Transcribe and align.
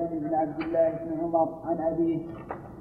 سالم 0.00 0.28
بن 0.28 0.34
عبد 0.34 0.60
الله 0.60 0.88
بن 0.90 1.20
عمر 1.20 1.48
عن 1.64 1.80
أبيه 1.80 2.18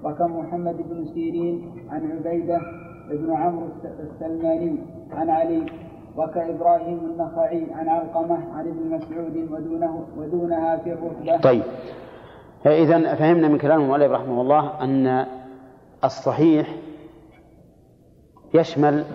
وكمحمد 0.03 0.75
بن 0.89 1.05
سيرين 1.13 1.71
عن 1.89 2.11
عبيدة 2.11 2.61
بن 3.11 3.33
عمرو 3.33 3.67
السلماني 3.83 4.79
عن 5.11 5.29
علي 5.29 5.65
وكإبراهيم 6.17 6.99
النخعي 6.99 7.67
عن 7.73 7.89
علقمة 7.89 8.53
عن 8.53 8.67
ابن 8.67 8.95
مسعود 8.95 9.51
ودونه 9.51 10.07
ودونها 10.17 10.77
في 10.77 10.93
الرتبة 10.93 11.37
طيب. 11.37 11.63
إذا 12.65 13.15
فهمنا 13.15 13.47
من 13.47 13.57
كلام 13.57 13.81
المؤلف 13.81 14.11
رحمه 14.11 14.41
الله 14.41 14.83
أن 14.83 15.25
الصحيح 16.03 16.75
يشمل 18.53 19.05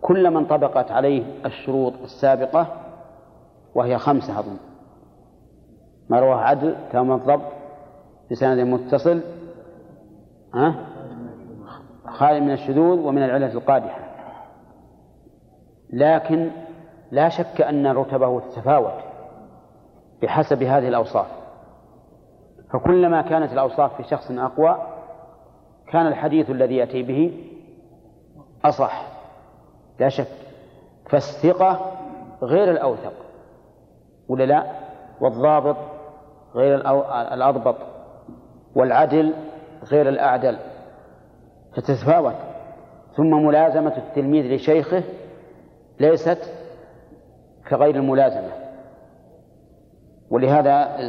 كل 0.00 0.30
من 0.30 0.46
طبقت 0.46 0.90
عليه 0.90 1.22
الشروط 1.46 1.92
السابقة 2.02 2.66
وهي 3.74 3.98
خمسة 3.98 4.38
أظن. 4.38 4.73
ما 6.08 6.20
رواه 6.20 6.36
عدل 6.36 6.76
تام 6.92 7.12
الضبط 7.12 7.52
بسند 8.30 8.58
متصل 8.58 9.20
ها؟ 10.54 10.74
خالي 12.06 12.40
من 12.40 12.50
الشذوذ 12.50 12.98
ومن 12.98 13.22
العلة 13.22 13.52
القادحة. 13.52 14.00
لكن 15.92 16.50
لا 17.10 17.28
شك 17.28 17.60
أن 17.60 17.86
رتبه 17.86 18.40
تتفاوت 18.40 19.02
بحسب 20.22 20.62
هذه 20.62 20.88
الأوصاف. 20.88 21.26
فكلما 22.72 23.22
كانت 23.22 23.52
الأوصاف 23.52 23.96
في 23.96 24.08
شخص 24.08 24.30
أقوى 24.30 24.78
كان 25.86 26.06
الحديث 26.06 26.50
الذي 26.50 26.76
يأتي 26.76 27.02
به 27.02 27.46
أصح. 28.64 29.06
لا 30.00 30.08
شك. 30.08 30.28
فالثقة 31.10 31.92
غير 32.42 32.70
الأوثق 32.70 33.12
ولا 34.28 34.44
لا؟ 34.44 34.64
والضابط 35.20 35.76
غير 36.54 36.74
الأضبط 37.32 37.76
والعدل 38.74 39.34
غير 39.84 40.08
الأعدل. 40.08 40.56
فتتفاوت 41.76 42.34
ثم 43.16 43.30
ملازمة 43.30 43.96
التلميذ 43.96 44.54
لشيخه 44.54 45.02
ليست 46.00 46.38
كغير 47.68 47.96
الملازمة. 47.96 48.52
ولهذا 50.30 51.08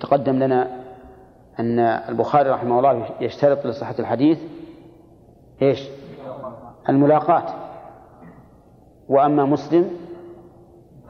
تقدم 0.00 0.38
لنا 0.38 0.82
أن 1.60 1.78
البخاري 1.78 2.50
رحمه 2.50 2.78
الله 2.78 3.06
يشترط 3.20 3.66
لصحة 3.66 3.94
الحديث 3.98 4.38
إيش؟ 5.62 5.88
الملاقاة. 6.88 7.44
وأما 9.08 9.44
مسلم 9.44 9.90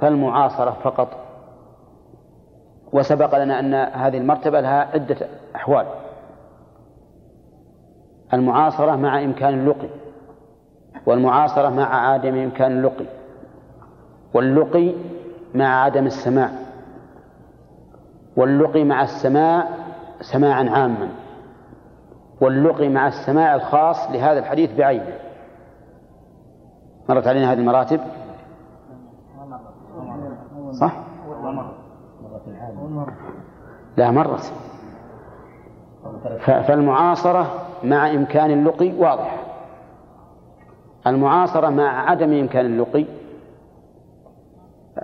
فالمعاصرة 0.00 0.70
فقط. 0.70 1.21
وسبق 2.92 3.38
لنا 3.38 3.60
أن 3.60 3.74
هذه 3.74 4.18
المرتبة 4.18 4.60
لها 4.60 4.88
عدة 4.94 5.16
أحوال. 5.56 5.86
المعاصرة 8.34 8.96
مع 8.96 9.24
إمكان 9.24 9.54
اللقي 9.54 9.88
والمعاصرة 11.06 11.68
مع 11.68 12.12
عدم 12.12 12.34
إمكان 12.36 12.72
اللقي 12.72 13.06
واللقي 14.34 14.92
مع 15.54 15.82
عدم 15.82 16.06
السماع 16.06 16.50
واللقي 18.36 18.84
مع 18.84 19.02
السماع 19.02 19.68
سماعا 20.20 20.70
عاما 20.70 21.08
واللقي 22.40 22.88
مع 22.88 23.08
السماع 23.08 23.54
الخاص 23.54 24.10
لهذا 24.10 24.38
الحديث 24.38 24.72
بعينه. 24.72 25.18
مرت 27.08 27.26
علينا 27.26 27.52
هذه 27.52 27.58
المراتب؟ 27.58 28.00
صح؟ 30.80 31.11
لا 33.96 34.10
مرت. 34.10 34.52
فالمعاصرة 36.46 37.46
مع 37.84 38.10
إمكان 38.10 38.50
اللقي 38.50 38.92
واضحة. 38.92 39.36
المعاصرة 41.06 41.68
مع 41.68 42.10
عدم 42.10 42.32
إمكان 42.32 42.66
اللقي 42.66 43.04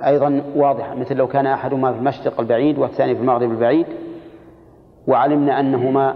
أيضا 0.05 0.43
واضحة 0.57 0.95
مثل 0.95 1.17
لو 1.17 1.27
كان 1.27 1.47
أحدهما 1.47 1.93
في 1.93 1.99
المشرق 1.99 2.41
البعيد 2.41 2.79
والثاني 2.79 3.15
في 3.15 3.21
المغرب 3.21 3.51
البعيد 3.51 3.87
وعلمنا 5.07 5.61
أنهما 5.61 6.15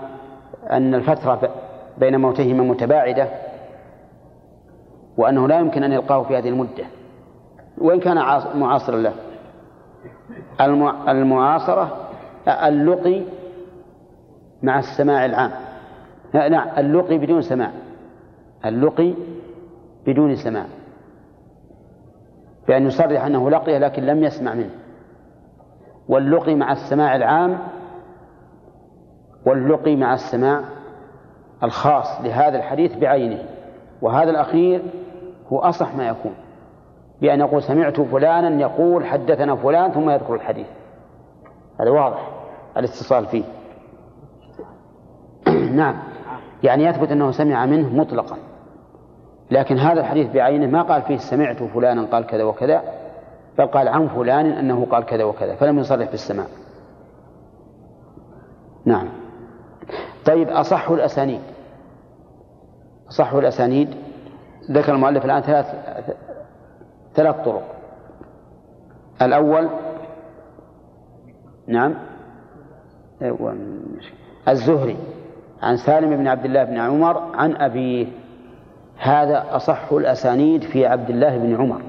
أن 0.70 0.94
الفترة 0.94 1.48
بين 1.98 2.20
موتهما 2.20 2.62
متباعدة 2.64 3.28
وأنه 5.16 5.48
لا 5.48 5.58
يمكن 5.60 5.82
أن 5.82 5.92
يلقاه 5.92 6.22
في 6.22 6.38
هذه 6.38 6.48
المدة. 6.48 6.84
وإن 7.78 8.00
كان 8.00 8.16
معاصرا 8.54 8.97
له. 8.97 9.12
المعاصرة 11.08 11.97
اللقي 12.48 13.22
مع 14.62 14.78
السماع 14.78 15.25
العام. 15.25 15.50
نعم 16.34 16.69
اللقي 16.78 17.19
بدون 17.19 17.42
سماع. 17.42 17.70
اللقي 18.64 19.14
بدون 20.06 20.36
سماع. 20.36 20.66
بأن 22.69 22.86
يصرح 22.86 23.25
أنه 23.25 23.50
لقيه 23.50 23.78
لكن 23.78 24.03
لم 24.03 24.25
يسمع 24.25 24.54
منه. 24.54 24.70
واللقي 26.08 26.54
مع 26.54 26.72
السماع 26.72 27.16
العام 27.16 27.58
واللقي 29.47 29.97
مع 29.97 30.14
السماع 30.14 30.60
الخاص 31.62 32.20
لهذا 32.20 32.59
الحديث 32.59 32.97
بعينه. 32.97 33.38
وهذا 34.03 34.30
الأخير 34.30 34.82
هو 35.48 35.59
أصح 35.59 35.94
ما 35.94 36.09
يكون. 36.09 36.34
بأن 37.20 37.41
يقول 37.41 37.62
سمعت 37.62 38.00
فلانا 38.00 38.60
يقول 38.60 39.06
حدثنا 39.06 39.56
فلان 39.56 39.91
ثم 39.91 40.10
يذكر 40.10 40.34
الحديث. 40.34 40.66
هذا 41.82 41.91
واضح 41.91 42.31
الاتصال 42.76 43.26
فيه. 43.26 43.44
نعم. 45.81 45.97
يعني 46.62 46.84
يثبت 46.84 47.10
أنه 47.10 47.31
سمع 47.31 47.66
منه 47.66 47.97
مطلقا. 47.97 48.37
لكن 49.50 49.78
هذا 49.78 50.00
الحديث 50.00 50.31
بعينه 50.31 50.66
ما 50.66 50.82
قال 50.82 51.03
فيه 51.03 51.16
سمعت 51.16 51.62
فلانا 51.62 52.03
قال 52.03 52.26
كذا 52.26 52.44
وكذا 52.44 52.82
بل 53.59 53.66
قال 53.66 53.88
عن 53.88 54.09
فلان 54.09 54.47
أنه 54.47 54.87
قال 54.91 55.04
كذا 55.04 55.25
وكذا 55.25 55.54
فلم 55.54 55.78
يصرح 55.78 56.10
بالسماع 56.10 56.47
نعم. 58.84 59.09
طيب 60.25 60.48
أصح 60.48 60.91
الأسانيد. 60.91 61.41
أصح 63.09 63.32
الأسانيد. 63.32 63.94
ذكر 64.71 64.94
المؤلف 64.94 65.25
الآن 65.25 65.41
ثلاث 65.41 65.66
ثلاث 67.15 67.37
طرق. 67.44 67.62
الأول 69.22 69.69
نعم. 71.66 71.94
الزهري 74.48 74.96
عن 75.62 75.76
سالم 75.76 76.16
بن 76.16 76.28
عبد 76.28 76.44
الله 76.44 76.64
بن 76.64 76.78
عمر 76.78 77.22
عن 77.34 77.56
أبيه. 77.56 78.06
هذا 78.98 79.44
أصح 79.50 79.92
الأسانيد 79.92 80.62
في 80.62 80.86
عبد 80.86 81.10
الله 81.10 81.38
بن 81.38 81.56
عمر. 81.56 81.82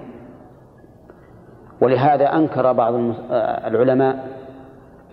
ولهذا 1.81 2.35
أنكر 2.35 2.72
بعض 2.72 2.94
العلماء 3.66 4.28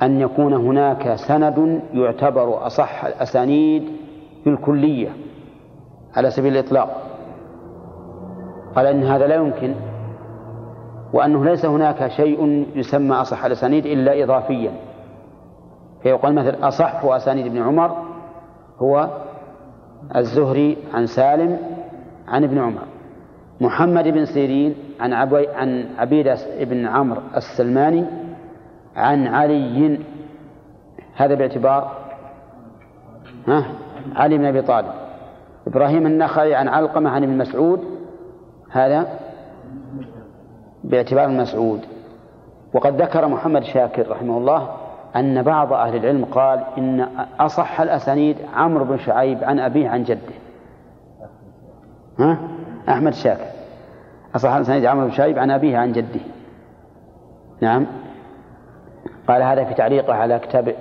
أن 0.03 0.21
يكون 0.21 0.53
هناك 0.53 1.15
سند 1.15 1.81
يعتبر 1.93 2.67
أصح 2.67 3.05
الأسانيد 3.05 3.85
في 4.45 4.51
الكلية 4.51 5.09
على 6.17 6.31
سبيل 6.31 6.53
الإطلاق. 6.53 7.03
قال 8.77 8.87
إن 8.87 9.03
هذا 9.03 9.27
لا 9.27 9.35
يمكن. 9.35 9.75
وأنه 11.13 11.45
ليس 11.45 11.65
هناك 11.65 12.09
شيء 12.09 12.67
يسمى 12.75 13.15
أصح 13.15 13.45
الأسانيد 13.45 13.87
إلا 13.87 14.25
إضافيا. 14.25 14.73
فيقال 16.03 16.35
مثل 16.35 16.55
أصح 16.63 17.05
أسانيد 17.05 17.47
ابن 17.47 17.63
عمر 17.63 17.97
هو 18.79 19.09
الزهري 20.17 20.77
عن 20.95 21.07
سالم 21.07 21.59
عن 22.29 22.45
ابن 22.45 22.59
عمر 22.59 22.83
محمد 23.61 24.09
بن 24.09 24.25
سيرين 24.25 24.75
عن 25.01 25.13
عبي 25.13 25.49
عن 25.49 25.89
عبيدة 25.99 26.39
بن 26.61 26.87
عمرو 26.87 27.21
السلماني 27.37 28.05
عن 28.97 29.27
علي 29.27 29.99
هذا 31.17 31.35
باعتبار 31.35 31.97
ها 33.49 33.65
علي 34.17 34.39
بن 34.39 34.45
أبي 34.45 34.63
طالب 34.63 34.93
إبراهيم 35.67 36.07
النخعي 36.07 36.55
عن 36.55 36.69
علقمة 36.69 37.11
عن 37.11 37.23
ابن 37.23 37.39
مسعود 37.39 37.85
هذا 38.71 39.19
باعتبار 40.85 41.25
المسعود 41.25 41.81
وقد 42.75 43.03
ذكر 43.03 43.29
محمد 43.29 43.65
شاكر 43.65 44.11
رحمه 44.11 44.39
الله 44.39 44.69
أن 45.17 45.43
بعض 45.43 45.73
أهل 45.73 45.97
العلم 45.97 46.25
قال 46.25 46.65
إن 46.79 47.09
أصح 47.41 47.81
الأسانيد 47.81 48.37
عمرو 48.55 48.85
بن 48.85 48.99
شعيب 48.99 49.45
عن 49.45 49.59
أبيه 49.59 49.89
عن 49.89 50.03
جده. 50.05 50.35
ها؟ 52.19 52.39
أحمد 52.89 53.15
شاكر. 53.15 53.47
أصح 54.35 54.53
الأسانيد 54.53 54.85
عمرو 54.85 55.07
بن 55.07 55.13
شعيب 55.13 55.39
عن 55.39 55.51
أبيه 55.51 55.79
عن 55.79 55.93
جده. 55.93 56.21
نعم. 57.61 57.87
قال 59.29 59.43
هذا 59.43 59.65
في 59.65 59.75
تعليقه 59.75 60.15
على 60.15 60.39
كتاب 60.39 60.75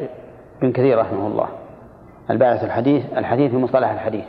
ابن 0.61 0.71
كثير 0.71 0.99
رحمه 0.99 1.27
الله. 1.27 1.47
الباعث 2.29 2.63
الحديث 2.63 3.03
الحديث 3.17 3.51
في 3.51 3.57
مصطلح 3.57 3.89
الحديث. 3.89 4.25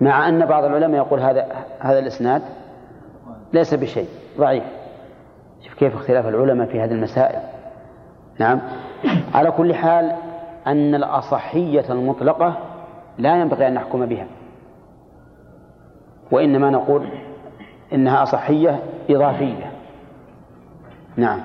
مع 0.00 0.28
أن 0.28 0.46
بعض 0.46 0.64
العلماء 0.64 0.96
يقول 0.96 1.20
هذا 1.20 1.46
هذا 1.80 1.98
الإسناد 1.98 2.42
ليس 3.52 3.74
بشيء. 3.74 4.08
ضعيف. 4.38 4.64
شوف 5.60 5.74
كيف 5.74 5.94
اختلاف 5.94 6.26
العلماء 6.26 6.66
في 6.66 6.80
هذه 6.80 6.92
المسائل. 6.92 7.40
نعم. 8.38 8.60
على 9.34 9.50
كل 9.50 9.74
حال 9.74 10.12
أن 10.66 10.94
الأصحية 10.94 11.92
المطلقة 11.92 12.56
لا 13.18 13.40
ينبغي 13.40 13.68
أن 13.68 13.74
نحكم 13.74 14.06
بها. 14.06 14.26
وإنما 16.30 16.70
نقول 16.70 17.08
إنها 17.92 18.22
أصحية 18.22 18.82
إضافية. 19.10 19.72
نعم. 21.16 21.40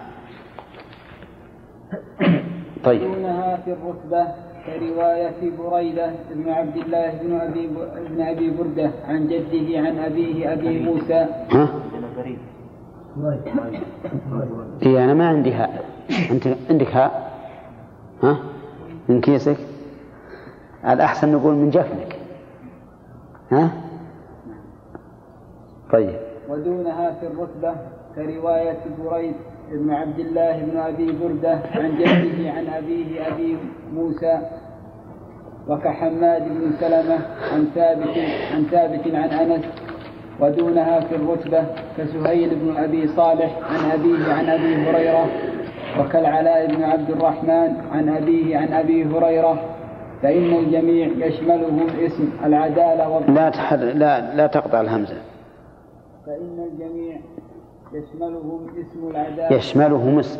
طيب. 2.83 3.01
دونها 3.01 3.57
في 3.57 3.73
الرتبة 3.73 4.27
كرواية 4.65 5.51
بريدة 5.57 6.11
بن 6.33 6.49
عبد 6.49 6.77
الله 6.77 7.11
بن 7.21 7.39
أبي 7.41 7.67
بن 8.09 8.21
أبي 8.21 8.49
بردة 8.49 8.91
عن 9.07 9.27
جده 9.27 9.79
عن 9.79 9.99
أبيه 9.99 10.53
أبي. 10.53 10.79
موسى. 10.79 11.27
ها؟ 11.51 11.67
إيه 14.83 15.04
أنا 15.04 15.13
ما 15.13 15.27
عندي 15.27 15.54
هاء. 15.54 15.86
أنت 16.31 16.48
عندك 16.69 16.88
هاء؟ 16.95 17.31
ها؟ 18.24 18.38
من 19.10 19.21
كيسك؟ 19.21 19.57
الأحسن 20.89 21.31
نقول 21.31 21.54
من 21.54 21.69
جفنك. 21.69 22.19
ها؟ 23.51 23.71
طيب. 25.92 26.15
ودونها 26.50 27.12
في 27.19 27.27
الرتبة 27.27 27.75
كرواية 28.15 28.77
بريد 29.04 29.36
بن 29.71 29.92
عبد 29.92 30.19
الله 30.19 30.65
بن 30.65 30.77
أبي 30.77 31.12
بردة 31.12 31.60
عن 31.71 31.98
جده 31.98 32.51
عن 32.51 32.68
أبيه 32.68 33.27
أبي 33.27 33.57
موسى 33.94 34.39
وكحماد 35.68 36.42
بن 36.44 36.71
سلمة 36.80 37.19
عن 37.54 37.68
ثابت 37.75 38.18
عن 38.54 38.63
ثابت 38.71 39.15
عن 39.15 39.30
أنس 39.30 39.65
ودونها 40.39 41.00
في 41.00 41.15
الرتبة 41.15 41.63
كسهيل 41.97 42.56
بن 42.56 42.77
أبي 42.77 43.07
صالح 43.07 43.59
عن 43.71 43.91
أبيه 43.91 44.33
عن 44.33 44.50
أبي 44.50 44.75
هريرة 44.75 45.25
وكالعلاء 46.00 46.75
بن 46.75 46.83
عبد 46.83 47.09
الرحمن 47.09 47.75
عن 47.91 48.09
أبيه 48.09 48.57
عن 48.57 48.74
أبي 48.74 49.06
هريرة 49.06 49.59
فإن 50.21 50.53
الجميع 50.53 51.27
يشملهم 51.27 51.88
اسم 52.06 52.30
العدالة 52.45 53.09
والضبط 53.09 53.30
لا 53.30 53.50
تحر... 53.50 53.77
لا 53.77 54.35
لا 54.35 54.47
تقطع 54.47 54.81
الهمزة. 54.81 55.15
فإن 56.25 56.68
الجميع 56.71 57.18
يشملهم 57.94 58.68
اسم 58.79 59.09
العدالة. 59.09 59.56
يشملهم 59.56 60.19
اسم. 60.19 60.39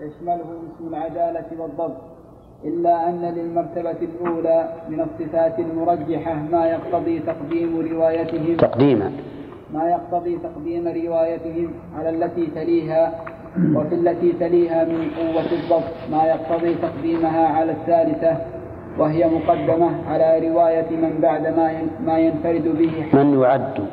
يشملهم 0.00 0.68
اسم 0.76 0.88
العدالة 0.88 1.44
والضبط. 1.58 2.09
إلا 2.64 3.08
أن 3.08 3.22
للمرتبة 3.36 3.96
الأولى 4.02 4.68
من 4.88 5.00
الصفات 5.00 5.58
المرجحة 5.58 6.34
ما 6.52 6.66
يقتضي 6.66 7.18
تقديم 7.18 7.88
روايتهم. 7.92 8.56
تقديما. 8.56 9.12
ما 9.74 9.84
يقتضي 9.90 10.38
تقديم 10.38 10.88
روايتهم 10.88 11.70
على 11.98 12.08
التي 12.10 12.46
تليها 12.46 13.24
وفي 13.74 13.94
التي 13.94 14.32
تليها 14.32 14.84
من 14.84 15.10
قوة 15.18 15.48
الضبط. 15.52 15.92
ما 16.12 16.24
يقتضي 16.24 16.74
تقديمها 16.74 17.46
على 17.48 17.72
الثالثة 17.72 18.36
وهي 18.98 19.26
مقدمة 19.28 19.90
على 20.08 20.48
رواية 20.48 20.90
من 20.90 21.18
بعد 21.22 21.46
ما 21.46 21.72
ما 22.04 22.18
ينفرد 22.18 22.66
به 22.78 22.94
من 23.14 23.40
يعد؟ 23.40 23.86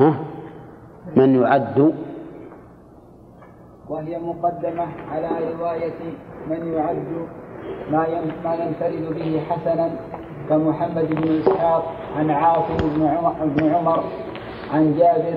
ها؟ 0.00 0.14
من 1.16 1.42
يعد 1.42 1.94
وهي 3.92 4.18
مقدمة 4.18 4.86
على 5.12 5.28
رواية 5.58 6.00
من 6.50 6.72
يعد 6.74 7.26
ما 7.90 8.06
ما 8.44 8.54
ينفرد 8.54 9.14
به 9.14 9.40
حسنا 9.50 9.90
كمحمد 10.48 11.14
بن 11.14 11.40
إسحاق 11.40 11.92
عن 12.16 12.30
عاصم 12.30 12.76
بن 13.56 13.72
عمر, 13.74 14.04
عن 14.72 14.94
جابر 14.98 15.34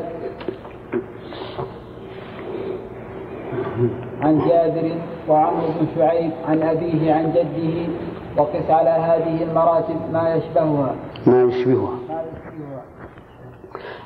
عن 4.22 4.48
جابر 4.48 4.96
وعمرو 5.30 5.68
بن 5.68 5.88
شعيب 5.96 6.32
عن 6.48 6.64
أبيه 6.64 7.14
عن 7.14 7.32
جده 7.32 7.94
وقس 8.38 8.70
على 8.70 8.90
هذه 8.90 9.44
المراتب 9.44 9.96
ما 10.14 10.36
يشبهها. 10.36 10.96
ما 11.28 11.44
يشبهها. 11.44 12.00
ما 12.10 12.22
يشبهها. 12.22 12.82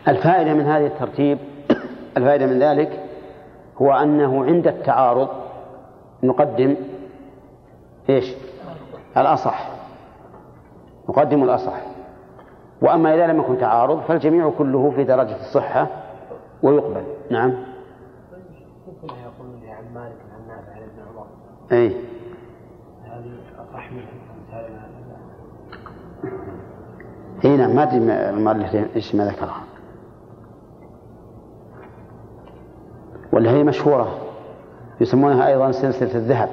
الفائدة 0.08 0.54
من 0.54 0.66
هذا 0.66 0.86
الترتيب 0.88 1.38
الفائدة 2.18 2.46
من 2.46 2.60
ذلك 2.60 3.09
هو 3.82 3.92
أنه 3.92 4.46
عند 4.46 4.68
التعارض 4.68 5.30
نقدم 6.24 6.76
إيش؟ 8.10 8.36
الأصح. 9.18 9.70
نقدم 11.10 11.44
الأصح. 11.44 11.82
وأما 12.82 13.16
إذا 13.16 13.28
لم 13.28 13.40
يكن 13.40 13.58
تعارض 13.58 14.02
فالجميع 14.02 14.50
كله 14.58 14.92
في 14.96 15.04
درجة 15.04 15.36
الصحة 15.36 15.88
ويقبل. 16.64 17.04
نعم. 17.32 17.54
عن 19.80 19.94
مالك 19.94 20.16
عن 20.34 20.48
نافع 20.48 20.72
عن 20.72 20.82
ابن 20.82 21.02
عمر. 21.10 21.28
أي. 21.72 21.88
هذه 23.06 23.32
اصح 23.60 23.92
منها 23.92 24.20
اي 27.46 27.58
نعم 27.58 27.76
ما 27.76 27.84
أدري 27.84 27.98
المؤلف 28.30 28.96
إيش 28.96 29.16
ما 29.16 29.26
ذكرها. 29.26 29.64
ولا 33.32 33.52
هي 33.52 33.64
مشهورة 33.64 34.18
يسمونها 35.02 35.48
أيضا 35.48 35.72
سلسلة 35.72 36.16
الذهب. 36.16 36.50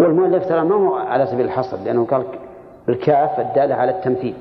والمؤلف 0.00 0.48
ترى 0.48 0.64
ما 0.64 0.74
هو 0.74 0.94
على 0.94 1.26
سبيل 1.26 1.46
الحصر 1.46 1.76
لأنه 1.76 2.06
قال 2.06 2.24
الكاف 2.88 3.40
الدالة 3.40 3.74
على 3.74 3.90
التمثيل. 3.90 4.34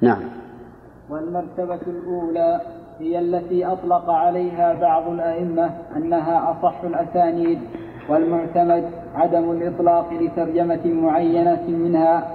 نعم. 0.00 0.22
والمرتبة 1.10 1.80
الأولى 1.86 2.60
هي 2.98 3.18
التي 3.18 3.66
أطلق 3.66 4.10
عليها 4.10 4.72
بعض 4.72 5.08
الأئمة 5.08 5.70
أنها 5.96 6.50
أصح 6.50 6.80
الأسانيد 6.84 7.58
والمعتمد 8.08 8.90
عدم 9.14 9.50
الإطلاق 9.50 10.12
لترجمة 10.12 10.80
معينة 10.86 11.62
منها 11.68 12.30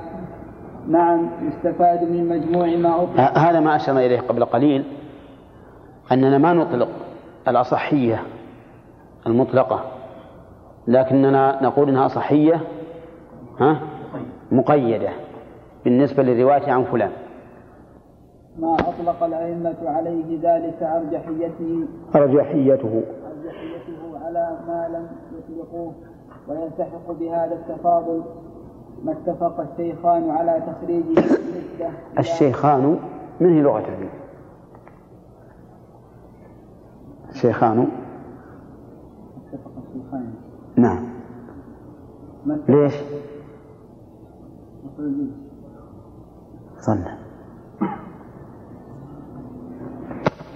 نعم 0.88 1.30
يستفاد 1.42 2.04
من 2.04 2.30
مجموع 2.30 2.66
ما 2.76 3.04
أطلق. 3.04 3.38
هذا 3.38 3.60
ما 3.60 3.76
أشرنا 3.76 4.06
إليه 4.06 4.20
قبل 4.20 4.46
قليل 4.46 4.84
أننا 6.12 6.38
ما 6.38 6.54
نطلق 6.54 6.90
الأصحية 7.48 8.24
المطلقة 9.28 9.84
لكننا 10.88 11.64
نقول 11.64 11.90
إنها 11.90 12.06
أصحية 12.06 12.62
ها؟ 13.60 13.80
مقيدة 14.52 15.10
بالنسبة 15.86 16.24
للرواية 16.24 16.72
عن 16.72 16.84
فلان. 16.84 17.12
ما 18.60 18.74
أطلق 18.74 19.24
الأئمة 19.24 19.76
عليه 19.86 20.40
ذلك 20.42 20.84
أرجحيته. 20.84 21.88
أرجحيته. 22.16 23.04
أرجحيته 23.31 24.26
على 24.26 24.57
ما 24.68 24.88
لم 24.94 25.07
يطلقوه 25.38 25.94
ويلتحق 26.48 27.12
بهذا 27.12 27.54
التفاضل. 27.54 28.24
ما 29.06 29.12
اتفق 29.12 29.59
الشيخان 29.59 30.30
على 30.30 30.64
تخريجه 30.68 31.24
الشيخان 32.19 32.97
من 33.40 33.54
هي 33.54 33.62
لغة 33.62 33.80
العلم؟ 33.80 34.09
الشيخان. 37.30 37.88
نعم. 40.76 41.06
ليش. 42.68 42.94
صلى. 46.80 47.18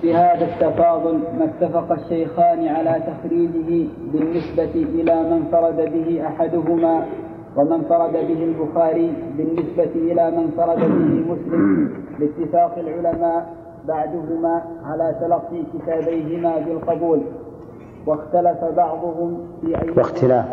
بهذا 0.04 0.46
التفاضل 0.46 1.18
ما 1.18 1.46
اتفق 1.46 1.92
الشيخان 1.92 2.68
على 2.68 3.04
تخريجه 3.08 3.88
بالنسبة 4.14 4.72
إلى 4.76 5.24
من 5.32 5.48
فرد 5.52 5.76
به 5.76 6.28
أحدهما 6.28 7.06
ومن 7.60 7.82
فرد 7.90 8.12
به 8.12 8.44
البخاري 8.44 9.14
بالنسبة 9.38 9.92
إلى 9.96 10.32
من 10.32 10.52
فرد 10.58 10.80
به 10.80 11.34
مسلم 11.34 11.92
باتفاق 12.20 12.80
العلماء 12.80 13.54
بعدهما 13.88 14.62
على 14.86 15.16
تلقي 15.22 15.64
كتابيهما 15.74 16.58
بالقبول. 16.58 17.22
واختلف 18.08 18.64
بعضهم 18.64 19.48
في 19.62 19.82
أي 19.82 19.90
واختلاف. 19.90 20.46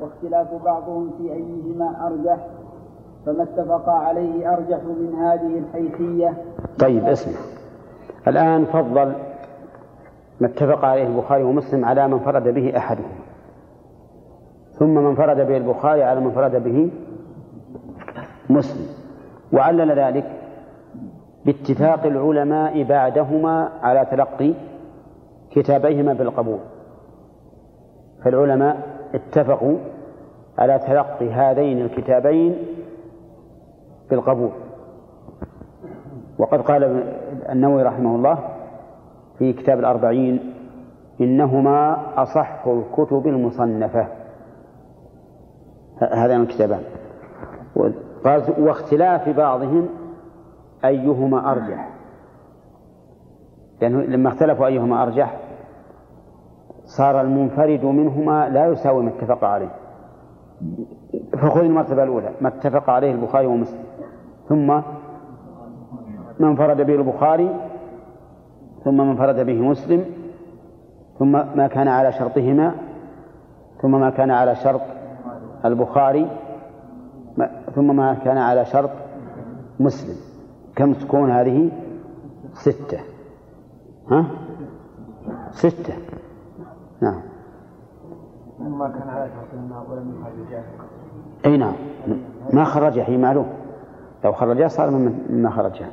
واختلاف 0.00 0.64
بعضهم 0.64 1.10
في 1.18 1.32
أيهما 1.32 2.06
أرجح. 2.06 2.38
فما 3.26 3.42
اتفق 3.42 3.88
عليه 3.88 4.54
أرجح 4.54 4.78
من 4.84 5.14
هذه 5.14 5.58
الحيثية. 5.58 6.34
طيب 6.78 7.04
اسمع. 7.04 7.38
الآن 8.28 8.64
فضل 8.64 9.12
ما 10.40 10.46
اتفق 10.46 10.84
عليه 10.84 11.06
البخاري 11.06 11.42
ومسلم 11.42 11.84
على 11.84 12.08
من 12.08 12.18
فرد 12.18 12.48
به 12.48 12.76
أحدهما 12.76 13.17
ثم 14.78 14.94
من 14.94 15.14
فرد 15.14 15.36
به 15.46 15.56
البخاري 15.56 16.02
على 16.02 16.20
من 16.20 16.30
فرد 16.30 16.62
به 16.64 16.90
مسلم. 18.50 18.86
وعلل 19.52 19.98
ذلك 19.98 20.24
باتفاق 21.46 22.06
العلماء 22.06 22.82
بعدهما 22.82 23.68
على 23.82 24.06
تلقي 24.10 24.54
كتابيهما 25.50 26.12
بالقبول. 26.12 26.58
فالعلماء 28.24 28.76
اتفقوا 29.14 29.78
على 30.58 30.78
تلقي 30.78 31.30
هذين 31.30 31.78
الكتابين 31.78 32.56
بالقبول. 34.10 34.50
وقد 36.38 36.60
قال 36.60 37.02
النووي 37.48 37.82
رحمه 37.82 38.16
الله 38.16 38.38
في 39.38 39.52
كتاب 39.52 39.78
الأربعين 39.78 40.54
إنهما 41.20 41.96
أصح 42.22 42.66
الكتب 42.66 43.26
المصنفة. 43.26 44.17
هذان 46.00 46.40
الكتابان 46.40 46.80
قال 48.24 48.42
واختلاف 48.58 49.28
بعضهم 49.28 49.88
أيهما 50.84 51.52
أرجح. 51.52 51.88
لأنه 53.80 54.00
لما 54.00 54.28
اختلفوا 54.28 54.66
أيهما 54.66 55.02
أرجح 55.02 55.36
صار 56.84 57.20
المنفرد 57.20 57.84
منهما 57.84 58.48
لا 58.48 58.66
يساوي 58.66 59.02
ما 59.02 59.10
اتفق 59.10 59.44
عليه. 59.44 59.70
فخذ 61.32 61.60
المرتبة 61.60 62.02
الأولى 62.02 62.30
ما 62.40 62.48
اتفق 62.48 62.90
عليه 62.90 63.12
البخاري 63.12 63.46
ومسلم. 63.46 63.84
ثم 64.48 64.66
ما 66.40 66.48
انفرد 66.48 66.80
به 66.80 66.94
البخاري 66.94 67.50
ثم 68.84 68.96
ما 68.96 69.12
انفرد 69.12 69.46
به 69.46 69.60
مسلم 69.60 70.04
ثم 71.18 71.32
ما 71.32 71.66
كان 71.66 71.88
على 71.88 72.12
شرطهما 72.12 72.74
ثم 73.82 74.00
ما 74.00 74.10
كان 74.10 74.30
على 74.30 74.54
شرط 74.54 74.80
البخاري 75.64 76.30
ثم 77.74 77.96
ما 77.96 78.14
كان 78.14 78.38
على 78.38 78.64
شرط 78.64 78.90
مسلم. 79.80 80.16
كم 80.76 80.92
تكون 80.92 81.30
هذه؟ 81.30 81.70
ستة. 82.52 83.00
ها؟ 84.10 84.26
ستة. 85.50 85.94
نعم. 87.00 87.20
ما 88.60 88.88
كان 88.88 89.08
على 89.08 89.30
شرطهما 89.30 89.84
ولم 89.90 90.14
يخرجاه 90.20 90.64
أي 91.46 91.56
نعم. 91.56 91.74
ما 92.52 92.64
خرجه 92.64 93.02
هي 93.02 93.16
معلوم. 93.16 93.46
لو 94.24 94.32
خرجه 94.32 94.66
صار 94.66 94.90
مما 94.90 95.50
خرجه 95.50 95.86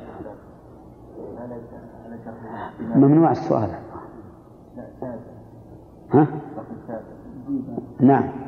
ممنوع 2.96 3.32
السؤال. 3.32 3.70
ها؟ 6.14 6.28
نعم. 8.00 8.45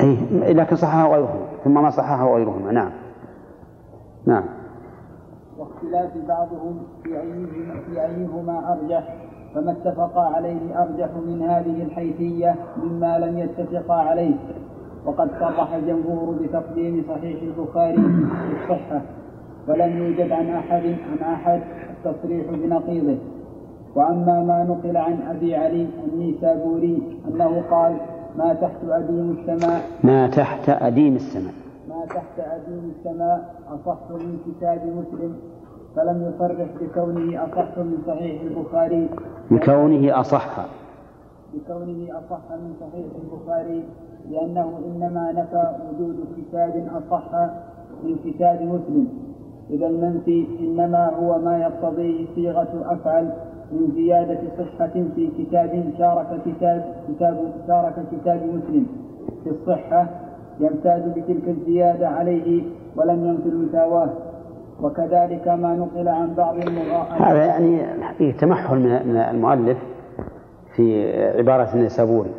أي 0.00 0.54
لكن 0.54 0.76
صححه 0.76 1.12
غيرهما 1.12 1.46
ثم 1.64 1.82
ما 1.82 1.90
صححه 1.90 2.34
غيرهما. 2.34 2.72
نعم. 2.72 2.90
نعم. 4.26 4.44
واختلاف 5.58 6.10
بعضهم 6.28 6.82
في 7.02 7.20
أيهما, 7.20 7.80
في 7.80 8.02
أيهما 8.06 8.72
أرجح 8.72 9.14
فما 9.54 9.72
اتفقا 9.72 10.20
عليه 10.20 10.82
أرجح 10.82 11.08
من 11.26 11.42
هذه 11.42 11.82
الحيثية 11.82 12.54
مما 12.76 13.18
لم 13.18 13.38
يتفقا 13.38 13.94
عليه. 13.94 14.34
وقد 15.06 15.30
صرح 15.40 15.74
الجمهور 15.74 16.34
بتقديم 16.42 17.04
صحيح 17.08 17.42
البخاري 17.42 18.02
في 18.02 18.72
الصحة 18.72 19.02
ولم 19.68 19.96
يوجد 19.96 20.32
عن 20.32 20.48
أحد 20.48 20.82
عن 21.22 21.32
أحد 21.32 21.60
التصريح 21.90 22.46
بنقيضه. 22.50 23.18
وأما 23.98 24.42
ما 24.42 24.64
نقل 24.64 24.96
عن 24.96 25.16
أبي 25.30 25.56
علي 25.56 25.86
النيسابوري 26.12 27.02
أنه 27.28 27.62
قال 27.70 27.96
ما 28.38 28.54
تحت 28.54 28.84
أديم 28.88 29.36
السماء. 29.38 29.80
ما 30.04 30.26
تحت 30.26 30.68
أديم 30.68 31.14
السماء. 31.16 31.54
ما 31.88 32.06
تحت 32.06 32.38
أديم 32.38 32.92
السماء 32.96 33.54
أصح 33.74 33.98
من 34.10 34.38
كتاب 34.46 34.80
مسلم 34.86 35.32
فلم 35.96 36.16
يصرح 36.28 36.68
بكونه 36.80 37.44
أصح 37.44 37.78
من 37.78 37.98
صحيح 38.06 38.42
البخاري. 38.42 39.08
بكونه 39.50 40.20
أصح. 40.20 40.66
بكونه 41.54 42.00
أصح 42.18 42.44
من 42.62 42.72
صحيح 42.80 43.06
البخاري 43.22 43.84
لأنه 44.30 44.78
إنما 44.86 45.32
نفى 45.32 45.76
وجود 45.88 46.16
كتاب 46.36 46.88
أصح 46.96 47.32
من 48.04 48.16
كتاب 48.24 48.62
مسلم. 48.62 49.08
إذا 49.70 49.86
المنفي 49.86 50.46
إنما 50.60 51.10
هو 51.20 51.38
ما 51.38 51.58
يقتضيه 51.58 52.26
صيغة 52.34 52.68
أفعل 52.86 53.32
من 53.72 53.92
زيادة 53.94 54.38
صحة 54.58 54.90
في 55.14 55.30
كتاب 55.38 55.84
شارك 55.98 56.26
كتاب 56.46 56.94
كتاب 57.08 57.52
شارك 57.66 57.94
كتاب 58.12 58.42
مسلم. 58.42 58.86
في 59.44 59.50
الصحة 59.50 60.06
يمتاز 60.60 61.02
بتلك 61.02 61.48
الزيادة 61.48 62.08
عليه 62.08 62.62
ولم 62.96 63.24
ينفي 63.26 63.48
المساواة 63.48 64.10
وكذلك 64.82 65.48
ما 65.48 65.74
نقل 65.76 66.08
عن 66.08 66.34
بعض 66.34 66.54
المغاء 66.56 67.22
هذا 67.22 67.44
يعني 67.46 68.32
تمحل 68.32 68.78
من 68.78 69.16
المؤلف 69.16 69.78
في 70.76 71.12
عبارة 71.38 71.74
النسابوري 71.74 72.30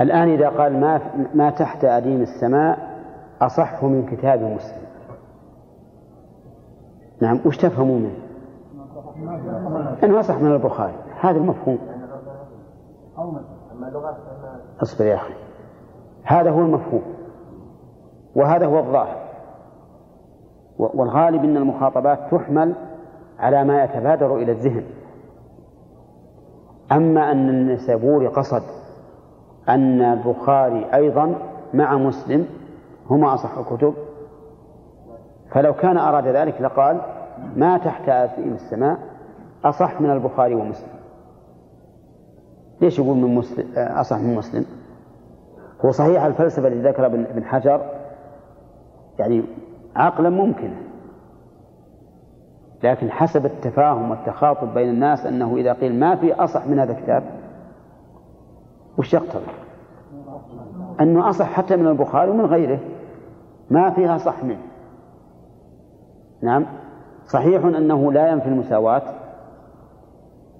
الآن 0.00 0.28
إذا 0.28 0.48
قال 0.48 0.80
ما 0.80 1.00
ما 1.34 1.50
تحت 1.50 1.84
أديم 1.84 2.20
السماء 2.20 2.78
أصح 3.40 3.84
من 3.84 4.06
كتاب 4.06 4.40
مسلم. 4.42 4.82
نعم 7.22 7.38
وش 7.46 7.56
تفهمون؟ 7.56 8.02
منه؟ 8.02 8.12
أنه 10.04 10.20
أصح 10.20 10.38
من 10.38 10.52
البخاري. 10.52 10.94
هذا 11.20 11.38
المفهوم. 11.38 11.78
اصبر 14.82 15.04
يا 15.04 15.14
أخي. 15.14 15.34
هذا 16.22 16.50
هو 16.50 16.60
المفهوم. 16.60 17.02
وهذا 18.36 18.66
هو 18.66 18.78
الظاهر. 18.78 19.22
والغالب 20.78 21.44
أن 21.44 21.56
المخاطبات 21.56 22.18
تحمل 22.30 22.74
على 23.38 23.64
ما 23.64 23.84
يتبادر 23.84 24.36
إلى 24.36 24.52
الذهن. 24.52 24.84
أما 26.92 27.32
أن 27.32 27.48
النسابوري 27.48 28.26
قصد 28.26 28.62
أن 29.68 30.02
البخاري 30.02 30.94
أيضا 30.94 31.34
مع 31.74 31.96
مسلم 31.96 32.46
هما 33.10 33.34
أصح 33.34 33.58
الكتب 33.58 33.94
فلو 35.50 35.74
كان 35.74 35.98
أراد 35.98 36.28
ذلك 36.28 36.60
لقال 36.60 37.00
ما 37.56 37.78
تحت 37.78 38.08
أسئلة 38.08 38.54
السماء 38.54 38.98
أصح 39.64 40.00
من 40.00 40.10
البخاري 40.10 40.54
ومسلم. 40.54 40.88
ليش 42.80 42.98
يقول 42.98 43.16
من 43.16 43.34
مسلم؟ 43.34 43.66
أصح 43.76 44.18
من 44.18 44.34
مسلم؟ 44.34 44.64
هو 45.84 45.90
صحيح 45.90 46.24
الفلسفة 46.24 46.68
التي 46.68 46.88
ذكر 46.88 47.06
ابن 47.06 47.44
حجر 47.44 47.80
يعني 49.18 49.42
عقلا 49.96 50.30
ممكنة 50.30 50.76
لكن 52.82 53.10
حسب 53.10 53.46
التفاهم 53.46 54.10
والتخاطب 54.10 54.74
بين 54.74 54.88
الناس 54.88 55.26
أنه 55.26 55.56
إذا 55.56 55.72
قيل 55.72 56.00
ما 56.00 56.16
في 56.16 56.34
أصح 56.34 56.66
من 56.66 56.78
هذا 56.78 56.92
الكتاب 56.92 57.22
وش 58.98 59.14
يقتضي؟ 59.14 59.44
أنه 61.00 61.30
أصح 61.30 61.52
حتى 61.52 61.76
من 61.76 61.86
البخاري 61.86 62.30
ومن 62.30 62.44
غيره 62.44 62.80
ما 63.70 63.90
فيها 63.90 64.18
صح 64.18 64.44
منه. 64.44 64.62
نعم؟ 66.42 66.66
صحيح 67.32 67.64
أنه 67.64 68.12
لا 68.12 68.28
ينفي 68.28 68.46
المساواة 68.46 69.02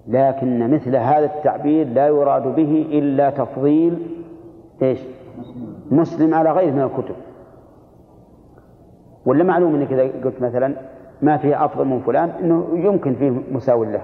لكن 0.08 0.74
مثل 0.74 0.96
هذا 0.96 1.24
التعبير 1.24 1.86
لا 1.88 2.06
يراد 2.06 2.54
به 2.54 2.86
إلا 2.92 3.30
تفضيل 3.30 4.22
إيش 4.82 5.00
مسلم 5.90 6.34
على 6.34 6.52
غيره 6.52 6.70
من 6.70 6.82
الكتب 6.82 7.14
ولا 9.26 9.44
معلوم 9.44 9.74
إنك 9.74 9.92
إذا 9.92 10.24
قلت 10.24 10.42
مثلا 10.42 10.74
ما 11.22 11.36
فيه 11.36 11.64
أفضل 11.64 11.84
من 11.84 12.00
فلان 12.00 12.28
إنه 12.28 12.66
يمكن 12.72 13.14
فيه 13.14 13.30
مساو 13.52 13.84
له. 13.84 14.02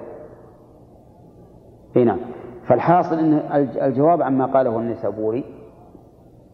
نعم. 1.95 2.19
فالحاصل 2.67 3.19
إن 3.19 3.33
الجواب 3.81 4.21
عما 4.21 4.45
قاله 4.45 4.79
النسابوري 4.79 5.43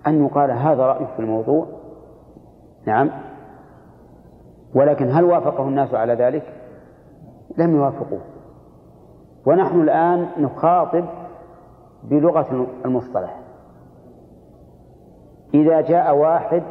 أن 0.08 0.26
يقال 0.26 0.52
هذا 0.52 0.86
رايه 0.86 1.06
في 1.06 1.20
الموضوع 1.20 1.66
نعم 2.86 3.10
ولكن 4.76 5.12
هل 5.12 5.24
وافقه 5.24 5.64
الناس 5.64 5.94
على 5.94 6.14
ذلك؟ 6.14 6.44
لم 7.58 7.76
يوافقوه. 7.76 8.22
ونحن 9.46 9.82
الآن 9.82 10.28
نخاطب 10.38 11.06
بلغة 12.04 12.68
المصطلح. 12.86 13.40
إذا 15.54 15.82
جاء 15.82 16.16
واحد 16.16 16.64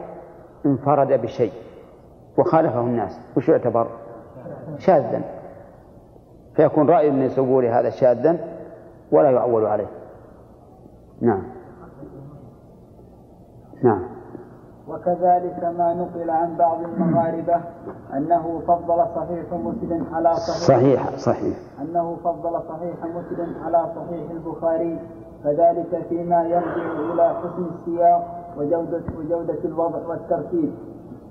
انفرد 0.67 1.13
بشيء 1.13 1.53
وخالفه 2.39 2.81
الناس 2.81 3.21
وش 3.37 3.49
يعتبر؟ 3.49 3.87
شاذا. 4.79 5.23
فيكون 6.57 6.91
رأي 6.91 7.09
ابن 7.09 7.29
سبوري 7.29 7.69
هذا 7.69 7.91
شاذا 7.91 8.39
ولا 9.13 9.31
يعول 9.31 9.67
عليه. 9.67 9.91
نعم. 11.21 11.43
نعم. 13.83 14.14
وكذلك 14.89 15.65
ما 15.79 15.95
نقل 15.95 16.31
عن 16.31 16.57
بعض 16.57 16.79
المغاربة 16.83 17.61
أنه 18.17 18.63
فضل 18.69 19.05
صحيح 19.17 19.53
مسلم 19.53 20.07
على 20.13 20.35
صحيح 20.35 20.79
صحيح 20.79 21.17
صحيح. 21.17 21.57
أنه 21.83 22.17
فضل 22.25 22.61
صحيح 22.69 22.95
مسلم 23.05 23.55
على 23.65 23.87
صحيح 23.97 24.31
البخاري 24.31 24.99
فذلك 25.45 26.07
فيما 26.09 26.43
يرجع 26.43 26.93
إلى 27.13 27.29
حسن 27.29 27.67
السياق 27.75 28.45
وجودة 28.59 29.01
وجودة 29.19 29.59
الوضع 29.65 29.99
والترتيب. 30.09 30.73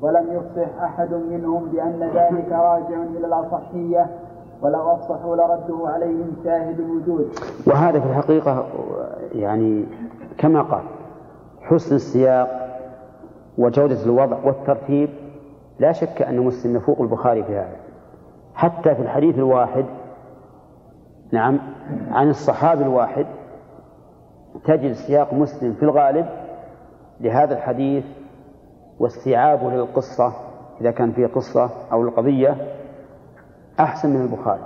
ولم 0.01 0.25
يفصح 0.31 0.81
أحد 0.83 1.13
منهم 1.13 1.65
بأن 1.65 1.99
ذلك 1.99 2.51
راجع 2.51 3.03
إلى 3.03 3.27
الأصحية 3.27 4.07
ولو 4.61 4.91
أفصحوا 4.91 5.35
لرده 5.35 5.89
عليهم 5.89 6.31
شاهد 6.43 6.79
الوجود. 6.79 7.27
وهذا 7.67 7.99
في 7.99 8.05
الحقيقة 8.05 8.65
يعني 9.31 9.85
كما 10.37 10.61
قال 10.61 10.83
حسن 11.61 11.95
السياق 11.95 12.62
وجودة 13.57 14.03
الوضع 14.03 14.37
والترتيب 14.43 15.09
لا 15.79 15.91
شك 15.91 16.21
أن 16.21 16.39
مسلم 16.39 16.75
يفوق 16.75 17.01
البخاري 17.01 17.43
في 17.43 17.55
هذا. 17.55 17.75
حتى 18.55 18.95
في 18.95 19.01
الحديث 19.01 19.35
الواحد 19.35 19.85
نعم 21.31 21.59
عن 22.11 22.29
الصحابي 22.29 22.83
الواحد 22.83 23.25
تجد 24.65 24.91
سياق 24.91 25.33
مسلم 25.33 25.73
في 25.73 25.83
الغالب 25.83 26.25
لهذا 27.21 27.53
الحديث 27.57 28.05
واستيعابه 28.99 29.71
للقصة 29.71 30.33
إذا 30.81 30.91
كان 30.91 31.11
فيه 31.11 31.27
قصة 31.27 31.69
أو 31.91 32.01
القضية 32.01 32.57
أحسن 33.79 34.09
من 34.09 34.21
البخاري. 34.21 34.63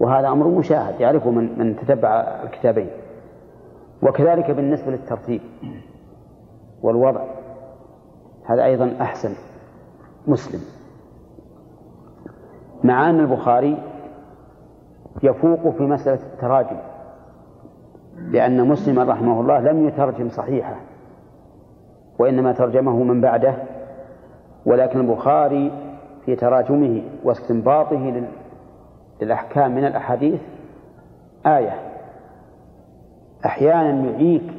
وهذا 0.00 0.28
أمر 0.28 0.48
مشاهد 0.48 1.00
يعرفه 1.00 1.30
من 1.30 1.58
من 1.58 1.76
تتبع 1.76 2.08
الكتابين. 2.44 2.90
وكذلك 4.02 4.50
بالنسبة 4.50 4.90
للترتيب 4.90 5.40
والوضع. 6.82 7.39
هذا 8.50 8.64
أيضا 8.64 8.96
أحسن. 9.00 9.34
مسلم. 10.26 10.60
مع 12.84 13.10
أن 13.10 13.20
البخاري 13.20 13.78
يفوق 15.22 15.68
في 15.76 15.82
مسألة 15.82 16.20
التراجم 16.32 16.76
لأن 18.18 18.68
مسلما 18.68 19.04
رحمه 19.04 19.40
الله 19.40 19.60
لم 19.60 19.88
يترجم 19.88 20.28
صحيحة 20.28 20.76
وإنما 22.18 22.52
ترجمه 22.52 23.02
من 23.02 23.20
بعده 23.20 23.54
ولكن 24.66 25.00
البخاري 25.00 25.72
في 26.24 26.36
تراجمه 26.36 27.02
واستنباطه 27.24 28.26
للأحكام 29.22 29.74
من 29.74 29.84
الأحاديث 29.84 30.40
آية. 31.46 31.74
أحيانا 33.44 34.10
يعيك 34.10 34.52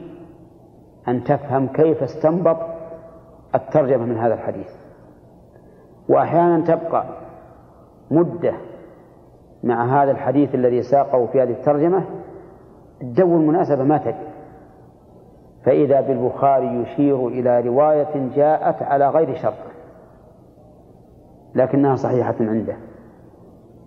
أن 1.08 1.24
تفهم 1.24 1.68
كيف 1.68 2.04
استنبط 2.04 2.58
الترجمة 3.56 4.06
من 4.06 4.18
هذا 4.18 4.34
الحديث. 4.34 4.70
وأحيانا 6.10 6.66
تبقى 6.66 7.04
مدة 8.12 8.54
مع 9.64 10.04
هذا 10.04 10.12
الحديث 10.12 10.56
الذي 10.56 10.84
ساقه 10.84 11.26
في 11.26 11.42
هذه 11.42 11.52
الترجمة 11.52 12.04
الجو 13.02 13.38
المناسبة 13.38 13.84
ما 13.84 13.98
تجد. 13.98 14.32
فإذا 15.66 16.02
بالبخاري 16.02 16.68
يشير 16.68 17.28
إلى 17.28 17.62
رواية 17.62 18.30
جاءت 18.36 18.84
على 18.84 19.10
غير 19.10 19.36
شرط 19.36 19.54
لكنها 21.56 21.96
صحيحة 21.96 22.36
عنده. 22.40 22.76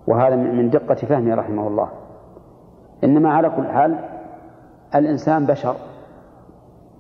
وهذا 0.07 0.37
من 0.37 0.71
دقة 0.71 0.95
فهمه 0.95 1.35
رحمه 1.35 1.69
الله. 1.69 1.89
إنما 3.05 3.33
على 3.33 3.51
كل 3.51 3.67
حال 3.67 3.99
الإنسان 4.95 5.47
بشر. 5.47 5.75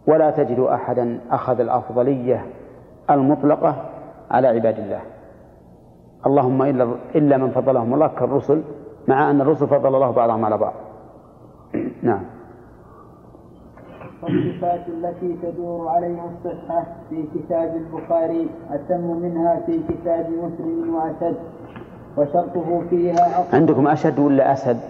ولا 0.06 0.30
تجد 0.30 0.60
أحدا 0.60 1.20
أخذ 1.30 1.60
الأفضلية 1.60 2.46
المطلقة 3.10 3.76
على 4.30 4.48
عباد 4.48 4.78
الله. 4.78 5.00
اللهم 6.26 6.62
إلا 6.62 6.88
إلا 7.14 7.36
من 7.36 7.50
فضلهم 7.50 7.94
الله 7.94 8.06
كالرسل 8.08 8.62
مع 9.08 9.30
أن 9.30 9.40
الرسل 9.40 9.66
فضل 9.66 9.94
الله 9.94 10.10
بعضهم 10.10 10.44
على 10.44 10.58
بعض. 10.58 10.72
نعم. 12.02 12.22
والصفات 14.22 14.88
التي 14.88 15.36
تدور 15.42 15.88
عليها 15.88 16.24
الصحة 16.32 16.86
في 17.10 17.24
كتاب 17.34 17.76
البخاري 17.76 18.48
أتم 18.70 19.00
منها 19.22 19.60
في 19.66 19.80
كتاب 19.88 20.30
مسلم 20.30 20.94
وأشد 20.94 21.36
وشرطه 22.16 22.82
فيها 22.90 23.36
أقوى. 23.38 23.46
عندكم 23.52 23.86
أشد 23.88 24.18
ولا 24.18 24.52
أسد؟ 24.52 24.80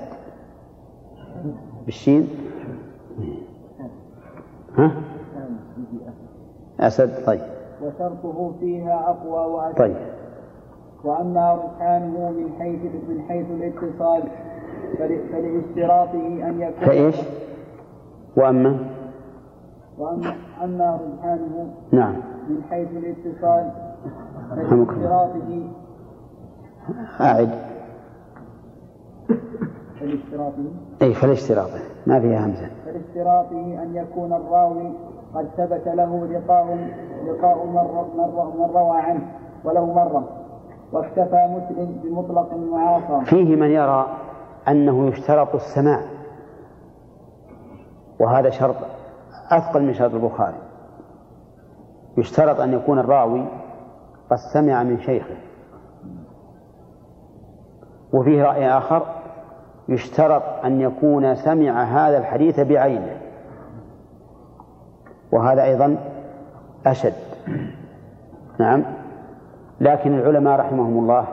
بالشين؟ 1.86 2.28
ها؟ 4.78 4.92
أسد 6.80 7.26
طيب. 7.26 7.40
وشرطه 7.82 8.52
فيها 8.60 9.10
أقوى 9.10 9.52
وأشد. 9.52 9.78
طيب. 9.78 9.96
وأما 11.04 11.54
رجحانه 11.54 12.30
من 12.30 12.52
حيث 12.58 12.80
من 13.08 13.22
حيث 13.28 13.46
الاتصال 13.50 14.22
فلاشتراطه 14.98 16.26
أن 16.48 16.60
يكون 16.60 16.86
فإيش؟ 16.86 17.16
وأما؟ 18.36 18.78
وأما 19.98 20.34
أما 20.64 21.00
رجحانه 21.00 21.74
نعم. 21.92 22.14
من 22.48 22.62
حيث 22.70 22.88
الاتصال. 22.90 23.70
فلاشتراطه 24.50 25.70
أعد. 27.20 27.50
فلاشتراطه. 30.00 30.64
أي 31.02 31.14
فالاشتراطه 31.14 31.80
ما 32.06 32.20
فيها 32.20 32.46
همزة. 32.46 32.70
فلاشتراطه 32.84 33.82
أن 33.82 33.96
يكون 33.96 34.32
الراوي 34.32 34.92
قد 35.34 35.48
ثبت 35.56 35.86
له 35.86 36.26
لقاء 36.26 36.88
لقاء 37.26 37.66
مرة 37.66 38.08
من 38.58 38.70
روى 38.74 38.96
عنه 39.00 39.26
ولو 39.64 39.86
مرة 39.86 40.28
واكتفى 40.92 41.46
مسلم 41.48 42.00
بمطلق 42.04 42.54
المعاصرة 42.54 43.24
فيه 43.24 43.56
من 43.56 43.70
يرى 43.70 44.06
أنه 44.68 45.06
يشترط 45.06 45.54
السماع 45.54 46.00
وهذا 48.20 48.50
شرط 48.50 48.76
أثقل 49.50 49.82
من 49.82 49.94
شرط 49.94 50.14
البخاري. 50.14 50.58
يشترط 52.18 52.60
أن 52.60 52.72
يكون 52.72 52.98
الراوي 52.98 53.46
قد 54.30 54.36
سمع 54.52 54.82
من 54.82 55.00
شيخه. 55.00 55.36
وفيه 58.12 58.42
رأي 58.42 58.68
آخر 58.68 59.02
يشترط 59.88 60.42
أن 60.64 60.80
يكون 60.80 61.34
سمع 61.34 61.82
هذا 61.82 62.18
الحديث 62.18 62.60
بعينه. 62.60 63.16
وهذا 65.32 65.64
أيضا 65.64 65.96
أشد. 66.86 67.12
نعم. 68.58 68.82
لكن 69.80 70.18
العلماء 70.18 70.60
رحمهم 70.60 70.98
الله 70.98 71.26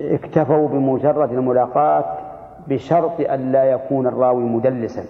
اكتفوا 0.00 0.68
بمجرد 0.68 1.32
الملاقاة 1.32 2.04
بشرط 2.68 3.20
أن 3.20 3.52
لا 3.52 3.64
يكون 3.64 4.06
الراوي 4.06 4.44
مدلسا. 4.44 5.02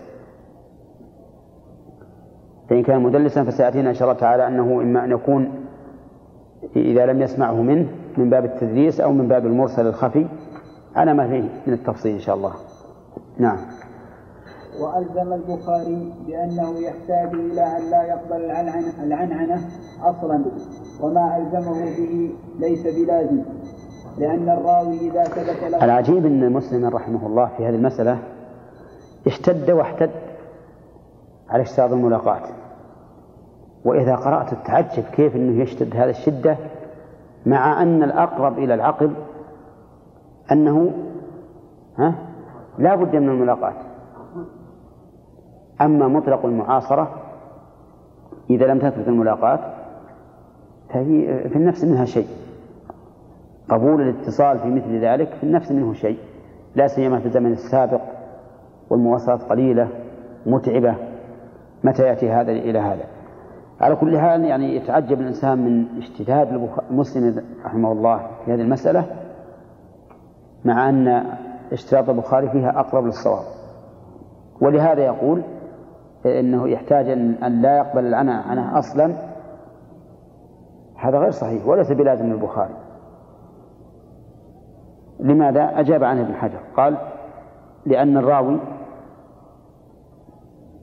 فإن 2.68 2.82
كان 2.82 3.00
مدلسا 3.00 3.44
فسيأتينا 3.44 3.90
إن 3.90 3.94
شاء 3.94 4.08
الله 4.08 4.20
تعالى 4.20 4.46
أنه 4.46 4.80
إما 4.82 5.04
أن 5.04 5.10
يكون 5.10 5.50
إذا 6.76 7.06
لم 7.06 7.22
يسمعه 7.22 7.62
منه 7.62 7.86
من 8.16 8.30
باب 8.30 8.44
التدليس 8.44 9.00
أو 9.00 9.12
من 9.12 9.28
باب 9.28 9.46
المرسل 9.46 9.86
الخفي. 9.86 10.26
على 10.98 11.14
ما 11.14 11.28
فيه 11.28 11.48
من 11.66 11.72
التفصيل 11.72 12.14
إن 12.14 12.20
شاء 12.20 12.36
الله. 12.36 12.52
نعم. 13.38 13.58
وألزم 14.80 15.32
البخاري 15.32 16.12
بأنه 16.26 16.78
يحتاج 16.78 17.34
إلى 17.34 17.76
أن 17.76 17.90
لا 17.90 18.02
يقبل 18.02 18.44
العنعنة, 19.02 19.68
أصلا 20.02 20.44
وما 21.00 21.36
ألزمه 21.36 21.84
به 21.84 22.34
ليس 22.58 22.82
بلازم 22.82 23.42
لأن 24.18 24.48
الراوي 24.48 25.10
إذا 25.10 25.24
ثبت 25.24 25.70
له 25.70 25.84
العجيب 25.84 26.26
أن 26.26 26.52
مسلم 26.52 26.86
رحمه 26.86 27.26
الله 27.26 27.50
في 27.56 27.66
هذه 27.66 27.74
المسألة 27.74 28.18
اشتد 29.26 29.70
واحتد 29.70 30.10
على 31.48 31.62
اشتراط 31.62 31.92
الملاقاة 31.92 32.42
وإذا 33.84 34.16
قرأت 34.16 34.66
تعجب 34.66 35.04
كيف 35.12 35.36
أنه 35.36 35.62
يشتد 35.62 35.96
هذا 35.96 36.10
الشدة؟ 36.10 36.56
مع 37.46 37.82
أن 37.82 38.02
الأقرب 38.02 38.58
إلى 38.58 38.74
العقل 38.74 39.10
أنه 40.52 40.92
ها؟ 41.98 42.14
لا 42.78 42.94
بد 42.94 43.16
من 43.16 43.28
الملاقاة. 43.28 43.74
أما 45.80 46.08
مطلق 46.08 46.46
المعاصرة 46.46 47.14
إذا 48.50 48.66
لم 48.66 48.78
تثبت 48.78 49.08
الملاقاة 49.08 49.58
فهي 50.90 51.48
في 51.48 51.56
النفس 51.56 51.84
منها 51.84 52.04
شيء. 52.04 52.26
قبول 53.68 54.02
الاتصال 54.02 54.58
في 54.58 54.70
مثل 54.70 55.04
ذلك 55.04 55.28
في 55.28 55.42
النفس 55.42 55.72
منه 55.72 55.92
شيء. 55.92 56.18
لا 56.74 56.86
سيما 56.86 57.18
في 57.18 57.26
الزمن 57.26 57.52
السابق 57.52 58.00
والمواصلات 58.90 59.42
قليلة 59.42 59.88
متعبة. 60.46 60.94
متى 61.84 62.02
يأتي 62.02 62.30
هذا 62.30 62.52
إلى 62.52 62.78
هذا؟ 62.78 63.04
على 63.80 63.96
كل 63.96 64.18
حال 64.18 64.44
يعني 64.44 64.76
يتعجب 64.76 65.20
الإنسان 65.20 65.58
من 65.58 65.98
اشتداد 65.98 66.68
مسلم 66.90 67.44
رحمه 67.64 67.92
الله 67.92 68.26
في 68.44 68.54
هذه 68.54 68.60
المسألة. 68.60 69.27
مع 70.64 70.88
أن 70.88 71.24
اشتراط 71.72 72.08
البخاري 72.08 72.48
فيها 72.50 72.80
أقرب 72.80 73.04
للصواب. 73.04 73.44
ولهذا 74.60 75.04
يقول 75.04 75.42
إنه 76.26 76.68
يحتاج 76.68 77.08
ان 77.42 77.62
لا 77.62 77.76
يقبل 77.76 78.06
العنى 78.06 78.32
عنه 78.32 78.78
أصلا. 78.78 79.14
هذا 80.96 81.18
غير 81.18 81.30
صحيح 81.30 81.66
وليس 81.66 81.92
بلازم 81.92 82.32
البخاري 82.32 82.74
لماذا؟ 85.20 85.80
أجاب 85.80 86.04
عنه 86.04 86.22
ابن 86.22 86.34
حجر 86.34 86.58
قال 86.76 86.96
لأن 87.86 88.16
الراوي 88.16 88.58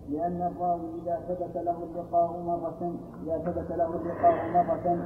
لأن 0.09 0.41
الراوي 0.41 0.89
إذا 1.03 1.19
ثبت 1.27 1.55
له 1.55 1.75
اللقاء 1.83 2.41
مرة 2.45 2.95
إذا 3.23 3.37
ثبت 3.37 3.71
له 3.77 3.85
اللقاء 3.85 4.33
مرة 4.53 4.97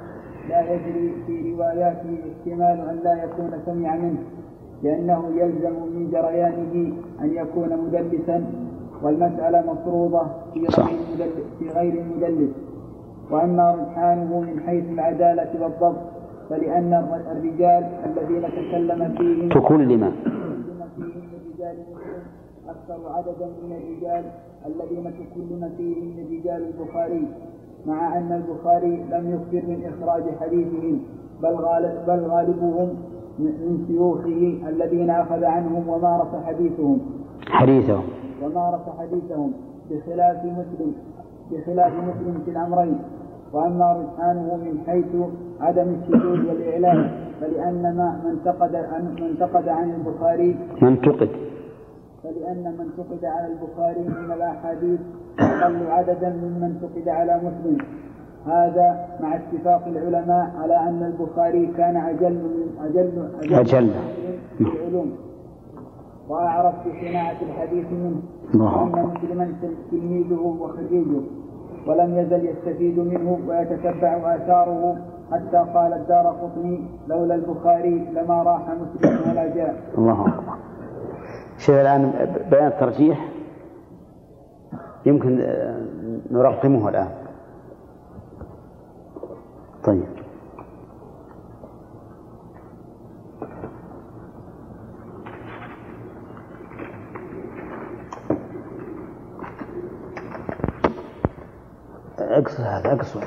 لا 0.49 0.61
يجري 0.61 1.23
في 1.25 1.53
رواياته 1.53 2.19
احتمال 2.31 2.89
أن 2.89 2.99
لا 3.03 3.23
يكون 3.23 3.61
سمع 3.65 3.95
منه. 3.95 4.23
لأنه 4.83 5.23
يلزم 5.35 5.73
من 5.95 6.09
جريانه 6.11 6.93
أن 7.21 7.33
يكون 7.33 7.69
مدلسا 7.85 8.45
والمسألة 9.03 9.73
مفروضة 9.73 10.21
في. 10.53 10.59
غير 10.59 10.99
المدلس 10.99 11.45
في 11.59 11.69
غير 11.69 11.93
المدلس 11.93 12.49
وأما 13.31 13.71
رجحانه 13.71 14.39
من 14.39 14.59
حيث 14.65 14.83
العدالة 14.89 15.63
والضبط 15.63 16.01
فلأن 16.49 16.93
الرجال 17.31 17.83
الذين 18.05 18.41
تكلم 18.41 19.15
فيهم 19.17 19.49
فيهم 20.95 21.23
من 21.31 21.39
رجال 21.53 21.77
أكثر 22.69 23.09
عددا 23.09 23.45
من 23.63 23.71
الرجال 23.71 24.23
الذين 24.65 25.03
تكلم 25.13 25.71
فيهم 25.77 26.13
رجال 26.31 26.67
البخاري 26.67 27.27
مع 27.85 28.17
أن 28.17 28.31
البخاري 28.31 29.03
لم 29.11 29.29
يخبر 29.29 29.67
من 29.67 29.91
إخراج 29.93 30.23
حديثهم 30.41 30.99
بل 31.43 31.53
غالب 31.55 32.05
بل 32.07 32.19
غالبهم 32.19 32.89
من 33.39 33.85
شيوخه 33.87 34.69
الذين 34.69 35.09
أخذ 35.09 35.43
عنهم 35.43 35.89
ومارس 35.89 36.31
حديثهم. 36.45 36.99
حديثهم. 37.47 38.03
ومارس 38.43 38.85
حديثهم 38.99 39.51
بخلاف 39.89 40.45
مسلم 40.45 40.91
بخلاف 41.51 41.93
مسلم 41.93 42.41
في 42.45 42.51
الأمرين. 42.51 42.99
وأما 43.53 43.87
رجحانه 43.93 44.55
من 44.65 44.75
حيث 44.87 45.11
عدم 45.61 45.87
الشذوذ 45.97 46.39
والإعلان 46.49 47.11
فلأن 47.41 47.81
ما 47.97 48.21
من 48.23 48.29
انتقد 48.29 48.75
عن 48.75 49.03
من 49.15 49.23
انتقد 49.23 49.67
عن 49.67 49.89
البخاري 49.97 50.55
من 50.81 50.87
انتقد. 50.87 51.29
فلأن 52.23 52.63
من 52.77 52.85
انتقد 52.87 53.25
على 53.25 53.47
البخاري 53.53 54.01
من 54.01 54.31
الأحاديث 54.31 54.99
أقل 55.39 55.87
عددا 55.87 56.29
ممن 56.29 56.63
انتقد 56.63 57.09
على 57.09 57.33
مسلم. 57.37 57.77
هذا 58.45 59.05
مع 59.21 59.35
اتفاق 59.35 59.87
العلماء 59.87 60.51
على 60.61 60.79
أن 60.79 61.03
البخاري 61.03 61.65
كان 61.77 61.97
أجل 61.97 62.33
من 62.33 62.85
أجل 62.85 63.29
أجل. 63.59 63.91
في 64.57 64.63
العلوم. 64.63 65.11
وأعرف 66.29 66.75
بصناعة 66.87 67.35
الحديث 67.41 67.85
منه 67.91 68.21
وأن 68.55 69.11
مسلما 69.15 69.53
تلميذه 69.91 70.39
وخريجه 70.39 71.21
ولم 71.87 72.17
يزل 72.17 72.45
يستفيد 72.45 72.99
منه 72.99 73.39
ويتتبع 73.47 74.35
آثاره 74.35 74.97
حتى 75.31 75.57
قال 75.73 75.93
الدار 75.93 76.27
قطني 76.27 76.81
لولا 77.07 77.35
البخاري 77.35 78.07
لما 78.13 78.43
راح 78.43 78.61
مسلم 78.61 79.31
ولا 79.31 79.55
جاء. 79.55 79.75
الله 79.97 80.27
أكبر. 80.27 80.53
شوف 81.57 81.75
الآن 81.75 82.11
بيان 82.51 82.67
الترجيح. 82.67 83.29
يمكن 85.05 85.41
آه، 85.41 85.81
نرقمه 86.31 86.89
الآن. 86.89 87.07
طيب. 89.83 90.19
اقصر 102.19 102.63
هذا 102.63 102.93
اقصر 102.93 103.23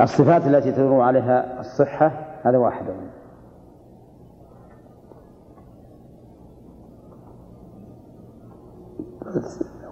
الصفات 0.00 0.46
التي 0.46 0.72
تدور 0.72 1.00
عليها 1.00 1.60
الصحة 1.60 2.12
هذا 2.44 2.58
واحد. 2.58 2.86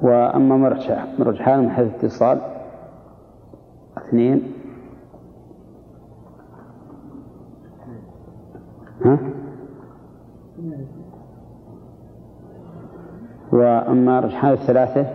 وأما 0.03 0.57
مرجح 0.57 1.07
مرجحان 1.19 1.61
من 1.61 1.71
حيث 1.71 1.95
اتصال 1.95 2.60
اثنين. 4.11 4.53
ها؟ 9.05 9.19
وأما 13.53 14.21
رجحان 14.21 14.53
الثلاثة 14.53 15.07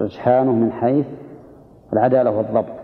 رجحانه 0.00 0.52
من 0.52 0.72
حيث 0.72 1.06
العدالة 1.92 2.30
والضبط. 2.30 2.78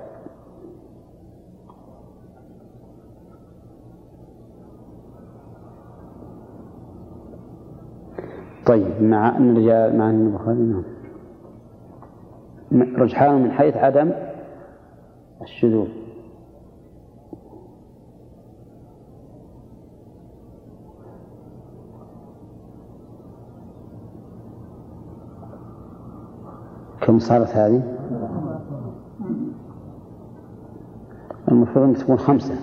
طيب 8.67 9.03
مع 9.03 9.37
أن 9.37 9.51
الرجال 9.51 9.99
مع 9.99 10.11
أن 10.11 10.27
البخاري 10.27 10.59
نعم. 10.59 10.85
رجحان 12.97 13.43
من 13.43 13.51
حيث 13.51 13.77
عدم 13.77 14.34
الشذوذ. 15.43 15.89
كم 27.01 27.19
صارت 27.19 27.49
هذه؟ 27.49 27.83
المفروض 31.49 31.85
أن 31.85 31.95
تكون 31.95 32.17
خمسة. 32.17 32.55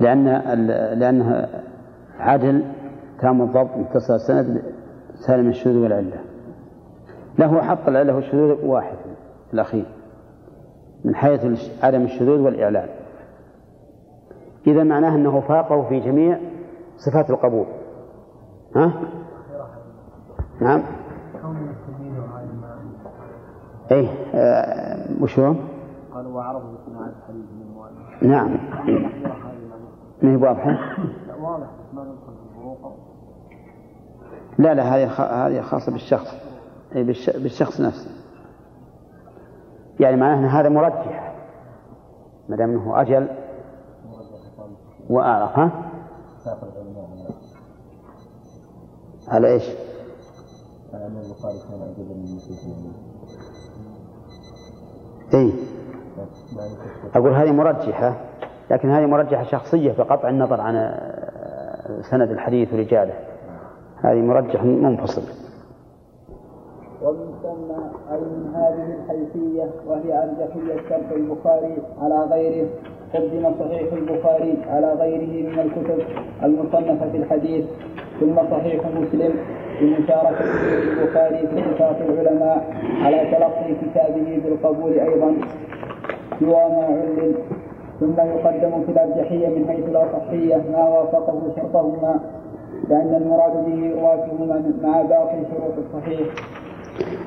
لأن 0.00 0.24
لأنها 0.98 1.62
عدل 2.18 2.62
تام 3.20 3.42
الضبط 3.42 3.76
متصل 3.76 4.14
السند 4.14 4.62
سالم 5.14 5.48
الشذوذ 5.48 5.82
والعلة. 5.82 6.20
له 7.38 7.62
حط 7.62 7.88
العلة 7.88 8.14
والشذوذ 8.14 8.64
واحد. 8.66 8.96
الأخير 9.54 9.84
من 11.04 11.14
حيث 11.14 11.70
عدم 11.82 12.02
الشذوذ 12.02 12.40
والإعلان 12.40 12.88
إذا 14.66 14.84
معناه 14.84 15.16
أنه 15.16 15.40
فاقه 15.40 15.88
في 15.88 16.00
جميع 16.00 16.38
صفات 16.96 17.30
القبول 17.30 17.66
ها؟ 18.76 18.92
نعم 20.60 20.82
اي 23.92 24.08
آه 24.34 25.06
وش 25.20 25.38
هو؟ 25.38 25.54
قالوا 26.14 26.32
وعرضوا 26.32 26.74
بصناعة 26.74 27.12
الحديث 27.22 27.44
من 28.22 28.30
نعم 28.30 28.58
ما 30.22 30.32
هي 30.32 30.36
واضحة؟ 30.36 30.70
لا 30.70 31.34
واضح 31.42 31.66
لا 34.58 34.74
لا 34.74 34.82
هذه 34.82 35.06
هذه 35.46 35.60
خاصة 35.60 35.92
بالشخص 35.92 36.36
أي 36.96 37.04
بالشخص 37.34 37.80
نفسه 37.80 38.23
يعني 40.00 40.16
معناه 40.16 40.38
أن 40.38 40.44
هذا 40.44 40.68
مرجح 40.68 41.34
ما 42.48 42.56
دام 42.56 42.70
أنه 42.70 43.00
أجل 43.00 43.28
وأعرف 45.10 45.58
ها؟ 45.58 45.70
على 49.28 49.48
إيش؟ 49.48 49.62
على 50.94 51.04
كان 51.68 51.82
أجل 51.82 52.04
من 52.04 52.34
أقول 57.14 57.34
هذه 57.34 57.52
مرجحة 57.52 58.16
لكن 58.70 58.90
هذه 58.90 59.06
مرجحة 59.06 59.44
شخصية 59.44 59.92
بقطع 59.92 60.28
النظر 60.28 60.60
عن 60.60 60.94
سند 62.10 62.30
الحديث 62.30 62.74
ورجاله 62.74 63.14
هذه 64.04 64.20
مرجح 64.20 64.64
منفصل 64.64 65.22
ومن 67.04 67.34
ثم 67.42 67.70
أي 68.14 68.20
من 68.20 68.54
هذه 68.54 68.96
الحيثية 68.96 69.70
وهي 69.86 70.22
أرجحية 70.22 70.88
شرط 70.88 71.12
البخاري 71.12 71.76
على 72.02 72.18
غيره. 72.30 72.66
قدم 73.14 73.54
صحيح 73.60 73.92
البخاري 73.92 74.58
على 74.68 74.92
غيره 74.92 75.48
من 75.48 75.58
الكتب 75.58 75.98
المصنفة 76.44 77.10
في 77.10 77.16
الحديث. 77.16 77.64
ثم 78.20 78.36
صحيح 78.50 78.86
مسلم 78.86 79.34
بمشاركة 79.80 80.44
البخاري 80.82 81.46
في 81.46 81.58
اتفاق 81.58 81.98
العلماء 82.08 82.64
على 83.02 83.18
تلقي 83.18 83.74
كتابه 83.82 84.40
بالقبول 84.44 84.92
أيضا. 84.92 85.34
سوى 86.40 86.68
ما 86.68 86.84
علم. 86.84 87.34
ثم 88.00 88.20
يقدم 88.20 88.82
في 88.86 88.92
الأرجحية 88.92 89.48
من 89.48 89.68
حيث 89.68 89.88
الأصحية 89.88 90.56
ما 90.72 90.88
وافقه 90.88 91.40
شرطهما 91.56 92.20
لأن 92.88 93.14
المراد 93.14 93.64
به 93.66 94.00
رواتهما 94.00 94.72
مع 94.82 95.02
باقي 95.02 95.38
شروط 95.50 95.74
الصحيح. 95.78 96.28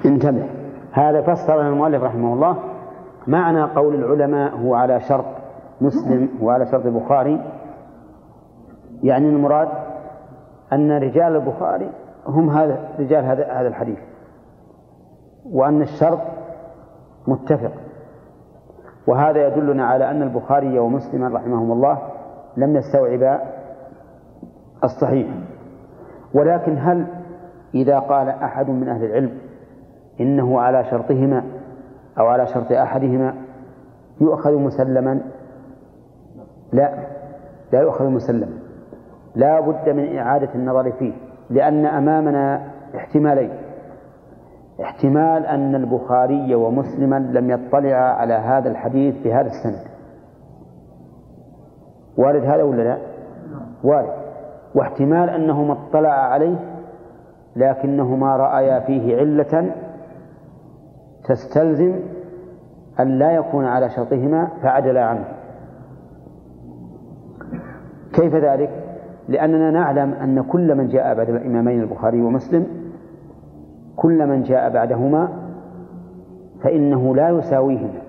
انتبه. 0.06 0.50
هذا 0.92 1.22
فسر 1.22 1.62
المؤلف 1.62 2.04
رحمه 2.04 2.34
الله 2.34 2.58
معنى 3.28 3.64
قول 3.64 3.96
العلماء 3.96 4.56
هو 4.56 4.76
على 4.76 5.00
شرط 5.00 5.26
مسلم 5.82 6.30
وعلى 6.42 6.66
شرط 6.66 6.86
البخاري 6.86 7.42
يعني 9.04 9.30
المراد 9.30 9.68
أن 10.74 10.92
رجال 10.92 11.36
البخاري 11.36 11.90
هم 12.28 12.50
هذا 12.50 12.90
رجال 13.00 13.26
هذا 13.26 13.52
هذا 13.52 13.68
الحديث. 13.68 14.00
وأن 15.52 15.82
الشرط 15.82 16.20
متفق. 17.28 17.72
وهذا 19.08 19.48
يدلنا 19.48 19.86
على 19.86 20.12
أن 20.12 20.22
البخاري 20.22 20.80
ومسلما 20.80 21.28
رحمهم 21.28 21.72
الله 21.72 21.98
لم 22.58 22.76
يستوعبا 22.76 23.42
الصحيح. 24.84 25.28
ولكن 26.34 26.78
هل 26.78 27.06
إذا 27.76 28.00
قال 28.00 28.30
أحد 28.30 28.70
من 28.70 28.90
أهل 28.90 29.04
العلم 29.06 29.47
إنه 30.20 30.62
على 30.62 30.84
شرطهما 30.84 31.44
أو 32.20 32.26
على 32.26 32.48
شرط 32.48 32.72
أحدهما 32.72 33.34
يؤخذ 34.22 34.56
مسلما. 34.56 35.22
لا 36.74 36.94
لا 37.72 37.82
يؤخذ 37.82 38.06
مسلما. 38.06 38.48
لا 39.36 39.60
بد 39.60 39.90
من 39.90 40.18
إعادة 40.18 40.50
النظر 40.56 40.92
فيه 40.92 41.14
لأن 41.50 41.86
أمامنا 41.86 42.68
احتمالين. 42.96 43.52
احتمال 44.82 45.46
أن 45.46 45.76
البخاري 45.76 46.56
ومسلما 46.56 47.20
لم 47.20 47.50
يطلعا 47.50 48.14
على 48.14 48.34
هذا 48.34 48.70
الحديث 48.70 49.24
بهذا 49.24 49.48
السند. 49.48 49.88
وارد 52.18 52.46
هذا 52.46 52.64
ولا 52.64 52.84
لا؟ 52.84 52.98
وارد. 53.84 54.14
واحتمال 54.76 55.30
أنهما 55.30 55.74
اطلعا 55.74 56.22
عليه 56.22 56.56
لكنهما 57.56 58.36
رأيا 58.36 58.80
فيه 58.80 59.18
علة 59.18 59.72
تستلزم 61.28 62.00
أن 63.00 63.08
لا 63.20 63.32
يكون 63.32 63.66
على 63.66 63.90
شرطهما 63.90 64.48
فعدلا 64.62 65.06
عنه 65.06 65.26
كيف 68.14 68.36
ذلك؟ 68.36 68.70
لأننا 69.30 69.72
نعلم 69.72 70.14
أن 70.14 70.42
كل 70.42 70.76
من 70.76 70.88
جاء 70.88 71.16
بعد 71.16 71.30
الإمامين 71.30 71.82
البخاري 71.82 72.22
ومسلم 72.22 72.68
كل 73.96 74.28
من 74.28 74.44
جاء 74.44 74.70
بعدهما 74.70 75.30
فإنه 76.64 77.16
لا 77.16 77.30
يساويهما 77.30 78.02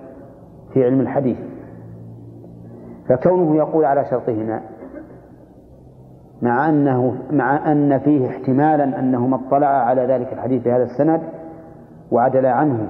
في 0.73 0.85
علم 0.85 1.01
الحديث 1.01 1.37
فكونه 3.09 3.55
يقول 3.55 3.85
على 3.85 4.05
شرطهما 4.05 4.61
مع 6.41 6.69
أنه 6.69 7.15
مع 7.31 7.71
أن 7.71 7.99
فيه 7.99 8.27
احتمالا 8.27 8.99
أنهما 8.99 9.39
اطلعا 9.47 9.83
على 9.83 10.01
ذلك 10.05 10.33
الحديث 10.33 10.63
بهذا 10.63 10.83
السند 10.83 11.21
وعدلا 12.11 12.51
عنه 12.51 12.87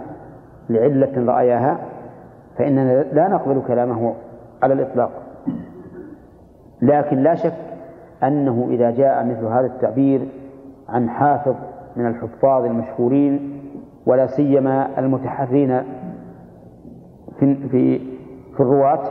لعلة 0.69 1.33
رأياها 1.33 1.79
فإننا 2.57 3.03
لا 3.03 3.27
نقبل 3.27 3.61
كلامه 3.67 4.13
على 4.63 4.73
الإطلاق. 4.73 5.11
لكن 6.81 7.17
لا 7.17 7.35
شك 7.35 7.53
أنه 8.23 8.67
إذا 8.69 8.91
جاء 8.91 9.25
مثل 9.25 9.45
هذا 9.45 9.65
التعبير 9.65 10.27
عن 10.89 11.09
حافظ 11.09 11.55
من 11.95 12.07
الحفاظ 12.07 12.65
المشهورين 12.65 13.61
ولا 14.05 14.27
سيما 14.27 14.99
المتحرين 14.99 15.83
في 17.39 17.55
في 17.55 17.99
في 18.55 18.59
الرواة 18.59 19.03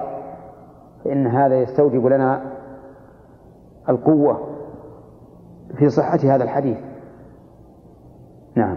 فإن 1.04 1.26
هذا 1.26 1.60
يستوجب 1.60 2.06
لنا 2.06 2.42
القوة 3.88 4.48
في 5.78 5.88
صحة 5.88 6.18
هذا 6.24 6.44
الحديث. 6.44 6.78
نعم. 8.54 8.76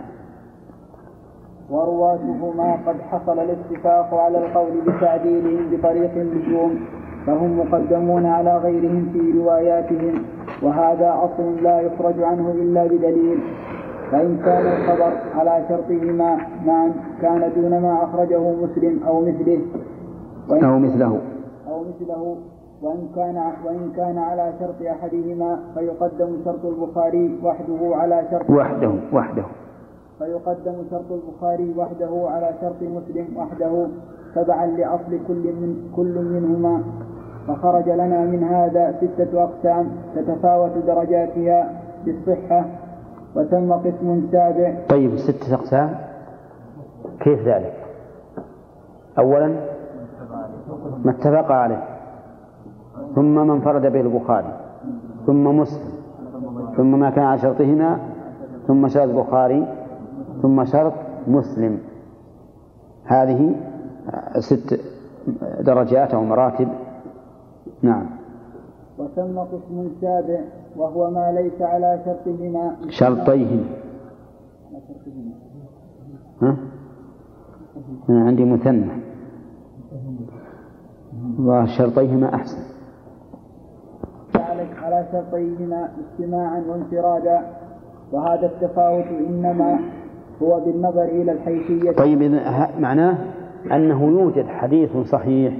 ورواته 1.71 2.53
ما 2.57 2.77
قد 2.87 2.95
حصل 3.01 3.39
الاتفاق 3.39 4.13
على 4.13 4.37
القول 4.37 4.71
بتعديلهم 4.87 5.69
بطريق 5.71 6.11
اللزوم 6.15 6.79
فهم 7.27 7.59
مقدمون 7.59 8.25
على 8.25 8.57
غيرهم 8.57 9.09
في 9.13 9.39
رواياتهم 9.39 10.13
وهذا 10.63 11.09
أصل 11.25 11.63
لا 11.63 11.79
يخرج 11.81 12.23
عنه 12.23 12.51
إلا 12.51 12.83
بدليل. 12.85 13.39
فإن 14.11 14.37
كان 14.45 14.65
الخبر 14.67 15.13
على 15.35 15.65
شرطهما 15.69 16.37
معا 16.65 16.93
كان 17.21 17.51
دون 17.55 17.81
ما 17.81 18.03
أخرجه 18.03 18.39
مسلم 18.39 19.03
أو 19.07 19.21
مثله. 19.21 19.61
أو 20.51 20.79
مثله. 20.79 21.19
أو 21.69 21.83
مثله. 21.83 22.37
وإن 22.81 23.07
كان 23.15 23.37
وإن 23.65 23.91
كان 23.97 24.17
على 24.17 24.53
شرط 24.59 24.81
أحدهما 24.81 25.59
فيقدم 25.73 26.37
شرط 26.45 26.65
البخاري 26.65 27.39
وحده 27.43 27.95
على 27.95 28.23
شرط 28.31 28.49
وحده 28.49 28.91
وحده. 29.13 29.43
فيقدم 30.21 30.75
شرط 30.91 31.11
البخاري 31.11 31.73
وحده 31.77 32.29
على 32.29 32.49
شرط 32.61 32.81
مسلم 32.81 33.37
وحده 33.37 33.87
تبعا 34.35 34.65
لأصل 34.65 35.19
كل 35.27 35.53
من 35.53 35.91
كل 35.95 36.15
منهما. 36.25 36.83
فخرج 37.47 37.89
لنا 37.89 38.25
من 38.25 38.43
هذا 38.43 38.97
ستة 39.01 39.43
أقسام 39.43 39.87
تتفاوت 40.15 40.71
درجاتها 40.87 41.81
بالصحة 42.05 42.65
وتم 43.35 43.73
قسم 43.73 44.27
سابع. 44.31 44.75
طيب 44.89 45.15
ستة 45.15 45.55
أقسام. 45.55 45.95
كيف 47.19 47.47
ذلك؟ 47.47 47.73
أولا 49.19 49.47
ما 51.05 51.11
اتفق 51.11 51.51
عليه. 51.51 51.83
ثم 53.15 53.47
ما 53.47 53.53
انفرد 53.53 53.81
به 53.81 54.01
البخاري. 54.01 54.53
ثم 55.25 55.43
مسلم. 55.43 55.91
ثم 56.77 56.99
ما 56.99 57.09
كان 57.09 57.23
على 57.23 57.39
شرطهما. 57.39 57.99
ثم 58.67 58.87
شرط 58.87 59.09
البخاري. 59.09 59.80
ثم 60.41 60.65
شرط 60.65 60.93
مسلم. 61.27 61.79
هذه 63.05 63.55
ست 64.39 64.79
درجات 65.59 66.13
أو 66.13 66.23
مراتب. 66.23 66.67
نعم. 67.81 68.05
وثم 68.97 69.39
قسم 69.39 69.89
سابع 70.01 70.39
وهو 70.77 71.11
ما 71.11 71.31
ليس 71.31 71.61
على 71.61 72.01
شرطهما. 72.05 72.75
شرطيهما 72.89 73.63
ها؟ 76.41 76.57
أنا 78.09 78.25
عندي 78.25 78.45
مثنى. 78.45 78.91
وشرطيهما 81.39 82.35
أحسن. 82.35 82.61
على 84.81 85.07
شرطيهما 85.11 85.89
اجتماعا 85.99 86.63
وانفرادا. 86.69 87.41
وهذا 88.11 88.45
التفاوت 88.45 89.05
إنما 89.05 89.79
هو 90.43 90.59
بالنظر 90.59 91.03
إلى 91.03 91.31
الحيثية. 91.31 91.91
طيب 91.91 92.41
معناه 92.79 93.17
أنه 93.71 94.03
يوجد 94.03 94.45
حديث 94.45 94.97
صحيح 94.97 95.53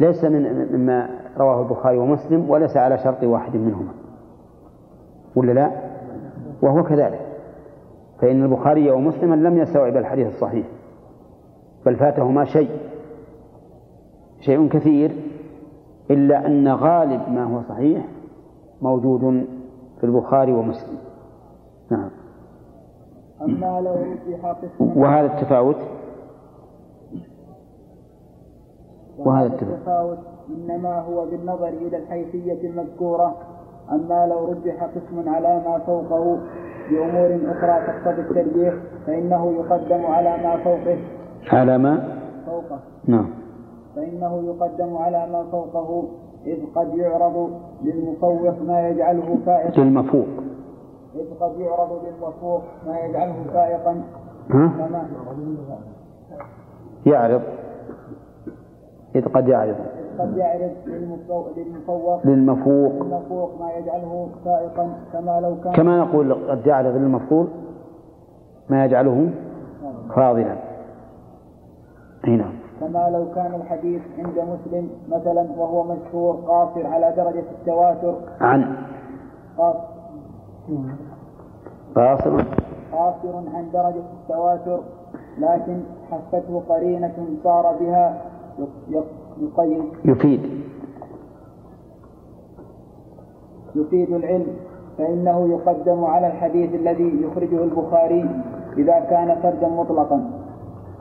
ليس 0.00 0.24
من 0.24 0.72
مما 0.72 1.08
رواه 1.38 1.62
البخاري 1.62 1.98
ومسلم 1.98 2.50
وليس 2.50 2.76
على 2.76 2.98
شرط 2.98 3.24
واحد 3.24 3.56
منهما. 3.56 3.92
ولا 5.36 5.52
لا؟ 5.52 5.70
وهو 6.62 6.82
كذلك. 6.82 7.20
فإن 8.20 8.44
البخاري 8.44 8.90
ومسلما 8.90 9.34
لم 9.34 9.58
يستوعب 9.58 9.96
الحديث 9.96 10.26
الصحيح 10.26 10.66
بل 11.86 11.96
فاتهما 11.96 12.44
شيء 12.44 12.70
شيء 14.40 14.68
كثير 14.68 15.10
إلا 16.10 16.46
أن 16.46 16.68
غالب 16.68 17.20
ما 17.28 17.44
هو 17.44 17.62
صحيح 17.68 18.04
موجود 18.82 19.46
في 20.00 20.04
البخاري 20.04 20.52
ومسلم. 20.52 20.98
نعم. 21.90 22.10
أما 23.42 23.80
لو 23.80 23.94
رجح 23.94 24.56
وهذا 24.80 25.26
التفاوت؟ 25.26 25.76
وهذا 29.18 29.46
التفاوت 29.46 30.18
إنما 30.48 31.00
هو 31.00 31.26
بالنظر 31.26 31.68
إلى 31.68 31.96
الحيثية 31.96 32.68
المذكورة. 32.68 33.36
أما 33.92 34.26
لو 34.26 34.52
رجح 34.52 34.84
قسم 34.84 35.28
على 35.28 35.62
ما 35.66 35.78
فوقه 35.78 36.38
بأمور 36.90 37.40
أخرى 37.52 37.86
تقتضي 37.86 38.20
الترجيح 38.20 38.74
فإنه 39.06 39.52
يقدم 39.52 40.06
على 40.06 40.36
ما 40.42 40.56
فوقه. 40.56 40.98
على 41.52 41.78
ما؟ 41.78 42.18
فوقه. 42.46 42.78
نعم. 43.06 43.30
فإنه 43.96 44.42
يقدم 44.46 44.96
على 44.96 45.26
ما 45.32 45.44
فوقه 45.52 46.08
إذ 46.46 46.58
قد 46.74 46.94
يعرض 46.94 47.60
للمفوق 47.82 48.62
ما 48.62 48.88
يجعله 48.88 49.38
فائقا. 49.46 49.80
للمفوق. 49.80 50.26
إذ 51.14 51.34
قد 51.40 51.58
يعرض 51.60 52.04
للمفوق 52.04 52.62
ما 52.86 52.98
يجعله 52.98 53.44
فائقا 53.54 54.02
ها؟ 54.50 54.72
يعرض. 57.06 57.42
إذ 59.14 59.28
قد 59.28 59.48
يعرض. 59.48 59.76
قد 60.18 60.36
يعرض 60.36 60.70
للمفوق 60.86 61.48
للمفوق. 61.56 62.24
للمفوق. 62.24 63.60
ما 63.60 63.72
يجعله 63.72 64.28
سائقا 64.44 64.92
كما 65.12 65.40
لو 65.40 65.60
كان 65.64 65.72
كما 65.72 65.98
نقول 65.98 66.34
قد 66.50 66.66
يعرض 66.66 66.96
للمفضول 66.96 67.48
ما 68.68 68.84
يجعله 68.84 69.30
فاضلا 70.16 70.56
أي 72.26 72.36
نعم. 72.36 72.52
كما 72.80 73.10
لو 73.10 73.34
كان 73.34 73.54
الحديث 73.54 74.02
عند 74.18 74.38
مسلم 74.38 74.90
مثلا 75.08 75.46
وهو 75.56 75.82
مشهور 75.84 76.34
قاصر 76.34 76.86
على 76.86 77.14
درجة 77.16 77.44
التواتر. 77.60 78.14
عن. 78.40 78.76
قاصر 79.58 79.99
قاصر 81.96 82.44
قاصر 82.92 83.36
عن 83.54 83.70
درجة 83.72 84.04
التواتر 84.22 84.80
لكن 85.38 85.80
حفته 86.10 86.62
قرينة 86.68 87.14
صار 87.44 87.76
بها 87.80 88.22
يقيد. 89.40 89.82
يفيد. 90.04 90.40
يفيد 93.74 94.12
العلم 94.12 94.46
فإنه 94.98 95.48
يقدم 95.48 96.04
على 96.04 96.26
الحديث 96.26 96.74
الذي 96.74 97.22
يخرجه 97.22 97.64
البخاري 97.64 98.28
إذا 98.78 99.00
كان 99.00 99.36
فردا 99.42 99.68
مطلقا. 99.68 100.30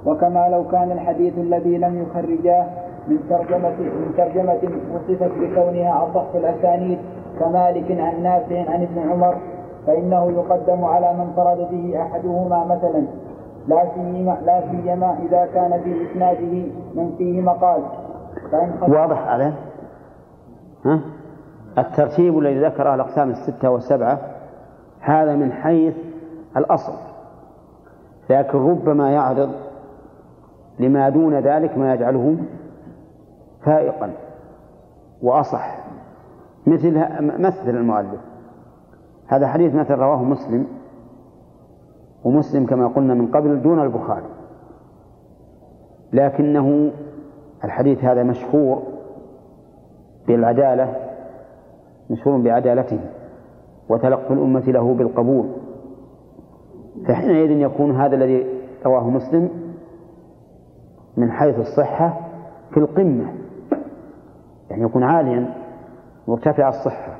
وكما 0.05 0.49
لو 0.49 0.67
كان 0.67 0.91
الحديث 0.91 1.37
الذي 1.37 1.77
لم 1.77 2.01
يخرجاه 2.01 2.65
من 3.07 3.19
ترجمة 3.29 3.79
من 3.79 4.13
ترجمة 4.17 4.59
وصفت 4.93 5.31
بكونها 5.39 6.03
أصح 6.03 6.35
الأسانيد 6.35 6.99
كمالك 7.39 7.91
عن 7.91 8.23
نافع 8.23 8.71
عن 8.71 8.81
ابن 8.81 9.09
عمر 9.09 9.37
فإنه 9.87 10.31
يقدم 10.31 10.85
على 10.85 11.13
من 11.13 11.33
فرد 11.35 11.57
به 11.71 12.01
أحدهما 12.01 12.65
مثلا. 12.65 13.07
لا 13.67 13.91
سيما 13.95 14.37
لا 14.45 14.61
سيما 14.71 15.17
إذا 15.19 15.45
كان 15.45 15.81
في 15.83 16.11
إسناده 16.11 16.71
من 16.95 17.15
فيه 17.17 17.41
مقال. 17.41 17.81
واضح 18.81 19.27
عليه 19.27 19.53
ها؟ 20.85 20.99
الترتيب 21.77 22.39
الذي 22.39 22.65
ذكره 22.65 22.95
الأقسام 22.95 23.29
الستة 23.29 23.69
والسبعة 23.69 24.19
هذا 24.99 25.35
من 25.35 25.51
حيث 25.51 25.95
الأصل. 26.57 26.93
لكن 28.29 28.57
ربما 28.57 29.11
يعرض 29.11 29.49
لما 30.79 31.09
دون 31.09 31.33
ذلك 31.33 31.77
ما 31.77 31.93
يجعله 31.93 32.37
فائقا 33.65 34.11
وأصح. 35.21 35.77
مثل 36.67 37.05
مثل 37.39 37.69
المؤلف. 37.69 38.28
هذا 39.29 39.47
حديث 39.47 39.75
مثل 39.75 39.93
رواه 39.93 40.23
مسلم 40.23 40.67
ومسلم 42.23 42.65
كما 42.65 42.87
قلنا 42.87 43.13
من 43.13 43.27
قبل 43.27 43.61
دون 43.61 43.83
البخاري. 43.83 44.25
لكنه 46.13 46.91
الحديث 47.63 48.03
هذا 48.03 48.23
مشهور 48.23 48.83
بالعدالة 50.27 50.95
مشهور 52.09 52.41
بعدالته 52.41 52.99
وتلقي 53.89 54.33
الأمة 54.33 54.59
له 54.59 54.93
بالقبول. 54.93 55.49
فحينئذ 57.07 57.51
يكون 57.51 57.95
هذا 57.95 58.15
الذي 58.15 58.45
رواه 58.85 59.09
مسلم 59.09 59.49
من 61.17 61.31
حيث 61.31 61.59
الصحة 61.59 62.19
في 62.71 62.77
القمة 62.77 63.33
يعني 64.69 64.83
يكون 64.83 65.03
عاليا 65.03 65.53
مرتفع 66.27 66.69
الصحة. 66.69 67.17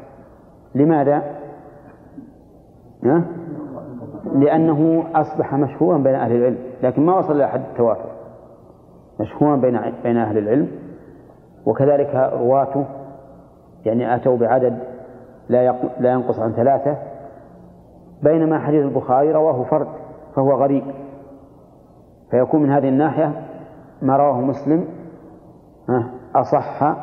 لماذا؟ 0.76 1.39
لأنه 4.36 5.04
أصبح 5.16 5.54
مشهورا 5.54 5.98
بين 5.98 6.16
أهل 6.16 6.36
العلم 6.36 6.58
لكن 6.84 7.06
ما 7.06 7.18
وصل 7.18 7.36
إلى 7.36 7.48
حد 7.48 7.62
التواتر. 7.72 8.10
مشهورا 9.20 9.56
بين 9.56 9.80
بين 10.04 10.18
أهل 10.18 10.38
العلم. 10.38 10.72
وكذلك 11.66 12.32
رواته 12.34 12.86
يعني 13.86 14.16
أتوا 14.16 14.38
بعدد 14.38 14.80
لا 15.50 15.76
لا 16.00 16.12
ينقص 16.12 16.40
عن 16.40 16.52
ثلاثة. 16.52 16.98
بينما 18.24 18.60
حديث 18.60 18.86
البخاري 18.86 19.32
رواه 19.32 19.64
فرد 19.64 19.88
فهو 20.36 20.52
غريب. 20.52 20.84
فيكون 22.32 22.64
من 22.64 22.72
هذه 22.72 22.90
الناحية 22.90 23.32
ما 24.02 24.18
رواه 24.18 24.42
مسلم 24.42 24.86
أصح 26.36 26.96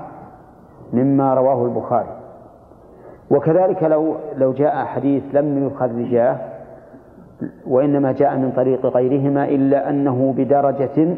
مما 0.92 1.34
رواه 1.34 1.64
البخاري. 1.64 2.08
وكذلك 3.30 3.82
لو 3.82 4.16
لو 4.36 4.52
جاء 4.52 4.84
حديث 4.84 5.22
لم 5.32 5.66
يخرجاه 5.66 6.38
وإنما 7.66 8.12
جاء 8.12 8.36
من 8.36 8.52
طريق 8.52 8.86
غيرهما 8.86 9.44
إلا 9.44 9.90
أنه 9.90 10.34
بدرجة 10.36 11.16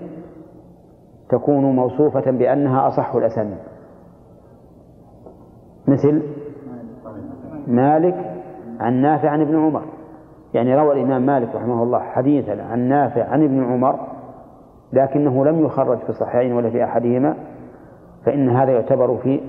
تكون 1.29 1.65
موصوفة 1.65 2.31
بأنها 2.31 2.89
أصح 2.89 3.15
الأسانيد 3.15 3.59
مثل 5.89 6.23
مالك 7.67 8.35
عن 8.81 8.95
نافع 9.03 9.31
عن 9.31 9.41
ابن 9.41 9.57
عمر. 9.57 9.83
يعني 10.55 10.77
روى 10.77 10.93
الإمام 10.93 11.27
مالك 11.27 11.55
رحمه 11.55 11.83
الله 11.83 11.99
حديثا 11.99 12.63
عن 12.63 12.79
نافع 12.79 13.25
عن 13.25 13.45
ابن 13.45 13.65
عمر 13.65 13.99
لكنه 14.93 15.45
لم 15.45 15.65
يخرج 15.65 15.99
في 15.99 16.11
الصحيحين 16.11 16.53
ولا 16.53 16.71
في 16.71 16.85
أحدهما 16.85 17.37
فإن 18.27 18.49
هذا 18.49 18.73
يعتبر 18.73 19.17
في 19.17 19.41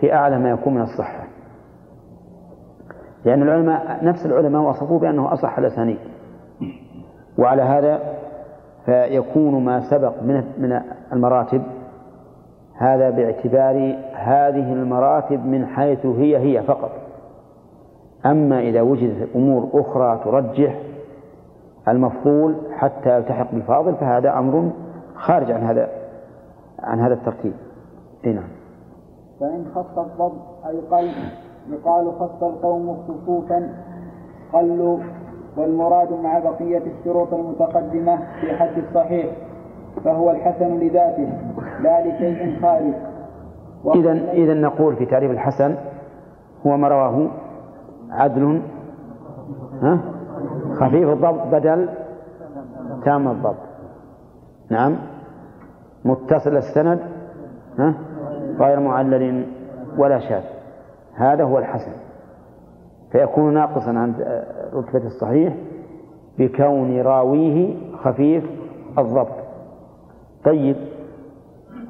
في 0.00 0.14
أعلى 0.14 0.38
ما 0.38 0.50
يكون 0.50 0.74
من 0.74 0.82
الصحة. 0.82 1.25
لأن 3.26 3.42
العلماء 3.42 4.04
نفس 4.04 4.26
العلماء 4.26 4.62
وصفوه 4.62 4.98
بأنه 4.98 5.32
أصح 5.32 5.58
الأسانيد. 5.58 5.98
وعلى 7.38 7.62
هذا 7.62 8.00
فيكون 8.84 9.64
ما 9.64 9.90
سبق 9.90 10.22
من 10.22 10.44
من 10.58 10.80
المراتب 11.12 11.62
هذا 12.74 13.10
باعتبار 13.10 13.96
هذه 14.14 14.72
المراتب 14.72 15.46
من 15.46 15.66
حيث 15.66 16.06
هي 16.06 16.38
هي 16.38 16.62
فقط. 16.62 16.90
أما 18.26 18.60
إذا 18.60 18.82
وجدت 18.82 19.28
أمور 19.36 19.70
أخرى 19.74 20.20
ترجح 20.24 20.80
المفضول 21.88 22.56
حتى 22.72 23.16
يلتحق 23.16 23.52
بالفاضل 23.52 23.94
فهذا 23.94 24.38
أمر 24.38 24.70
خارج 25.14 25.50
عن 25.50 25.62
هذا 25.62 25.88
عن 26.78 27.00
هذا 27.00 27.14
الترتيب. 27.14 27.52
اي 28.24 28.32
نعم. 28.32 28.48
فإن 29.40 29.64
خص 29.74 29.98
الضب 29.98 30.32
أي 30.66 30.80
قل 30.90 31.10
يقال 31.70 32.12
خص 32.12 32.42
القوم 32.42 32.96
خصوصا 33.08 33.68
قلوا 34.52 34.98
والمراد 35.56 36.12
مع 36.12 36.38
بقية 36.38 36.82
الشروط 36.86 37.34
المتقدمة 37.34 38.16
في 38.40 38.56
حد 38.56 38.78
الصحيح 38.78 39.26
فهو 40.04 40.30
الحسن 40.30 40.78
لذاته 40.78 41.32
لا 41.82 42.06
لشيء 42.06 42.60
خارج. 42.62 42.92
إذا 43.94 44.12
إذا 44.32 44.54
نقول 44.54 44.96
في 44.96 45.06
تعريف 45.06 45.30
الحسن 45.30 45.74
هو 46.66 46.76
ما 46.76 46.88
رواه 46.88 47.28
عدل 48.10 48.62
ها؟ 49.82 49.98
خفيف 50.80 51.08
الضبط 51.08 51.46
بدل 51.52 51.88
تام 53.04 53.28
الضبط. 53.28 53.56
نعم؟ 54.70 54.96
متصل 56.04 56.56
السند 56.56 57.00
ها؟ 57.78 57.94
غير 58.58 58.80
معلل 58.80 59.46
ولا 59.98 60.18
شاذ. 60.18 60.55
هذا 61.16 61.44
هو 61.44 61.58
الحسن. 61.58 61.92
فيكون 63.12 63.54
ناقصا 63.54 63.90
عن 63.90 64.14
رتبة 64.74 65.06
الصحيح 65.06 65.54
بكون 66.38 67.00
راويه 67.00 67.76
خفيف 67.96 68.44
الضبط. 68.98 69.36
طيب 70.44 70.76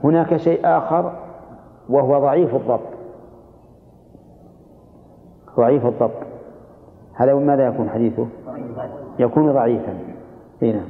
هناك 0.05 0.37
شيء 0.37 0.61
آخر 0.65 1.13
وهو 1.89 2.19
ضعيف 2.19 2.55
الضبط. 2.55 2.97
ضعيف 5.57 5.87
الضبط. 5.87 6.27
هذا 7.15 7.35
ماذا 7.35 7.67
يكون 7.67 7.89
حديثه؟ 7.89 8.27
يكون 9.19 9.53
ضعيفا. 9.53 9.99
هنا 10.63 10.83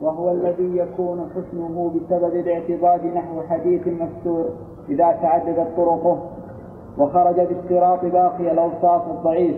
وهو 0.00 0.30
الذي 0.30 0.76
يكون 0.76 1.30
حسنه 1.30 1.92
بسبب 1.94 2.34
الاعتضاد 2.34 3.06
نحو 3.06 3.42
حديث 3.48 3.88
مستور 3.88 4.44
إذا 4.88 5.12
تعددت 5.12 5.68
طرقه. 5.76 6.22
وخرج 6.98 7.40
بالصراط 7.40 8.04
باقي 8.04 8.52
الأوصاف 8.52 9.02
الضعيف. 9.10 9.56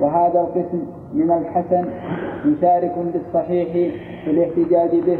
وهذا 0.00 0.40
القسم 0.40 0.82
من 1.14 1.30
الحسن 1.30 1.84
مشارك 2.46 2.94
للصحيح 3.14 3.72
في 4.24 4.30
الاحتجاج 4.30 4.90
به 5.06 5.18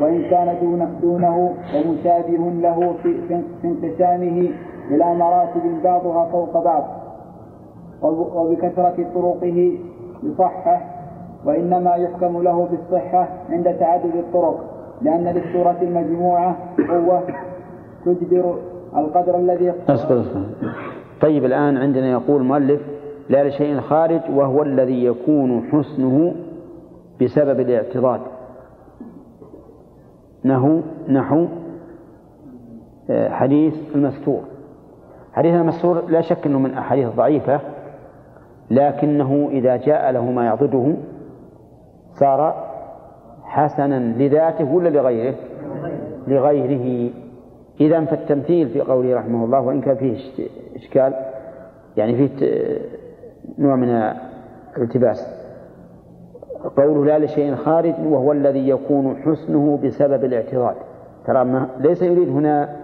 وإن 0.00 0.22
كان 0.30 0.56
دون 0.60 0.98
دونه 1.02 1.54
ومشابه 1.74 2.50
له 2.50 2.94
في, 3.02 3.40
انقسامه 3.64 4.48
إلى 4.90 5.14
مراتب 5.14 5.82
بعضها 5.84 6.28
فوق 6.32 6.64
بعض. 6.64 6.84
وبكثرة 8.02 9.06
طرقه 9.14 9.78
يصحح 10.22 10.86
وإنما 11.44 11.94
يحكم 11.94 12.42
له 12.42 12.68
بالصحة 12.70 13.28
عند 13.50 13.74
تعدد 13.80 14.16
الطرق 14.16 14.60
لأن 15.02 15.24
للسورة 15.24 15.76
المجموعة 15.82 16.56
قوة 16.88 17.22
تجبر 18.04 18.54
القدر 18.96 19.38
الذي 19.38 19.72
أصبر 19.88 20.20
أصبر. 20.20 20.44
طيب 21.20 21.44
الآن 21.44 21.76
عندنا 21.76 22.10
يقول 22.10 22.40
المؤلف 22.40 22.80
لا 23.28 23.48
لشيء 23.48 23.80
خارج 23.80 24.20
وهو 24.34 24.62
الذي 24.62 25.04
يكون 25.04 25.62
حسنه 25.72 26.34
بسبب 27.22 27.60
الاعتراض. 27.60 28.20
نحو 30.44 30.80
نحو 31.08 31.46
آه، 33.10 33.28
حديث 33.28 33.74
المستور. 33.94 34.40
حديث 35.32 35.54
المستور 35.54 36.02
لا 36.08 36.20
شك 36.20 36.46
أنه 36.46 36.58
من 36.58 36.74
أحاديث 36.74 37.08
ضعيفة 37.08 37.60
لكنه 38.70 39.48
إذا 39.50 39.76
جاء 39.76 40.10
له 40.10 40.30
ما 40.30 40.44
يعضده 40.44 40.94
صار 42.12 42.70
حسنا 43.44 43.98
لذاته 44.18 44.74
ولا 44.74 44.88
لغيره؟ 44.88 45.34
لغيره. 46.28 47.10
إذا 47.80 48.04
فالتمثيل 48.04 48.68
في 48.68 48.80
قوله 48.80 49.16
رحمه 49.16 49.44
الله 49.44 49.60
وإن 49.60 49.80
كان 49.80 49.96
فيه 49.96 50.16
إشكال 50.76 51.14
يعني 51.96 52.14
فيه 52.16 52.48
نوع 53.58 53.76
من 53.76 54.14
الالتباس. 54.76 55.40
قوله 56.76 57.04
لا 57.04 57.24
لشيء 57.24 57.54
خارج 57.54 57.94
وهو 58.06 58.32
الذي 58.32 58.68
يكون 58.68 59.16
حسنه 59.16 59.78
بسبب 59.84 60.24
الاعتراض. 60.24 60.74
ترى 61.26 61.44
ما 61.44 61.68
ليس 61.78 62.02
يريد 62.02 62.28
هنا 62.28 62.76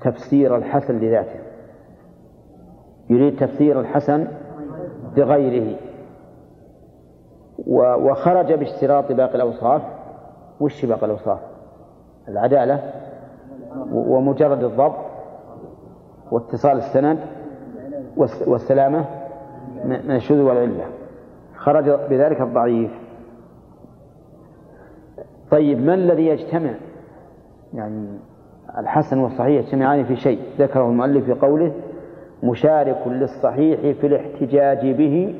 تفسير 0.00 0.56
الحسن 0.56 0.98
لذاته. 0.98 1.40
يريد 3.10 3.36
تفسير 3.36 3.80
الحسن 3.80 4.26
بغيره. 5.16 5.76
وخرج 7.66 8.52
باشتراط 8.52 9.12
باقي 9.12 9.34
الأوصاف. 9.34 9.82
وش 10.60 10.84
باقي 10.84 11.06
الأوصاف؟ 11.06 11.38
العدالة. 12.28 13.03
ومجرد 13.92 14.64
الضبط 14.64 14.96
واتصال 16.30 16.78
السند 16.78 17.18
والسلامة 18.46 19.04
من 19.84 20.16
الشذوذ 20.16 20.42
والعلة. 20.42 20.84
خرج 21.56 21.90
بذلك 22.10 22.40
الضعيف. 22.40 22.90
طيب 25.50 25.78
ما 25.78 25.94
الذي 25.94 26.26
يجتمع؟ 26.26 26.74
يعني 27.74 28.18
الحسن 28.78 29.18
والصحيح 29.18 29.64
يجتمعان 29.64 30.04
في 30.04 30.16
شيء. 30.16 30.40
ذكره 30.58 30.88
المؤلف 30.88 31.24
في 31.24 31.32
قوله 31.32 31.72
مشارك 32.42 33.02
للصحيح 33.06 33.80
في 33.80 34.06
الاحتجاج 34.06 34.90
به 34.90 35.34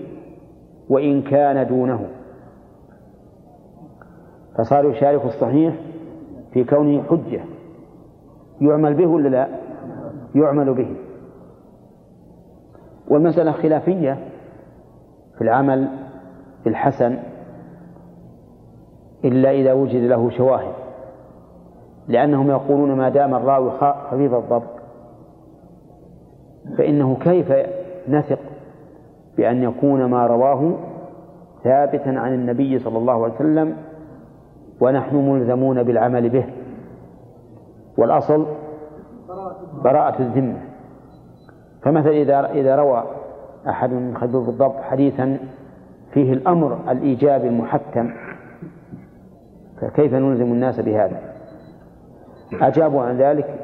وإن 0.89 1.23
كان 1.23 1.67
دونه. 1.67 2.07
فصار 4.59 4.91
يشارك 4.91 5.25
الصحيح 5.25 5.75
في 6.53 6.65
كونه 6.65 7.03
حجة. 7.03 7.41
يعمل 8.65 8.95
به 8.95 9.07
ولا 9.07 9.29
لا؟ 9.29 9.49
يعمل 10.35 10.75
به. 10.75 10.97
والمسألة 13.09 13.53
خلافية 13.53 14.19
في 15.39 15.45
العمل 15.45 15.89
بالحسن 16.65 17.19
إلا 19.25 19.51
إذا 19.51 19.73
وجد 19.73 20.03
له 20.03 20.31
شواهد. 20.31 20.75
لأنهم 22.09 22.51
يقولون 22.51 22.93
ما 22.93 23.09
دام 23.09 23.35
الراوي 23.35 23.71
خفيف 23.71 24.35
الضبط 24.35 24.75
فإنه 26.79 27.17
كيف 27.21 27.53
نثق 28.09 28.39
بأن 29.37 29.63
يكون 29.63 30.05
ما 30.05 30.27
رواه 30.27 30.73
ثابتا 31.65 32.09
عن 32.09 32.35
النبي 32.35 32.79
صلى 32.79 32.99
الله 32.99 33.25
عليه 33.25 33.35
وسلم 33.35 33.77
ونحن 34.81 35.17
ملزمون 35.17 35.83
بالعمل 35.83 36.29
به؟ 36.29 36.45
والأصل 37.99 38.47
براءة 39.85 40.23
الذمة. 40.23 40.59
فمثلا 41.83 42.13
إذا 42.13 42.51
إذا 42.51 42.77
روى 42.77 43.05
أحد 43.69 43.91
من 43.91 44.17
خبير 44.17 44.41
بالضبط 44.41 44.81
حديثا 44.81 45.39
فيه 46.13 46.33
الأمر 46.33 46.79
الإيجابي 46.91 47.49
المحكم 47.49 48.11
فكيف 49.81 50.15
نلزم 50.15 50.45
الناس 50.45 50.81
بهذا؟ 50.81 51.21
أجابوا 52.53 53.03
عن 53.03 53.19
ذلك 53.19 53.55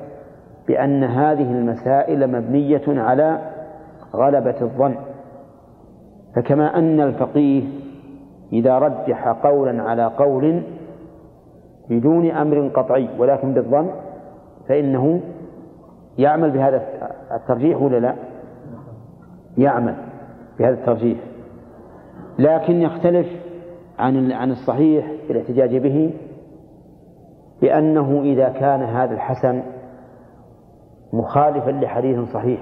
بأن 0.68 1.04
هذه 1.04 1.52
المسائل 1.52 2.26
مبنية 2.26 2.82
على 2.88 3.38
غلبة 4.14 4.56
الظن. 4.60 4.94
فكما 6.36 6.78
أن 6.78 7.00
الفقيه 7.00 7.62
إذا 8.52 8.78
رجح 8.78 9.28
قولا 9.28 9.82
على 9.82 10.04
قول 10.04 10.62
بدون 11.90 12.30
أمر 12.30 12.68
قطعي 12.68 13.08
ولكن 13.18 13.54
بالظن 13.54 13.90
فإنه 14.70 15.20
يعمل 16.18 16.50
بهذا 16.50 16.82
الترجيح 17.32 17.82
ولا 17.82 18.00
لا؟ 18.00 18.14
يعمل 19.58 19.94
بهذا 20.58 20.74
الترجيح 20.74 21.18
لكن 22.38 22.82
يختلف 22.82 23.26
عن 23.98 24.32
عن 24.32 24.50
الصحيح 24.50 25.12
في 25.26 25.32
الاحتجاج 25.32 25.76
به 25.76 26.14
بأنه 27.60 28.20
إذا 28.22 28.48
كان 28.48 28.82
هذا 28.82 29.14
الحسن 29.14 29.62
مخالفا 31.12 31.70
لحديث 31.70 32.32
صحيح 32.32 32.60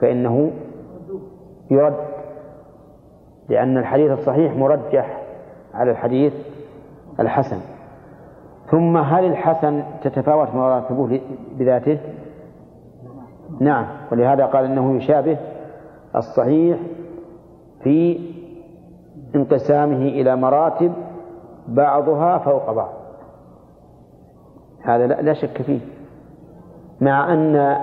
فإنه 0.00 0.50
يرد 1.70 1.96
لأن 3.48 3.78
الحديث 3.78 4.10
الصحيح 4.10 4.56
مرجح 4.56 5.22
على 5.74 5.90
الحديث 5.90 6.32
الحسن 7.20 7.77
ثم 8.70 8.96
هل 8.96 9.24
الحسن 9.24 9.82
تتفاوت 10.02 10.54
مراتبه 10.54 11.20
بذاته؟ 11.58 11.98
نعم 13.60 13.86
ولهذا 14.12 14.46
قال 14.46 14.64
إنه 14.64 14.96
يشابه 14.96 15.38
الصحيح 16.16 16.78
في 17.82 18.20
انقسامه 19.34 19.96
إلى 19.96 20.36
مراتب 20.36 20.92
بعضها 21.68 22.38
فوق 22.38 22.72
بعض. 22.72 22.92
هذا 24.82 25.06
لا 25.06 25.32
شك 25.32 25.62
فيه. 25.62 25.80
مع 27.00 27.32
أن 27.32 27.76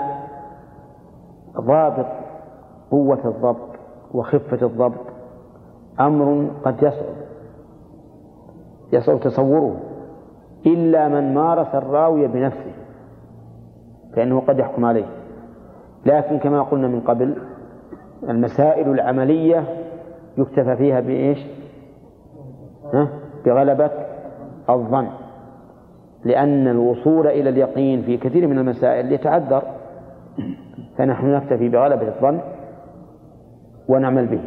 ضابط 1.59 2.07
قوة 2.91 3.25
الضبط 3.25 3.75
وخفة 4.13 4.65
الضبط 4.65 5.05
أمر 5.99 6.47
قد 6.65 6.83
يصعب 6.83 7.15
يصعب 8.93 9.19
تصوره. 9.19 9.94
إلا 10.65 11.07
من 11.07 11.33
مارس 11.33 11.75
الراوي 11.75 12.27
بنفسه 12.27 12.73
فإنه 14.15 14.39
قد 14.39 14.59
يحكم 14.59 14.85
عليه. 14.85 15.05
لكن 16.05 16.39
كما 16.39 16.63
قلنا 16.63 16.87
من 16.87 16.99
قبل 16.99 17.35
المسائل 18.29 18.89
العملية 18.91 19.63
يكتفى 20.37 20.75
فيها 20.75 20.99
بإيش؟ 20.99 21.39
ها؟ 22.93 23.09
بغلبة 23.45 23.91
الظن. 24.69 25.07
لأن 26.25 26.67
الوصول 26.67 27.27
إلى 27.27 27.49
اليقين 27.49 28.01
في 28.01 28.17
كثير 28.17 28.47
من 28.47 28.57
المسائل 28.59 29.11
يتعذر. 29.11 29.63
فنحن 30.97 31.27
نكتفي 31.27 31.69
بغلبة 31.69 32.07
الظن 32.07 32.39
ونعمل 33.87 34.25
به. 34.27 34.41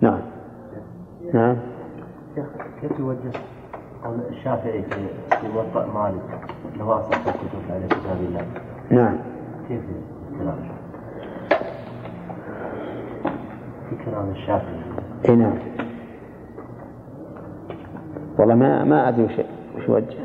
نعم. 0.00 0.20
نعم. 1.34 1.56
كيف 2.80 2.98
يوجه 2.98 3.32
قول 4.04 4.20
الشافعي 4.30 4.82
في 4.82 5.06
في 5.40 5.48
موطأ 5.48 5.86
مالك 5.86 6.40
نواصل 6.78 7.14
الكتب 7.14 7.70
على 7.70 7.86
كتاب 7.86 8.16
الله. 8.20 8.46
نعم. 8.90 9.16
كيف 9.68 9.80
الكلام؟ 10.32 10.56
في 13.90 14.04
كلام 14.04 14.30
الشافعي. 14.30 14.80
اي 15.28 15.36
نعم. 15.36 15.54
والله 18.38 18.54
ما 18.54 18.84
ما 18.84 19.08
أدري 19.08 19.24
وش 19.24 19.32
وش 19.76 19.88
يوجه 19.88 20.18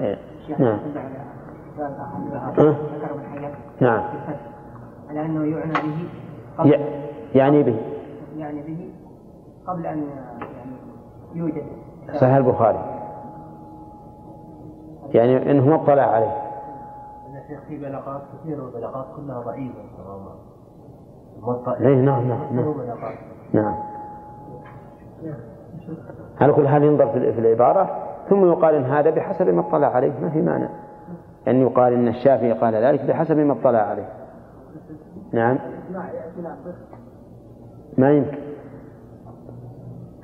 إيه. 0.00 0.18
نعم. 0.58 0.78
أه؟ 2.58 2.76
نعم. 3.80 4.02
على 5.10 5.26
أنه 5.26 5.44
يعنى 5.44 5.72
به 5.72 6.08
قبل 6.58 6.80
يعني 7.34 7.62
به. 7.62 7.76
يعني 8.38 8.62
به 8.62 8.90
قبل 9.66 9.86
أن 9.86 9.98
يعني 9.98 10.76
يوجد. 11.34 11.83
صحيح 12.12 12.34
البخاري. 12.34 12.78
يعني 15.10 15.50
انه 15.50 15.68
ما 15.68 15.74
اطلع 15.74 16.02
عليه. 16.02 16.44
شيخ 17.48 17.60
في 17.68 17.78
بلاغات 17.78 18.22
كثيرة 18.42 18.62
والبلاغات 18.62 19.06
كلها 19.16 19.40
ضعيفة 19.40 19.80
اي 21.80 21.94
نعم 21.94 22.28
نعم 22.28 22.56
نعم. 22.56 22.74
نعم. 23.52 23.74
على 26.40 26.52
كل 26.52 26.68
حال 26.68 26.84
ينظر 26.84 27.08
في 27.08 27.38
العبارة 27.38 27.90
ثم 28.28 28.52
يقال 28.52 28.74
إن 28.74 28.84
هذا 28.84 29.10
بحسب 29.10 29.48
ما 29.48 29.60
اطلع 29.60 29.86
عليه. 29.86 30.12
ما 30.20 30.30
في 30.30 30.42
مانع. 30.42 30.68
أن 31.48 31.60
يقال 31.60 31.92
إن 31.92 32.08
الشافعي 32.08 32.52
قال 32.52 32.74
ذلك 32.74 33.04
بحسب 33.04 33.36
ما 33.36 33.52
اطلع 33.52 33.78
عليه. 33.78 34.08
نعم. 35.32 35.58
ما 37.98 38.10
يمكن. 38.10 38.38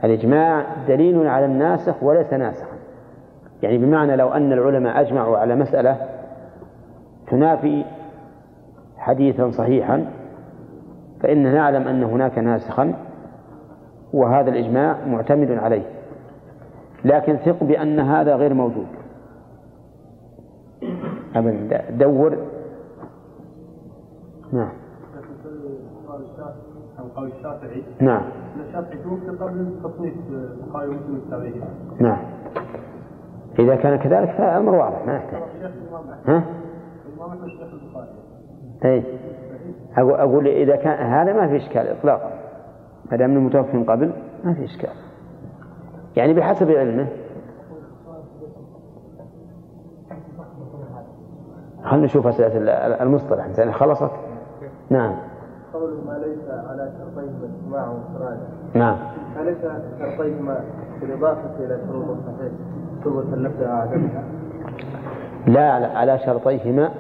الإجماع 0.05 0.67
دليل 0.89 1.27
على 1.27 1.47
الناسخ 1.47 2.03
وليس 2.03 2.33
ناسخا. 2.33 2.77
يعني 3.63 3.79
بمعنى 3.79 4.17
لو 4.17 4.29
أن 4.29 4.53
العلماء 4.53 5.01
أجمعوا 5.01 5.39
على 5.39 5.55
مسألة 5.57 5.97
تنافي 7.27 7.85
حديثا 8.97 9.51
صحيحا 9.51 10.07
فإننا 11.21 11.55
نعلم 11.55 11.89
أن 11.89 12.03
هناك 12.03 12.39
ناسخا 12.39 12.95
وهذا 14.13 14.51
الإجماع 14.51 14.97
معتمد 15.07 15.51
عليه. 15.51 15.83
لكن 17.05 17.37
ثق 17.37 17.65
بأن 17.65 18.01
هذا 18.01 18.37
غير 18.37 18.55
موجود. 18.55 18.87
أبدا 21.37 21.91
دور. 21.91 22.37
نعم. 24.53 24.73
قول 27.17 27.33
الشافعي. 27.39 27.83
نعم. 28.01 28.23
قبل 28.77 29.81
تصنيف 29.85 30.15
التابعين 31.11 31.65
نعم. 32.01 32.19
إذا 33.59 33.77
كان 33.77 33.97
كذلك 33.99 34.31
فالأمر 34.31 34.75
واضح 34.75 35.07
ما 35.07 35.17
يحتاج. 35.17 35.43
ها؟ 36.27 36.45
أي 38.85 39.05
أقول, 39.99 40.15
أقول 40.15 40.47
إذا 40.47 40.77
كان 40.77 41.07
هذا 41.07 41.33
ما 41.33 41.49
في 41.49 41.57
إشكال 41.57 41.89
إطلاقا. 41.89 42.31
ما 43.11 43.17
دام 43.17 43.37
المتوفي 43.37 43.77
من 43.77 43.85
قبل 43.85 44.13
ما 44.45 44.55
في 44.55 44.65
إشكال. 44.65 44.91
يعني 46.17 46.35
بحسب 46.35 46.71
علمه. 46.71 47.09
خلنا 51.85 52.05
نشوف 52.05 52.27
أسئلة 52.27 52.53
المصطلح. 53.03 53.45
إنسان 53.45 53.73
خلصت؟ 53.73 54.11
نعم. 54.91 55.30
قول 55.75 55.91
ما 56.07 56.19
ليس 56.27 56.51
على 56.71 56.91
شرطيهما 56.99 57.45
اجتماع 57.55 57.89
وانفراد 57.89 58.39
نعم. 58.75 58.97
أليس 59.41 59.57
شرطيهما 59.99 60.61
بالإضافة 61.01 61.51
إلى 61.65 61.79
شروط 61.89 62.05
الصحيح. 62.09 62.53
ثبت 63.05 63.35
اللفظ 63.35 63.63
عدمها؟ 63.63 64.25
لا 65.47 65.71
على- 65.81 65.97
على 65.97 66.19
شرطيهما. 66.19 66.91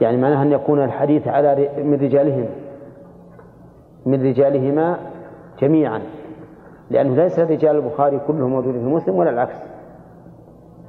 يعني 0.00 0.16
معناها 0.16 0.42
أن 0.42 0.52
يكون 0.52 0.84
الحديث 0.84 1.28
على 1.28 1.68
من 1.84 1.94
رجالهما 1.94 2.48
من 4.06 4.22
رجالهما 4.26 4.96
جميعا. 5.60 6.00
لأنه 6.90 7.14
ليس 7.16 7.38
رجال 7.38 7.76
البخاري 7.76 8.20
كلهم 8.26 8.50
موجودين 8.50 8.80
في 8.80 8.86
مسلم 8.94 9.14
ولا 9.16 9.30
العكس. 9.30 9.54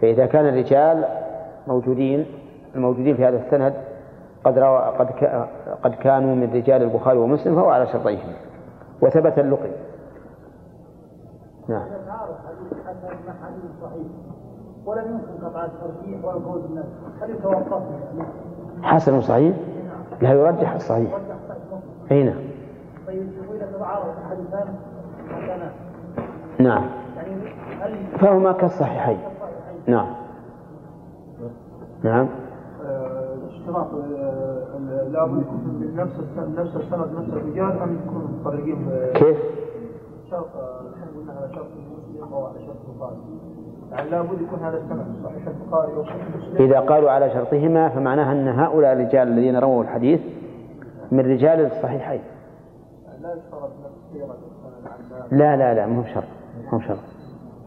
فإذا 0.02 0.26
كان 0.26 0.46
الرجال 0.48 1.06
موجودين 1.68 2.26
الموجودين 2.76 3.16
في 3.16 3.26
هذا 3.26 3.38
السند 3.38 3.74
قد 4.44 4.60
روى 4.60 4.80
قد 5.00 5.08
قد 5.84 5.96
كانوا 5.96 6.36
من 6.36 6.54
رجال 6.54 6.84
البخاري 6.84 7.18
ومسلم 7.18 7.56
فهو 7.56 7.70
على 7.70 7.88
شرطيهما 7.88 8.34
وثبت 9.02 9.40
اللقي. 9.40 9.70
نعم. 11.68 11.86
ولم 14.86 15.06
يمكن 15.12 15.46
قطع 15.46 15.68
حسن 18.82 19.22
صحيح؟ 19.22 19.56
لا 20.22 20.32
يرجح 20.32 20.74
الصحيح 20.74 21.18
أي 22.12 22.24
نعم. 22.24 22.36
طيب 23.08 23.28
واذا 23.50 23.72
تعارض 23.80 24.14
حديثان 24.30 24.76
حسنان 25.30 25.72
نعم. 26.60 26.86
فهما 28.20 28.52
كالصحيحين. 28.52 29.20
نعم. 29.88 30.08
نعم. 32.04 32.30
اشتراط 33.64 33.88
آه، 33.94 35.08
لابد 35.12 35.42
يكون 35.42 35.58
من 35.80 35.96
نفس 35.96 36.12
نفس 36.60 36.76
السند 36.76 37.20
نفس 37.20 37.30
الرجال 37.34 37.72
أم 37.82 37.96
يكونوا 38.06 38.28
متفرقين 38.28 38.76
ب- 38.86 39.12
كيف؟ 39.18 39.38
شرط 40.32 40.48
آه، 40.56 40.82
نحن 40.92 41.20
قلنا 41.20 41.34
على 41.34 41.54
شرط 41.56 41.66
مسلم 41.68 42.34
أو 42.34 42.46
على 42.46 42.60
شرط 42.66 42.76
البخاري. 42.90 43.16
يعني 43.92 44.10
لابد 44.10 44.42
يكون 44.42 44.60
هذا 44.60 44.78
السند 44.78 45.16
صحيح 45.24 45.48
البخاري 45.48 45.92
إذا 46.66 46.80
قالوا 46.80 47.12
على 47.12 47.30
شرطهما 47.34 47.90
فمعناها 47.90 48.32
أن 48.32 48.48
هؤلاء 48.48 48.94
الرجال 48.94 49.28
الذين 49.28 49.56
رووا 49.56 49.84
الحديث 49.84 50.22
من 51.12 51.20
رجال 51.20 51.66
الصحيحين. 51.66 52.22
لا 53.22 53.34
يشترط 53.34 53.72
نفس 53.84 55.32
لا 55.32 55.58
لا 55.58 55.74
لا 55.74 55.86
مو 55.88 56.02
بشرط 56.02 56.24
مو 56.72 56.78
بشرط. 56.80 56.98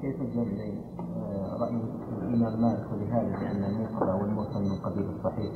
كيف 0.01 0.21
الجمع 0.21 0.45
بين 0.45 0.83
آه، 0.99 1.63
رأي 1.63 1.81
الإمام 2.29 2.63
مالك 2.63 2.85
ولهذا 2.93 3.29
لأن 3.29 3.65
المنقطع 3.65 4.15
والمرسل 4.15 4.61
من 4.61 4.79
قبيل 4.85 5.07
الصحيح؟ 5.19 5.53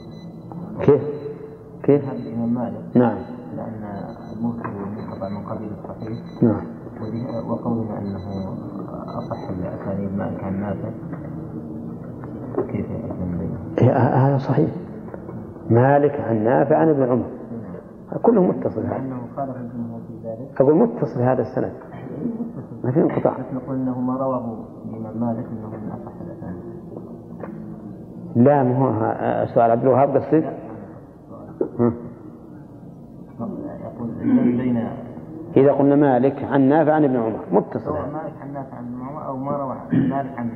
كيف؟ 0.80 1.03
كيف؟ 1.82 2.12
الإمام 2.12 2.55
مالك. 2.55 2.96
نعم. 2.96 3.18
لأن 3.57 3.84
المرسل 4.32 4.68
والمنقطع 4.68 5.28
من 5.28 5.46
قبيل 5.46 5.68
الصحيح 5.72 6.42
نعم. 6.42 6.64
وقولنا 7.51 7.98
أنه 7.98 8.55
أصح 9.18 9.48
الأسانيد 9.48 10.16
مالك 10.16 10.44
عن 10.44 10.61
نافع. 10.61 10.90
كيف؟ 12.68 12.86
إيه، 13.78 13.90
ه- 13.92 14.28
هذا 14.28 14.38
صحيح. 14.38 14.70
مالك 15.70 16.20
عن 16.20 16.44
نافع 16.44 16.76
عن 16.76 16.88
ابن 16.88 17.03
عمر. 17.03 17.26
كله 18.22 18.42
متصل 18.42 18.80
هذا 18.80 18.88
لأنه 18.98 19.20
خالف 19.36 19.57
الجمهور 19.57 20.01
في 20.09 20.28
ذلك. 20.28 20.61
أقول 20.61 20.74
متصل 20.74 21.20
هذا 21.20 21.42
السند. 21.42 21.72
ما 22.84 22.90
في 22.90 23.01
انقطاع. 23.01 23.36
نقول 23.55 23.76
أنه 23.76 24.01
ما 24.01 24.16
رواه 24.16 24.57
الإمام 24.90 25.20
مالك 25.20 25.46
أنه 25.46 25.70
لا 28.45 28.62
ما 28.62 28.76
هو 28.78 29.47
سؤال 29.47 29.70
عبد 29.70 29.82
الوهاب 29.82 30.16
قصدك؟ 30.16 30.53
الجمع 34.01 34.43
بين 34.43 34.88
إذا 35.57 35.72
قلنا 35.72 35.97
مالك 35.97 36.45
عن 36.45 36.61
نافع 36.61 36.93
عن 36.93 37.05
ابن 37.05 37.16
عمر. 37.16 37.38
متصل. 37.53 37.91
مالك 37.93 38.32
عن 38.43 38.53
نافع 38.53 38.76
عن 38.76 39.01
عمر 39.09 39.26
أو 39.26 39.36
ما 39.36 39.57
روى 39.57 39.76
مالك 39.93 40.38
عن 40.38 40.51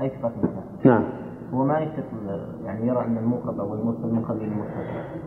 أي 0.00 0.08
ثقة 0.22 0.32
نعم. 0.84 1.02
هو 1.54 1.64
ما 1.64 1.78
يتصل 1.78 2.40
يعني 2.64 2.86
يرى 2.86 3.04
أن 3.04 3.16
المنقطع 3.18 3.62
والمرسل 3.62 4.14
من 4.14 4.22
قبيل 4.28 4.42
المتصل 4.44 4.70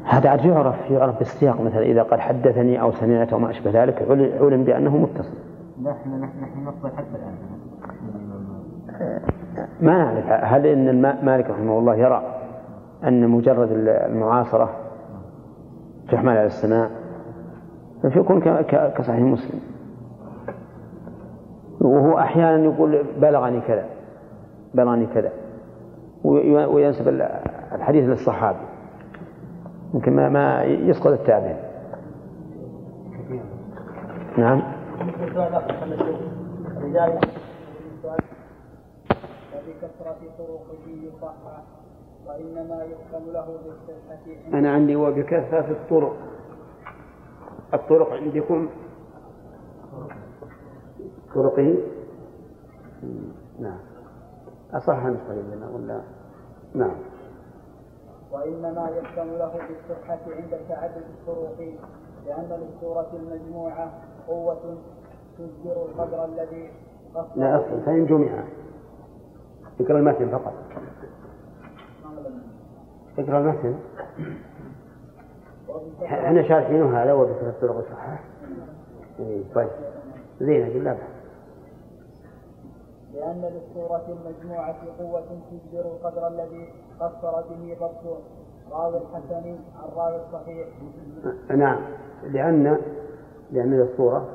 هذا 0.04 0.30
عاد 0.30 0.46
يعرف 0.46 0.92
يعرف 0.92 1.18
بالسياق. 1.18 1.62
مثلا 1.62 1.82
إذا 1.82 2.04
قال 2.04 2.22
حدثني 2.22 2.82
أو 2.82 2.92
سمعت 2.92 3.34
أو 3.34 3.40
ما 3.40 3.50
أشبه 3.50 3.84
ذلك 3.84 4.02
عل- 4.10 4.32
علم 4.42 4.64
بأنه 4.64 4.98
متصل. 4.98 5.34
لا 5.82 5.92
إحنا 5.92 6.18
نحن 6.18 6.40
نحن 6.42 6.64
نقبل 6.64 6.90
حتى 6.98 7.08
الآن. 7.16 7.34
مالك. 9.00 9.24
ما 9.82 9.98
نعرف. 9.98 10.44
هل 10.44 10.66
إن 10.66 11.02
مالك 11.02 11.50
رحمه 11.50 11.80
الله 11.80 11.96
يرى 11.96 12.24
أن 13.04 13.28
مجرد 13.28 13.70
المعاصرة 13.72 14.70
تحمل 16.12 16.30
على 16.38 16.46
السماع 16.46 16.90
فيكون 18.14 18.42
كصحيح 18.70 19.20
مسلم. 19.20 19.60
وهو 21.82 22.20
أحيانا 22.20 22.64
يقول 22.64 23.04
بلغني 23.22 23.62
كذا 23.62 23.86
بلغني 24.74 25.06
كذا. 25.06 25.32
وي- 26.24 26.66
وينسب 26.66 27.08
ال- 27.08 27.22
الحديث 27.76 28.10
للصحابي. 28.10 28.58
يمكن 29.94 30.16
ما 30.16 30.30
ما 30.30 30.64
يسقط 30.64 31.08
التابع. 31.08 31.56
نعم. 34.38 34.62
وبكثرة 39.62 40.18
طرقه 40.38 40.88
يصحح 40.88 41.64
وإنما 42.28 42.84
يحكم 42.84 43.32
له 43.32 43.58
بالصحة 43.66 44.20
عند 44.46 44.54
أنا 44.56 44.72
عندي 44.72 44.96
وبكثرة 44.96 45.72
الطرق. 45.72 46.16
الطرق 47.74 48.14
عندكم؟ 48.14 48.70
طرقه؟ 51.36 51.76
نعم. 53.60 53.80
أصح 54.74 55.06
نسخة 55.06 55.34
لنا 55.34 55.70
ولا 55.70 56.02
نعم. 56.74 56.96
وإنما 58.32 58.90
يحكم 58.90 59.28
له 59.30 59.52
بالصحة 59.52 60.20
عند 60.28 60.60
تعدد 60.70 61.04
الطرق 61.20 61.74
لأن 62.26 62.50
للسورة 62.62 63.10
المجموعة 63.14 63.92
قوة 64.28 64.78
تجبر 65.38 65.86
القدر 65.86 66.26
الذي 66.26 66.72
لا 67.36 67.56
أصل 67.58 67.82
فإن 67.86 68.06
جمع. 68.06 68.44
اقرأ 69.82 69.98
المتن 69.98 70.30
فقط. 70.30 70.54
اقرأ 73.20 73.40
المتن 73.40 73.76
إحنا 76.04 76.48
شارحينه 76.48 76.98
هذا 76.98 77.14
وبكثرة 77.14 77.50
الطرق 77.50 77.86
صحيح 77.92 78.24
إيه، 79.20 79.44
طيب. 79.56 79.70
زين 80.40 80.66
أجل 80.66 80.84
لا 80.84 80.94
بأس. 80.94 81.02
لأن 83.14 83.42
للسورة 83.42 84.06
المجموعة 84.10 84.76
قوة 85.00 85.24
تجبر 85.52 85.86
القدر 85.86 86.28
الذي 86.28 86.70
قصر 87.00 87.42
به 87.42 87.78
ضبط 87.80 88.18
راوي 88.72 88.98
الحسن 88.98 89.58
عن 89.76 89.90
راوي 89.96 90.16
الصحيح. 90.16 90.68
نعم. 91.50 91.82
لأن 92.24 92.78
لأن 93.52 93.82
الصورة 93.82 94.30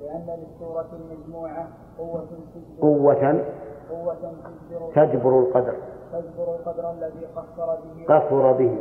لأن 0.00 0.38
للسورة 0.38 0.88
المجموعة 0.92 1.68
قوة 1.98 2.26
تجبر 2.54 2.80
قوة 2.80 3.44
قوة 3.90 4.32
تجبر 4.94 5.38
القدر. 5.38 5.74
تجبر 6.12 6.54
القدر 6.54 6.90
الذي 6.90 7.26
قصر 7.36 7.76
به. 7.76 8.04
قصر 8.08 8.52
به. 8.52 8.78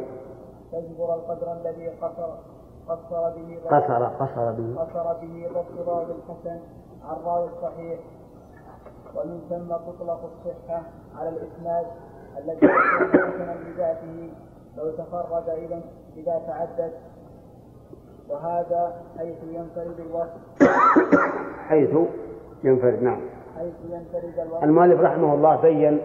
تجبر 0.72 1.14
القدر 1.14 1.54
الذي 1.54 1.88
قصر 1.88 2.30
قصر 2.90 3.30
به 3.30 3.60
قصر 3.66 4.06
قصر 4.06 4.52
به. 4.52 4.76
قصر 4.82 5.14
به 5.14 5.50
ضبط 5.54 5.88
راوي 5.88 6.06
الحسن. 6.06 6.60
عن 7.06 7.18
راوي 7.26 7.50
الصحيح. 7.50 8.00
ومن 9.16 9.42
ثم 9.50 9.92
تطلق 9.92 10.20
الصحة 10.24 10.82
على 11.20 11.30
الإسناد 11.30 11.86
الذي 12.38 12.66
يكون 12.66 13.22
حسنا 13.22 13.56
بذاته 13.66 14.32
لو 14.78 14.92
تفرد 14.92 15.50
إذا 15.50 15.82
إذا 16.18 16.42
تعدد. 16.48 16.92
وهذا 18.30 18.94
حيث 19.18 19.44
ينفرد 19.44 20.00
الوصف. 20.00 20.72
حيث 21.68 21.98
ينفرد 22.64 23.04
نعم. 23.04 23.37
المؤلف 24.64 25.02
رحمه 25.02 25.34
الله 25.34 25.62
بين 25.62 26.00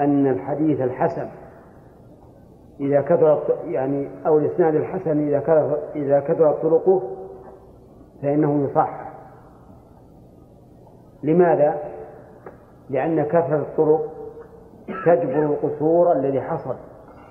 أن 0.00 0.26
الحديث 0.26 0.80
الحسن 0.80 1.28
إذا 2.80 3.00
كثرت 3.00 3.58
يعني 3.66 4.08
أو 4.26 4.38
الإسناد 4.38 4.74
الحسن 4.74 5.28
إذا 5.28 5.40
كثر 5.40 5.78
إذا 5.94 6.20
كثرت 6.20 6.62
طرقه 6.62 7.02
فإنه 8.22 8.64
يصح. 8.64 9.04
لماذا؟ 11.22 11.78
لأن 12.90 13.24
كثرة 13.24 13.56
الطرق 13.56 14.10
تجبر 15.06 15.42
القصور 15.42 16.12
الذي 16.12 16.40
حصل 16.40 16.74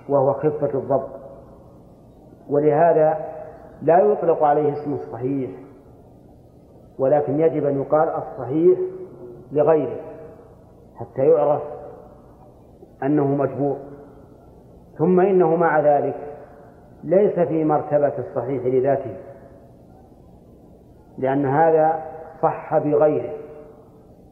وهو 0.08 0.32
خفة 0.32 0.78
الضبط. 0.78 1.08
ولهذا 2.50 3.18
لا 3.82 3.98
يطلق 3.98 4.42
عليه 4.42 4.72
اسم 4.72 4.94
الصحيح 4.94 5.50
ولكن 6.98 7.40
يجب 7.40 7.66
أن 7.66 7.80
يقال 7.80 8.08
الصحيح 8.08 8.78
لغيره 9.52 10.00
حتى 10.96 11.22
يعرف 11.22 11.62
أنه 13.02 13.26
مجبور. 13.26 13.76
ثم 14.98 15.20
إنه 15.20 15.56
مع 15.56 15.80
ذلك 15.80 16.16
ليس 17.04 17.38
في 17.38 17.64
مرتبة 17.64 18.12
الصحيح 18.18 18.64
لذاته 18.66 19.16
لأن 21.18 21.46
هذا 21.46 22.02
صح 22.42 22.78
بغيره 22.78 23.32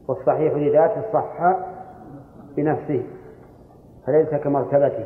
والصحيح 0.07 0.53
لذاته 0.53 1.01
صح 1.13 1.55
بنفسه 2.55 3.03
فليس 4.05 4.29
كمرتبته. 4.29 5.05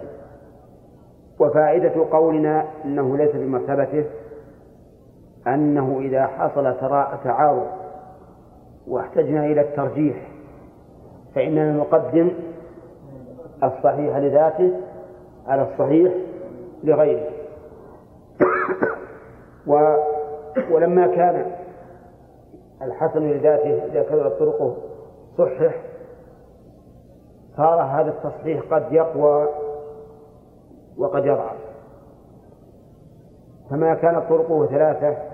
وفائدة 1.40 2.06
قولنا 2.12 2.66
أنه 2.86 3.18
ليس 3.18 3.36
بمرتبته 3.36 4.06
أنه 5.48 6.00
إذا 6.00 6.28
حصل 6.28 6.78
تعارض 7.24 7.68
واحتجنا 8.88 9.46
إلى 9.46 9.62
الترجيح 9.62 10.32
فإننا 11.36 11.72
نقدم 11.72 12.32
الصحيح 13.64 14.18
لذاته 14.18 14.72
على 15.48 15.62
الصحيح 15.62 16.14
لغيره. 16.84 17.30
و 19.68 19.96
ولما 20.72 21.08
كان 21.08 21.52
الحسن 22.82 23.30
لذاته 23.30 23.86
إذا 23.86 24.04
كثرت 24.04 24.40
طرقه 24.40 24.78
صحح 25.38 25.76
صار 27.58 27.82
هذا 27.82 28.10
التصحيح 28.10 28.62
قد 28.72 28.92
يقوى 28.92 29.48
وقد 30.98 31.26
يضعف. 31.26 31.58
فما 33.70 33.94
كانت 33.94 34.30
طرقه 34.30 34.66
ثلاثة 34.66 35.27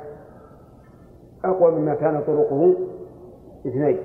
أقوى 1.46 1.72
مما 1.72 1.96
كان 1.96 2.24
طرقه 2.28 2.74
اثنين 3.68 4.00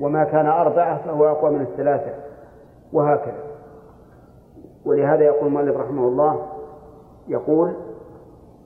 وما 0.00 0.24
كان 0.24 0.46
أربعة 0.46 1.02
فهو 1.04 1.26
أقوى 1.26 1.50
من 1.50 1.60
الثلاثة 1.60 2.14
وهكذا. 2.92 3.44
ولهذا 4.84 5.24
يقول 5.24 5.46
المؤلف 5.46 5.76
رحمه 5.76 6.08
الله 6.08 6.46
يقول 7.28 7.76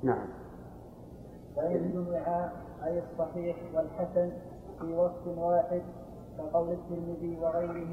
نعم. 0.02 0.26
فإن 1.56 1.90
جمع 1.92 2.50
أي 2.86 2.98
الصحيح 2.98 3.56
والحسن 3.74 4.30
في 4.80 4.94
وصف 4.94 5.38
واحد 5.38 5.82
كقول 6.38 6.68
الترمذي 6.70 7.38
وغيره 7.42 7.86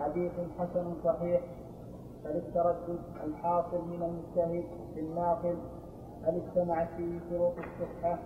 حديث 0.00 0.32
حسن 0.58 0.94
صحيح. 1.04 1.40
فللتردد 2.24 2.98
الحاصل 3.24 3.88
من 3.88 4.02
المجتهد 4.02 4.64
في 4.94 5.00
الناقل 5.00 5.56
هل 6.24 6.42
اجتمعت 6.46 6.88
فيه 6.96 7.20
شروط 7.30 7.52
الصحة. 7.58 8.18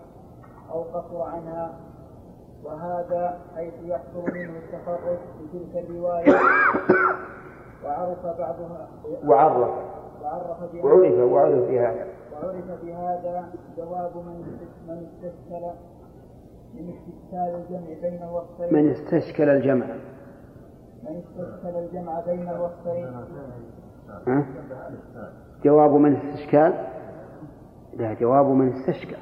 أو 0.71 0.83
قصر 0.83 1.23
عنها. 1.23 1.75
وهذا 2.65 3.39
حيث 3.57 3.75
يحصل 3.85 4.23
منه 4.35 4.53
التفرد 4.59 5.19
بتلك 5.41 5.85
الرواية. 5.85 6.35
وعرف 7.85 8.27
بعضها 8.27 8.89
وعرف. 9.25 9.71
وعرف 10.23 10.73
بهذا 10.73 11.25
وعرف 11.25 11.33
وعرف 11.33 11.69
في 11.69 11.81
هذا 11.81 12.07
وعرف 12.33 12.85
بهذا 12.85 13.49
جواب 13.77 14.17
من 14.17 14.59
من 14.89 15.07
استشكل 15.07 15.65
من 16.75 16.95
استشكال 16.95 17.55
الجمع 17.55 18.01
بين 18.03 18.23
الوصفين. 18.23 18.75
من 18.75 18.91
استشكل 18.91 19.49
الجمع. 19.49 19.87
من 21.03 21.23
استشكل 21.23 21.79
الجمع 21.79 22.21
بين 22.21 22.49
الوصفين؟ 22.49 23.07
جواب 25.65 25.91
من 25.91 26.17
استشكال؟ 26.17 26.73
لا 27.95 28.15
جواب 28.15 28.47
من 28.47 28.73
استشكل. 28.73 29.17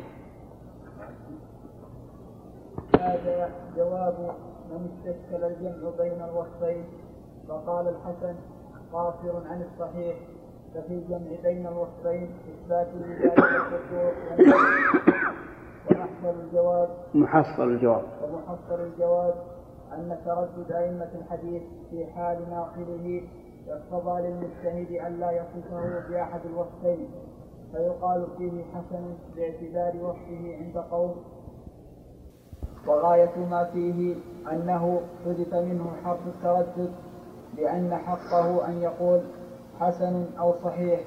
هذا 3.03 3.50
جواب 3.76 4.34
من 4.70 4.90
استشكل 4.90 5.44
الجمع 5.44 5.90
بين 5.98 6.22
الوصفين. 6.22 6.84
فقال 7.48 7.88
الحسن 7.88 8.34
قاصر 8.92 9.48
عن 9.48 9.62
الصحيح 9.62 10.16
ففي 10.74 10.94
الجمع 10.94 11.30
بين 11.42 11.66
الوصفين 11.66 12.30
إثبات 12.48 12.88
لذلك 12.94 13.38
القصور 13.38 14.12
ومحصل 15.90 16.40
الجواب 16.40 16.88
محصل 17.14 17.68
الجواب. 17.68 18.05
ومحصل 18.22 18.80
الجواب 18.80 19.34
أن 19.92 20.18
تردد 20.24 20.72
أئمة 20.72 21.11
الحديث 21.14 21.62
في 21.90 22.07
حال 22.07 22.50
ناقله 22.50 23.22
يقتضى 23.66 24.22
للمجتهد 24.22 24.92
أن 25.07 25.20
لا 25.20 25.30
يصفه 25.30 26.09
بأحد 26.09 26.40
الوصفين. 26.44 27.11
فيقال 27.72 28.26
فيه 28.38 28.64
حسن 28.64 29.14
باعتبار 29.36 30.05
وصفه 30.05 30.57
عند 30.61 30.78
قوم 30.90 31.14
وغاية 32.87 33.37
ما 33.51 33.64
فيه 33.72 34.14
أنه 34.53 35.01
حذف 35.24 35.55
منه 35.55 35.91
حرف 36.05 36.20
التردد 36.26 36.91
لأن 37.59 37.97
حقه 37.97 38.68
أن 38.68 38.83
يقول 38.83 39.20
حسن 39.80 40.24
أو 40.39 40.55
صحيح 40.64 41.01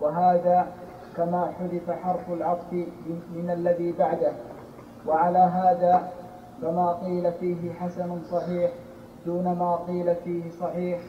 وهذا 0.00 0.66
كما 1.16 1.52
حذف 1.58 1.90
حرف 1.90 2.30
العطف 2.30 2.72
من 3.34 3.50
الذي 3.50 3.92
بعده. 3.92 4.32
وعلى 5.06 5.38
هذا 5.38 6.08
فما 6.62 6.92
قيل 6.92 7.32
فيه 7.32 7.72
حسن 7.72 8.20
صحيح 8.30 8.70
دون 9.26 9.44
ما 9.44 9.76
قيل 9.76 10.14
فيه 10.16 10.50
صحيح 10.60 11.00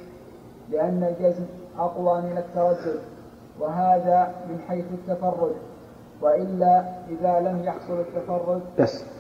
لأن 0.72 1.04
الجزم 1.04 1.46
أقوى 1.80 2.22
من 2.22 2.38
التردد 2.38 3.00
وهذا 3.60 4.36
من 4.50 4.60
حيث 4.68 4.86
التفرد. 4.94 5.56
وإلا 6.22 6.86
إذا 7.10 7.40
لم 7.40 7.64
يحصل 7.64 8.00
التفرد 8.00 8.62
بس 8.80 9.15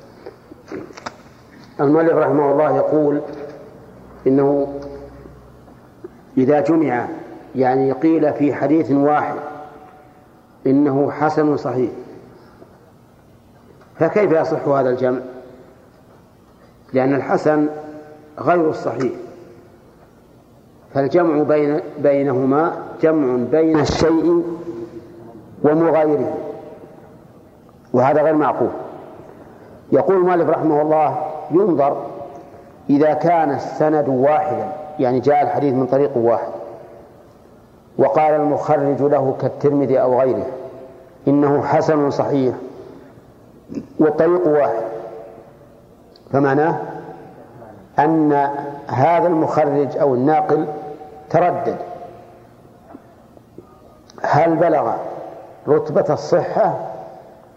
المؤلف 1.79 2.13
رحمه 2.13 2.51
الله 2.51 2.75
يقول 2.75 3.21
إنه 4.27 4.79
إذا 6.37 6.59
جمع 6.61 7.07
يعني 7.55 7.91
قيل 7.91 8.33
في 8.33 8.53
حديث 8.53 8.91
واحد 8.91 9.35
إنه 10.67 11.11
حسن 11.11 11.57
صحيح. 11.57 11.91
فكيف 13.99 14.31
يصح 14.31 14.67
هذا 14.67 14.89
الجمع؟ 14.89 15.19
لأن 16.93 17.13
الحسن 17.13 17.67
غير 18.39 18.69
الصحيح. 18.69 19.13
فالجمع 20.93 21.43
بين 21.43 21.79
بينهما 21.97 22.77
جمع 23.01 23.35
بين 23.51 23.79
الشيء 23.79 24.43
ومغايره. 25.63 26.37
وهذا 27.93 28.21
غير 28.21 28.35
معقول. 28.35 28.84
يقول 29.91 30.15
المؤلف 30.15 30.49
رحمه 30.49 30.81
الله 30.81 31.17
ينظر 31.51 32.05
إذا 32.89 33.13
كان 33.13 33.51
السند 33.51 34.07
واحدا 34.07 34.67
يعني 34.99 35.19
جاء 35.19 35.41
الحديث 35.41 35.73
من 35.73 35.85
طريق 35.85 36.17
واحد. 36.17 36.51
وقال 37.97 38.33
المخرج 38.33 39.01
له 39.01 39.35
كالترمذي 39.41 40.01
أو 40.01 40.19
غيره 40.19 40.45
إنه 41.27 41.61
حسن 41.63 42.11
صحيح 42.11 42.55
والطريق 43.99 44.47
واحد. 44.47 44.83
فمعناه 46.31 46.81
أن 47.99 48.49
هذا 48.87 49.27
المخرج 49.27 49.97
أو 49.97 50.15
الناقل 50.15 50.65
تردد. 51.29 51.77
هل 54.21 54.55
بلغ 54.55 54.91
رتبة 55.67 56.13
الصحة 56.13 56.77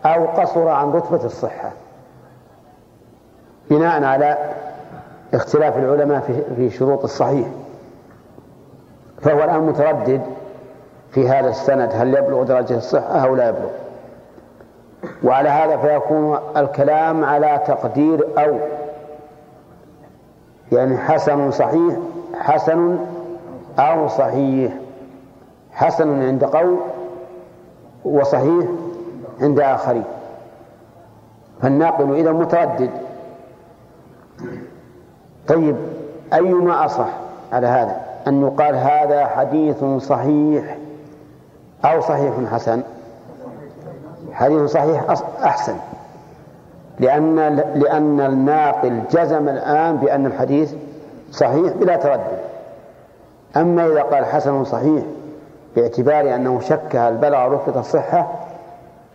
أو 0.05 0.27
قصر 0.27 0.69
عن 0.69 0.93
رتبة 0.93 1.25
الصحة؟ 1.25 1.71
بناء 3.71 4.05
على 4.05 4.39
اختلاف 5.35 5.77
العلماء 5.77 6.21
في 6.57 6.71
شروط 6.71 7.05
الصحيح. 7.05 7.47
فهو 9.23 9.45
الآن 9.45 9.61
متردد 9.61 10.23
في 11.11 11.29
هذا 11.29 11.49
السند 11.49 11.91
هل 11.95 12.15
يبلغ 12.15 12.43
درجة 12.43 12.77
الصحة 12.77 13.25
أو 13.25 13.37
لا 13.37 13.49
يبلغ. 13.49 13.71
وعلى 15.25 15.49
هذا 15.49 15.77
فيكون 15.77 16.39
الكلام 16.57 17.25
على 17.25 17.61
تقدير 17.67 18.29
أو. 18.39 18.59
يعني 20.73 20.99
حسن 20.99 21.51
صحيح 21.51 21.97
حسن 22.35 22.99
أو 23.79 24.09
صحيح. 24.09 24.73
حسن 25.73 26.23
عند 26.23 26.45
قوم 26.45 26.81
وصحيح 28.05 28.65
عند 29.41 29.61
آخرين. 29.61 30.05
فالناقل 31.63 32.15
إذا 32.15 32.33
متردد 32.33 32.91
طيب 35.49 35.77
أيما 36.33 36.85
أصح 36.85 37.09
على 37.53 37.67
هذا؟ 37.67 38.01
أن 38.27 38.43
يقال 38.43 38.75
هذا 38.77 39.27
حديث 39.27 39.85
صحيح 39.85 40.77
أو 41.85 42.01
صحيح 42.01 42.35
حسن. 42.53 42.83
حديث 44.33 44.63
صحيح 44.63 45.05
أحسن. 45.43 45.77
لأن 47.01 47.37
لأن 47.75 48.21
الناقل 48.21 49.01
جزم 49.11 49.49
الآن 49.49 49.97
بأن 49.97 50.27
الحديث 50.27 50.75
صحيح 51.31 51.73
بلا 51.73 51.97
تردد. 51.97 52.39
أما 53.57 53.87
إذا 53.87 54.03
قال 54.03 54.25
حسن 54.25 54.65
صحيح 54.65 55.03
باعتبار 55.77 56.35
أنه 56.35 56.61
شك 56.61 56.97
هل 56.97 57.17
بلغ 57.17 57.79
الصحة 57.79 58.27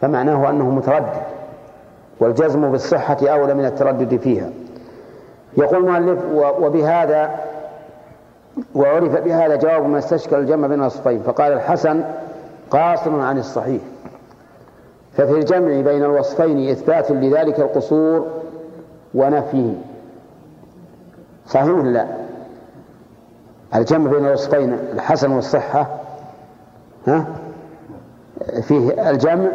فمعناه 0.01 0.49
أنه 0.49 0.69
متردد 0.69 1.21
والجزم 2.19 2.71
بالصحة 2.71 3.17
أولى 3.21 3.53
من 3.53 3.65
التردد 3.65 4.17
فيها. 4.17 4.49
يقول 5.57 5.77
المؤلف 5.77 6.19
وبهذا 6.35 7.39
وعرف 8.75 9.21
بهذا 9.23 9.55
جواب 9.55 9.85
ما 9.85 9.97
استشكل 9.97 10.35
الجمع 10.35 10.67
بين 10.67 10.79
الوصفين 10.79 11.19
فقال 11.19 11.53
الحسن 11.53 12.03
قاصر 12.71 13.19
عن 13.19 13.37
الصحيح. 13.37 13.81
ففي 15.17 15.31
الجمع 15.31 15.81
بين 15.81 16.03
الوصفين 16.03 16.69
إثبات 16.69 17.11
لذلك 17.11 17.59
القصور 17.59 18.27
ونفيه. 19.15 19.73
صحيح 21.47 21.69
ولا 21.69 21.89
لا؟ 21.89 22.07
الجمع 23.75 24.11
بين 24.11 24.25
الوصفين 24.25 24.73
الحسن 24.93 25.31
والصحة 25.31 25.87
ها؟ 27.07 27.25
فيه 28.61 29.09
الجمع 29.09 29.49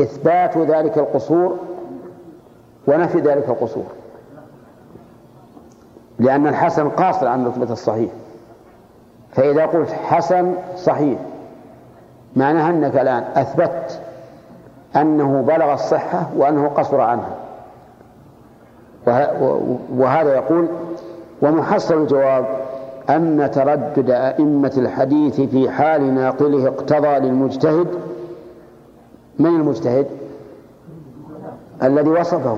إثبات 0.00 0.58
ذلك 0.58 0.98
القصور 0.98 1.58
ونفي 2.86 3.18
ذلك 3.18 3.48
القصور. 3.48 3.86
لأن 6.18 6.46
الحسن 6.46 6.88
قاصر 6.88 7.26
عن 7.26 7.46
رتبة 7.46 7.72
الصحيح. 7.72 8.10
فإذا 9.32 9.66
قلت 9.66 9.90
حسن 9.92 10.54
صحيح 10.76 11.18
معناها 12.36 12.70
أنك 12.70 12.96
الآن 12.96 13.24
أثبت 13.34 14.00
أنه 14.96 15.42
بلغ 15.42 15.72
الصحة 15.72 16.28
وأنه 16.36 16.68
قصر 16.68 17.00
عنها. 17.00 17.36
وهذا 19.96 20.34
يقول 20.34 20.68
ومحصل 21.42 22.02
الجواب 22.02 22.46
أن 23.10 23.50
تردد 23.54 24.10
أئمة 24.10 24.72
الحديث 24.76 25.40
في 25.40 25.70
حال 25.70 26.14
ناقله 26.14 26.68
اقتضى 26.68 27.18
للمجتهد 27.18 27.86
من 29.38 29.46
المجتهد؟ 29.46 30.06
الذي 31.82 32.10
وصفه 32.10 32.56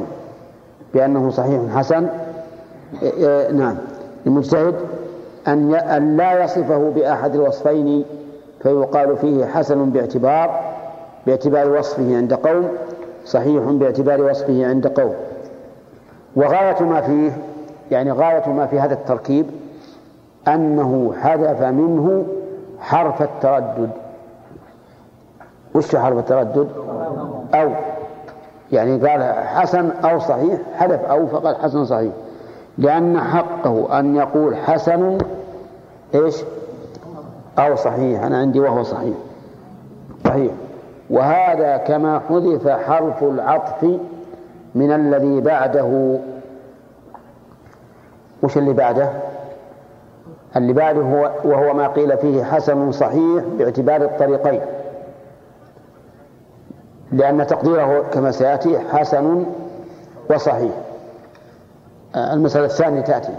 بأنه 0.95 1.31
صحيح 1.31 1.61
حسن 1.77 2.07
نعم. 3.53 3.77
المجتهد 4.27 4.75
أن 5.49 6.17
لا 6.17 6.45
يصفه 6.45 6.91
بأحد 6.91 7.35
الوصفين 7.35 8.05
فيقال 8.63 9.17
فيه 9.17 9.47
حسن 9.47 9.91
باعتبار 9.91 10.61
باعتبار 11.27 11.71
وصفه 11.71 12.17
عند 12.17 12.35
قوم 12.35 12.69
صحيح 13.27 13.63
باعتبار 13.63 14.23
وصفه 14.23 14.67
عند 14.67 14.87
قوم. 14.87 15.15
وغاية 16.37 16.83
ما 16.83 17.01
فيه 17.01 17.31
يعني 17.91 18.13
غاية 18.13 18.49
ما 18.49 18.67
في 18.67 18.81
هذا 18.81 18.95
التركيب 18.95 19.47
أنه 20.49 21.15
حذف 21.21 21.63
منه 21.63 22.27
حرف 22.81 23.23
التردد. 23.23 23.91
وش 25.75 25.97
حرف 25.97 26.19
التردد؟ 26.19 26.69
أو. 27.55 27.71
يعني 28.73 29.09
قال 29.09 29.23
حسن 29.47 29.91
أو 30.05 30.19
صحيح 30.19 30.59
حذف 30.77 31.05
أو 31.05 31.27
فقال 31.27 31.57
حسن 31.57 31.85
صحيح. 31.85 32.13
لأن 32.79 33.21
حقه 33.21 33.99
أن 33.99 34.17
يقول 34.17 34.57
حسن 34.57 35.19
إيش؟ 36.15 36.37
أو 37.59 37.77
صحيح. 37.77 38.23
أنا 38.23 38.39
عندي 38.39 38.61
وهو 38.61 38.83
صحيح. 38.83 39.15
صحيح. 40.25 40.53
وهذا 41.11 41.77
كما 41.77 42.21
حذف 42.29 42.69
حرف 42.69 43.23
العطف 43.23 43.99
من 44.75 44.93
الذي 44.93 45.41
بعده. 45.41 46.19
وش 48.43 48.57
اللي 48.57 48.73
بعده؟ 48.73 49.11
اللي 50.57 50.73
بعده 50.73 51.01
هو 51.01 51.31
وهو 51.45 51.75
ما 51.75 51.89
قيل 51.89 52.19
فيه 52.19 52.45
حسن 52.45 52.93
صحيح 52.93 53.45
باعتبار 53.59 54.03
الطريقين. 54.03 54.61
لأن 57.13 57.47
تقديره 57.47 58.03
كما 58.13 58.31
سيأتي 58.31 58.79
حسن 58.79 59.47
وصحيح. 60.31 60.90
المسألة 62.17 62.65
الثانية 62.65 63.01
تأتي. 63.01 63.35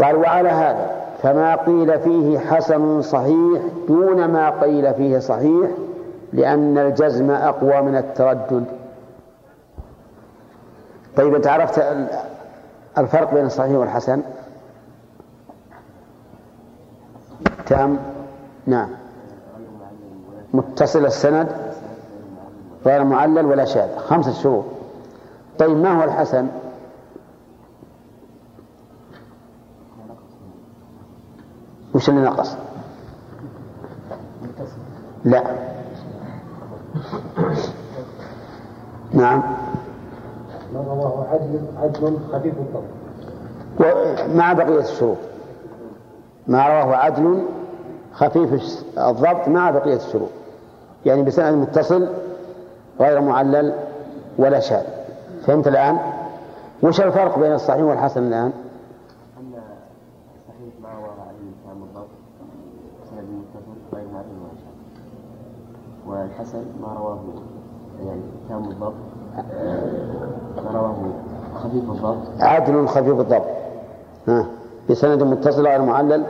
قال 0.00 0.16
وعلى 0.16 0.48
هذا 0.48 0.90
فما 1.22 1.54
قيل 1.54 1.98
فيه 1.98 2.38
حسن 2.38 3.02
صحيح 3.02 3.62
دون 3.88 4.24
ما 4.24 4.50
قيل 4.50 4.94
فيه 4.94 5.18
صحيح 5.18 5.70
لأن 6.32 6.78
الجزم 6.78 7.30
أقوى 7.30 7.82
من 7.82 7.96
التردد. 7.96 8.64
طيب 11.16 11.34
أنت 11.34 11.46
عرفت 11.46 11.84
الفرق 12.98 13.34
بين 13.34 13.46
الصحيح 13.46 13.76
والحسن؟ 13.76 14.22
تام 17.66 17.98
نعم. 18.66 18.88
متصل 20.54 21.06
السند؟ 21.06 21.48
غير 22.86 23.04
معلل 23.04 23.46
ولا 23.46 23.64
شاذ. 23.64 23.96
خمسة 23.96 24.32
شروط. 24.32 24.64
طيب 25.58 25.76
ما 25.76 26.00
هو 26.00 26.04
الحسن؟ 26.04 26.46
وش 32.02 32.08
اللي 32.08 32.20
نقص 32.20 32.56
لا. 35.24 35.42
نعم. 39.12 39.42
ما 40.74 40.80
رواه 40.80 41.26
عدل 41.32 41.60
عدل 41.82 42.18
خفيف 42.32 42.54
الضبط 42.58 44.30
مع 44.34 44.52
بقية 44.52 44.78
الشروط؟ 44.80 45.16
ما 46.46 46.66
رواه 46.68 46.96
عدل 46.96 47.42
خفيف 48.12 48.52
الضبط 48.98 49.48
مع 49.48 49.70
بقية 49.70 49.96
الشروط. 49.96 50.30
يعني 51.06 51.22
بسند 51.22 51.54
متصل 51.54 52.08
غير 53.00 53.20
معلل 53.20 53.74
ولا 54.38 54.60
شاذ. 54.60 54.84
فهمت 55.46 55.68
الآن؟ 55.68 55.98
وش 56.82 57.00
الفرق 57.00 57.38
بين 57.38 57.52
الصحيح 57.52 57.82
والحسن 57.82 58.22
الآن؟ 58.22 58.52
أن 59.40 59.52
الصحيح 60.36 60.74
ما 60.82 60.88
رواه 60.88 61.28
عدل 61.28 61.52
تام 61.66 61.82
الضبط 61.82 62.08
سند 63.10 63.24
متصل 63.24 63.96
غير 63.96 64.04
معلل 64.12 64.26
ولا 64.42 64.54
شاذ 64.56 64.72
والحسن 66.12 66.64
ما 66.82 66.92
رواه 66.98 67.18
يعني 68.06 68.20
تام 68.48 68.64
الضبط 68.64 68.94
ما 70.64 70.70
رواه 70.74 70.96
خفيف 71.54 71.90
الضبط. 71.90 72.16
عدل 72.40 72.88
خفيف 72.88 73.20
الضبط. 73.20 73.46
ها 74.28 74.46
بسند 74.90 75.22
متصل 75.22 75.66
غير 75.66 75.82
معلل 75.82 76.24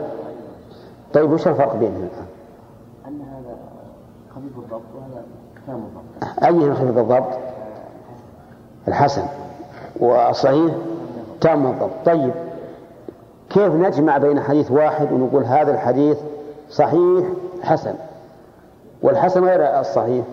طيب 1.13 1.31
وش 1.31 1.47
الفرق 1.47 1.75
بينهم 1.75 1.95
الآن؟ 2.03 2.25
أن 3.07 3.21
هذا 3.21 3.55
خفيف 4.35 4.57
الضبط 4.57 4.81
وهذا 4.95 5.23
تام 5.67 5.75
الضبط. 5.75 6.43
أيهما 6.43 6.75
خفيف 6.75 6.97
الضبط؟ 6.97 7.37
الحسن. 8.87 9.25
والصحيح؟ 9.99 10.75
تام 11.41 11.67
الضبط. 11.67 12.05
طيب 12.05 12.33
كيف 13.49 13.73
نجمع 13.73 14.17
بين 14.17 14.39
حديث 14.39 14.71
واحد 14.71 15.11
ونقول 15.11 15.43
هذا 15.43 15.71
الحديث 15.71 16.17
صحيح 16.69 17.25
حسن؟ 17.61 17.95
والحسن 19.03 19.43
غير 19.43 19.79
الصحيح. 19.79 20.25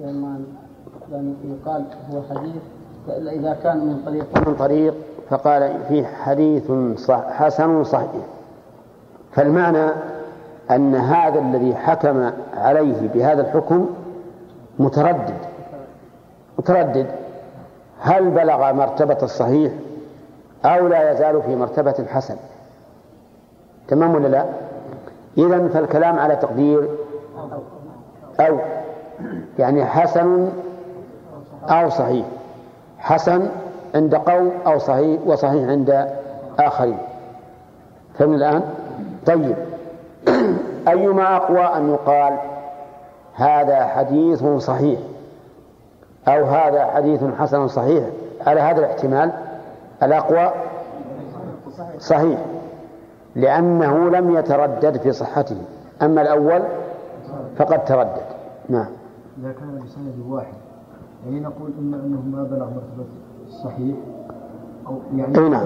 لما 0.00 0.40
يقال 1.44 1.84
هو 2.12 2.22
حديث 2.30 2.62
إذا 3.08 3.56
كان 3.62 3.76
من 3.76 4.02
طريق 4.06 4.48
من 4.48 4.54
طريق 4.54 4.94
فقال 5.28 5.80
فيه 5.88 6.06
حديث 6.06 6.72
صح 6.96 7.30
حسن 7.30 7.84
صحيح. 7.84 8.26
فالمعنى 9.32 9.90
أن 10.70 10.94
هذا 10.94 11.38
الذي 11.38 11.74
حكم 11.74 12.30
عليه 12.54 13.08
بهذا 13.14 13.40
الحكم 13.40 13.86
متردد. 14.78 15.38
متردد. 16.58 17.06
هل 18.00 18.30
بلغ 18.30 18.72
مرتبة 18.72 19.18
الصحيح 19.22 19.72
أو 20.64 20.88
لا 20.88 21.12
يزال 21.12 21.42
في 21.42 21.56
مرتبة 21.56 21.94
الحسن؟ 21.98 22.36
تمام 23.88 24.14
ولا 24.14 24.28
لا؟ 24.28 24.44
إذا 25.38 25.68
فالكلام 25.68 26.18
على 26.18 26.36
تقدير 26.36 26.88
أو 28.40 28.58
يعني 29.58 29.84
حسن 29.84 30.52
أو 31.68 31.90
صحيح. 31.90 32.26
حسن 32.98 33.48
عند 33.94 34.14
قوم 34.14 34.52
أو 34.66 34.78
صحيح 34.78 35.20
وصحيح 35.26 35.68
عند 35.68 36.08
آخرين. 36.58 36.98
فهمنا 38.18 38.36
الآن؟ 38.36 38.62
طيب. 39.26 39.56
أيما 40.88 41.36
أقوى 41.36 41.60
أن 41.76 41.90
يقال 41.90 42.38
هذا 43.34 43.86
حديث 43.86 44.44
صحيح 44.44 44.98
أو 46.28 46.44
هذا 46.44 46.84
حديث 46.84 47.24
حسن 47.38 47.68
صحيح؟ 47.68 48.04
على 48.46 48.60
هذا 48.60 48.78
الاحتمال 48.80 49.32
الأقوى؟ 50.02 50.50
صحيح. 51.98 52.38
لأنه 53.36 54.10
لم 54.10 54.36
يتردد 54.36 54.96
في 54.96 55.12
صحته. 55.12 55.56
أما 56.02 56.22
الأول 56.22 56.62
فقد 57.56 57.84
تردد. 57.84 58.26
نعم. 58.68 58.86
إذا 59.42 59.52
كان 59.52 59.82
بسند 59.84 60.14
واحد 60.28 60.54
يعني 61.24 61.40
نقول 61.40 61.70
إما 61.78 61.96
أنه 61.96 62.22
ما 62.32 62.42
بلغ 62.42 62.64
مرتبة 62.64 63.06
الصحيح 63.46 63.96
أو 64.86 64.98
يعني 65.16 65.38
أي 65.38 65.48
نعم. 65.48 65.64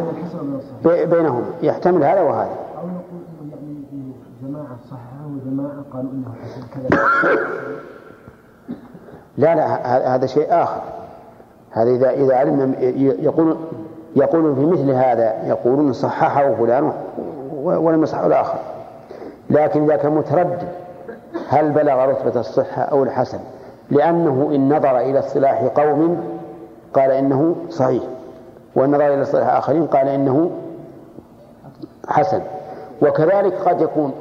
بينهم 0.84 1.42
يحتمل 1.62 2.04
هذا 2.04 2.20
وهذا. 2.20 2.50
أو 2.78 2.86
نقول 2.86 3.20
إنه 3.42 3.52
يعني 3.52 4.12
جماعة 4.42 4.76
صححه 4.90 5.26
وجماعة 5.26 5.84
قالوا 5.92 6.10
إنه 6.12 6.34
حسن 6.42 6.62
كذا. 6.74 7.00
لا 9.38 9.54
لا 9.54 10.14
هذا 10.14 10.26
شيء 10.26 10.46
آخر. 10.50 10.80
هذا 11.70 11.90
إذا 11.90 12.10
إذا 12.10 12.36
علم 12.36 12.74
يقول 13.18 13.56
يقول 14.16 14.54
في 14.54 14.66
مثل 14.66 14.90
هذا 14.90 15.46
يقولون 15.46 15.92
صححه 15.92 16.54
فلان 16.54 16.92
ولم 17.64 18.02
يصحه 18.02 18.26
الآخر. 18.26 18.58
لكن 19.50 19.84
إذا 19.84 19.96
كان 19.96 20.12
متردد 20.12 20.68
هل 21.48 21.70
بلغ 21.72 22.04
رتبة 22.04 22.40
الصحة 22.40 22.82
أو 22.82 23.02
الحسن؟ 23.02 23.38
لأنه 23.90 24.50
إن 24.54 24.76
نظر 24.76 24.98
إلى 24.98 25.18
اصطلاح 25.18 25.62
قوم 25.62 26.20
قال 26.94 27.10
إنه 27.10 27.56
صحيح. 27.70 28.02
وإن 28.74 28.90
نظر 28.90 29.14
إلى 29.14 29.22
اصطلاح 29.22 29.48
آخرين 29.56 29.86
قال 29.86 30.08
إنه 30.08 30.50
حسن. 32.08 32.42
وكذلك 33.02 33.54
قد 33.54 33.80
يكون 33.80 34.12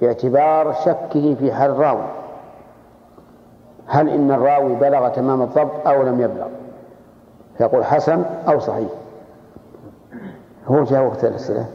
باعتبار 0.00 0.72
شكه 0.72 1.34
في 1.34 1.52
حال 1.52 1.70
الراوي. 1.70 2.04
هل 3.86 4.08
إن 4.08 4.30
الراوي 4.30 4.74
بلغ 4.74 5.08
تمام 5.08 5.42
الضبط 5.42 5.86
أو 5.86 6.02
لم 6.02 6.20
يبلغ؟ 6.20 6.46
فيقول 7.58 7.84
حسن 7.84 8.24
أو 8.48 8.58
صحيح. 8.58 8.88
هو 10.66 10.84
جاء 10.84 11.02
وقت 11.02 11.24
الأسئلة 11.24 11.66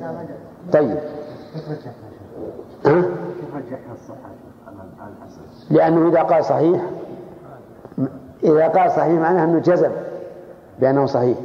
طيب. 0.72 0.98
لأنه 5.72 6.10
إذا 6.10 6.22
قال 6.22 6.46
صحيح 6.46 6.82
إذا 8.44 8.68
قال 8.68 8.92
صحيح 8.92 9.20
معناه 9.20 9.44
أنه 9.44 9.60
جزم 9.60 9.92
بأنه 10.80 11.06
صحيح. 11.06 11.38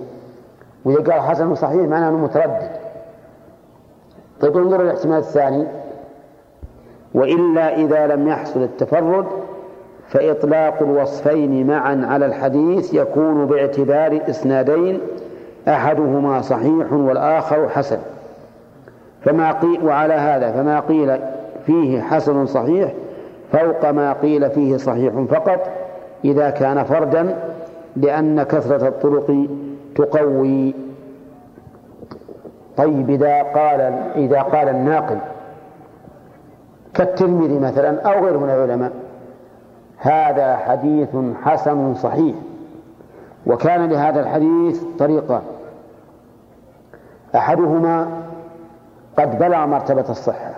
وإذا 0.84 1.12
قال 1.12 1.20
حسن 1.20 1.54
صحيح 1.54 1.88
معناه 1.88 2.08
أنه 2.08 2.18
متردد. 2.18 2.70
طيب 4.40 4.56
انظر 4.56 4.82
الاحتمال 4.82 5.18
الثاني. 5.18 5.66
وإلا 7.14 7.76
إذا 7.76 8.06
لم 8.06 8.28
يحصل 8.28 8.62
التفرد 8.62 9.26
فإطلاق 10.08 10.82
الوصفين 10.82 11.66
معا 11.66 12.06
على 12.06 12.26
الحديث 12.26 12.94
يكون 12.94 13.46
باعتبار 13.46 14.20
إسنادين 14.30 15.00
أحدهما 15.68 16.42
صحيح 16.42 16.92
والآخر 16.92 17.68
حسن. 17.68 17.98
فما 19.28 19.52
قيل 19.52 19.84
وعلى 19.84 20.14
هذا 20.14 20.52
فما 20.52 20.80
قيل 20.80 21.18
فيه 21.66 22.00
حسن 22.00 22.46
صحيح 22.46 22.92
فوق 23.52 23.90
ما 23.90 24.12
قيل 24.12 24.50
فيه 24.50 24.76
صحيح 24.76 25.14
فقط 25.30 25.70
إذا 26.24 26.50
كان 26.50 26.84
فردا 26.84 27.36
لأن 27.96 28.42
كثرة 28.42 28.88
الطرق 28.88 29.46
تقوي. 29.96 30.74
طيب 32.76 33.10
إذا 33.10 33.42
قال 33.42 33.80
إذا 34.16 34.42
قال 34.42 34.68
الناقل 34.68 35.18
كالترمذي 36.94 37.58
مثلا 37.58 38.00
أو 38.02 38.24
غيره 38.24 38.38
من 38.38 38.50
العلماء 38.50 38.92
هذا 39.98 40.56
حديث 40.56 41.16
حسن 41.44 41.94
صحيح 41.94 42.34
وكان 43.46 43.88
لهذا 43.88 44.20
الحديث 44.20 44.82
طريقان. 44.98 45.42
أحدهما 47.34 48.17
قد 49.18 49.38
بلغ 49.38 49.66
مرتبة 49.66 50.04
الصحة. 50.08 50.50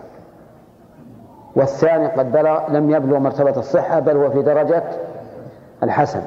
والثاني 1.56 2.06
قد 2.06 2.32
بلغ 2.32 2.70
لم 2.70 2.90
يبلغ 2.90 3.18
مرتبة 3.18 3.56
الصحة 3.56 4.00
بل 4.00 4.16
هو 4.16 4.30
في 4.30 4.42
درجة 4.42 4.82
الحسن. 5.82 6.22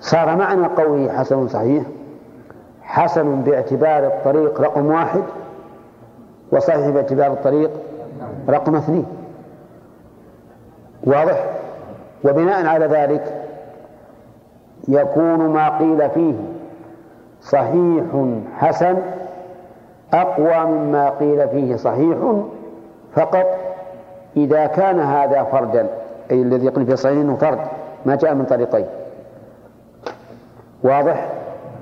صار 0.00 0.36
معنى 0.36 0.66
قوله 0.66 1.12
حسن 1.12 1.48
صحيح. 1.48 1.82
حسن 2.82 3.42
باعتبار 3.42 4.06
الطريق 4.06 4.60
رقم 4.60 4.86
واحد 4.86 5.22
وصحيح 6.52 6.88
باعتبار 6.88 7.32
الطريق 7.32 7.70
رقم 8.48 8.76
اثنين. 8.76 9.06
واضح؟ 11.04 11.44
وبناء 12.24 12.66
على 12.66 12.86
ذلك 12.86 13.44
يكون 14.88 15.38
ما 15.38 15.78
قيل 15.78 16.10
فيه 16.10 16.34
صحيح 17.42 18.04
حسن 18.58 18.96
أقوى 20.12 20.64
مما 20.64 21.10
قيل 21.10 21.48
فيه 21.48 21.76
صحيح 21.76 22.18
فقط 23.14 23.46
إذا 24.36 24.66
كان 24.66 25.00
هذا 25.00 25.42
فردا 25.42 25.86
أي 26.30 26.42
الذي 26.42 26.66
يقول 26.66 26.86
فيه 26.86 26.94
صحيح 26.94 27.16
أنه 27.16 27.36
فرد 27.36 27.58
ما 28.06 28.16
جاء 28.16 28.34
من 28.34 28.44
طريقين. 28.44 28.86
واضح؟ 30.82 31.28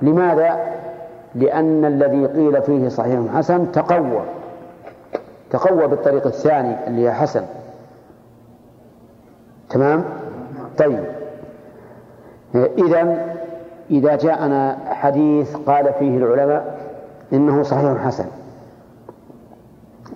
لماذا؟ 0.01 0.59
لأن 1.35 1.85
الذي 1.85 2.25
قيل 2.25 2.61
فيه 2.61 2.89
صحيح 2.89 3.19
حسن 3.35 3.71
تقوى. 3.71 4.21
تقوى 5.49 5.87
بالطريق 5.87 6.27
الثاني 6.27 6.87
اللي 6.87 7.05
هي 7.05 7.13
حسن. 7.13 7.43
تمام؟ 9.69 10.03
طيب. 10.77 11.03
إذا 12.55 13.17
إذا 13.91 14.15
جاءنا 14.15 14.77
حديث 14.89 15.55
قال 15.55 15.93
فيه 15.99 16.17
العلماء 16.17 16.76
إنه 17.33 17.63
صحيح 17.63 18.05
حسن. 18.05 18.25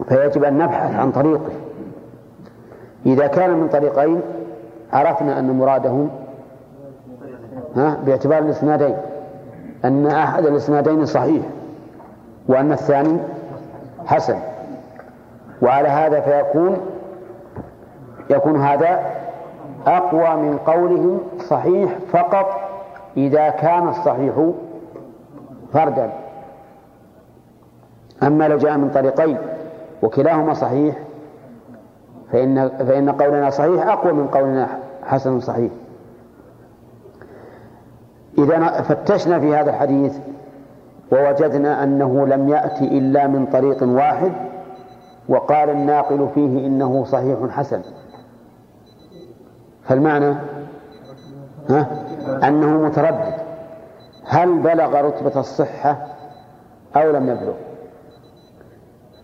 فيجب 0.09 0.43
أن 0.43 0.57
نبحث 0.57 0.95
عن 0.95 1.11
طريقه. 1.11 1.51
إذا 3.05 3.27
كان 3.27 3.49
من 3.57 3.69
طريقين 3.69 4.21
عرفنا 4.93 5.39
أن 5.39 5.57
مراده 5.57 6.07
ها 7.75 7.97
باعتبار 8.05 8.39
الإسنادين 8.39 8.97
أن 9.85 10.07
أحد 10.07 10.45
الإسنادين 10.45 11.05
صحيح 11.05 11.45
وأن 12.47 12.71
الثاني 12.71 13.17
حسن. 14.05 14.39
وعلى 15.61 15.87
هذا 15.87 16.19
فيكون 16.19 16.77
يكون 18.29 18.61
هذا 18.61 18.99
أقوى 19.87 20.35
من 20.35 20.57
قولهم 20.57 21.19
صحيح 21.39 21.97
فقط 22.11 22.61
إذا 23.17 23.49
كان 23.49 23.87
الصحيح 23.87 24.33
فردا. 25.73 26.11
أما 28.23 28.47
لو 28.47 28.57
جاء 28.57 28.77
من 28.77 28.89
طريقين 28.89 29.37
وكلاهما 30.01 30.53
صحيح 30.53 30.95
فإن 32.31 32.69
فإن 32.69 33.09
قولنا 33.09 33.49
صحيح 33.49 33.87
أقوى 33.87 34.13
من 34.13 34.27
قولنا 34.27 34.67
حسن 35.03 35.39
صحيح. 35.39 35.71
إذا 38.37 38.81
فتشنا 38.81 39.39
في 39.39 39.55
هذا 39.55 39.69
الحديث 39.69 40.17
ووجدنا 41.11 41.83
أنه 41.83 42.27
لم 42.27 42.49
يأتي 42.49 42.97
إلا 42.97 43.27
من 43.27 43.45
طريق 43.45 43.83
واحد 43.83 44.31
وقال 45.29 45.69
الناقل 45.69 46.29
فيه 46.33 46.67
إنه 46.67 47.03
صحيح 47.03 47.37
حسن. 47.49 47.81
فالمعنى؟ 49.83 50.35
ها؟ 51.69 51.87
أنه 52.43 52.67
متردد. 52.67 53.33
هل 54.25 54.59
بلغ 54.59 55.01
رتبة 55.01 55.39
الصحة 55.39 55.97
أو 56.95 57.11
لم 57.11 57.29
يبلغ؟ 57.29 57.53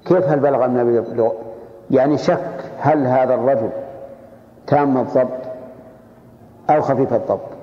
كيف 0.07 0.27
هل 0.27 0.39
بلغ 0.39 0.65
يبلغ 0.65 1.31
يعني 1.91 2.17
شك 2.17 2.71
هل 2.79 3.07
هذا 3.07 3.33
الرجل 3.33 3.69
تام 4.67 4.97
الضبط 4.97 5.47
أو 6.69 6.81
خفيف 6.81 7.13
الضبط؟ 7.13 7.57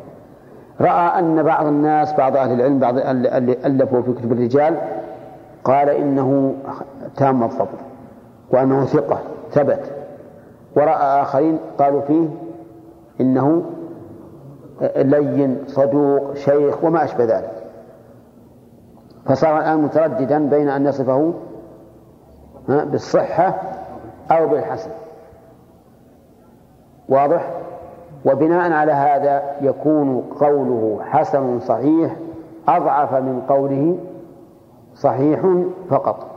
رأى 0.81 1.19
أن 1.19 1.43
بعض 1.43 1.67
الناس 1.67 2.13
بعض 2.13 2.37
أهل 2.37 2.53
العلم 2.53 2.79
بعض 2.79 2.99
اللي 2.99 3.57
ألفوا 3.67 4.03
في 4.03 4.13
كتب 4.13 4.33
الرجال 4.33 4.77
قال 5.65 5.89
إنه 5.89 6.55
تام 7.17 7.43
الضبط 7.43 7.69
وأنه 8.51 8.85
ثقة 8.85 9.19
ثبت. 9.53 9.93
ورأى 10.77 11.23
آخرين 11.23 11.59
قالوا 11.79 12.01
فيه 12.01 12.29
إنه 13.21 13.63
لين 14.97 15.59
صدوق 15.67 16.35
شيخ 16.35 16.85
وما 16.85 17.05
أشبه 17.05 17.25
ذلك. 17.25 17.53
فصار 19.27 19.59
الآن 19.59 19.79
مترددا 19.79 20.49
بين 20.49 20.69
أن 20.69 20.87
يصفه 20.87 21.33
بالصحة 22.69 23.55
أو 24.31 24.49
بالحسن. 24.49 24.91
واضح؟ 27.09 27.51
وبناء 28.25 28.73
على 28.73 28.93
هذا 28.93 29.57
يكون 29.61 30.21
قوله 30.41 31.01
حسن 31.03 31.61
صحيح 31.61 32.17
أضعف 32.69 33.15
من 33.15 33.41
قوله 33.49 33.99
صحيح 34.95 35.41
فقط. 35.91 36.31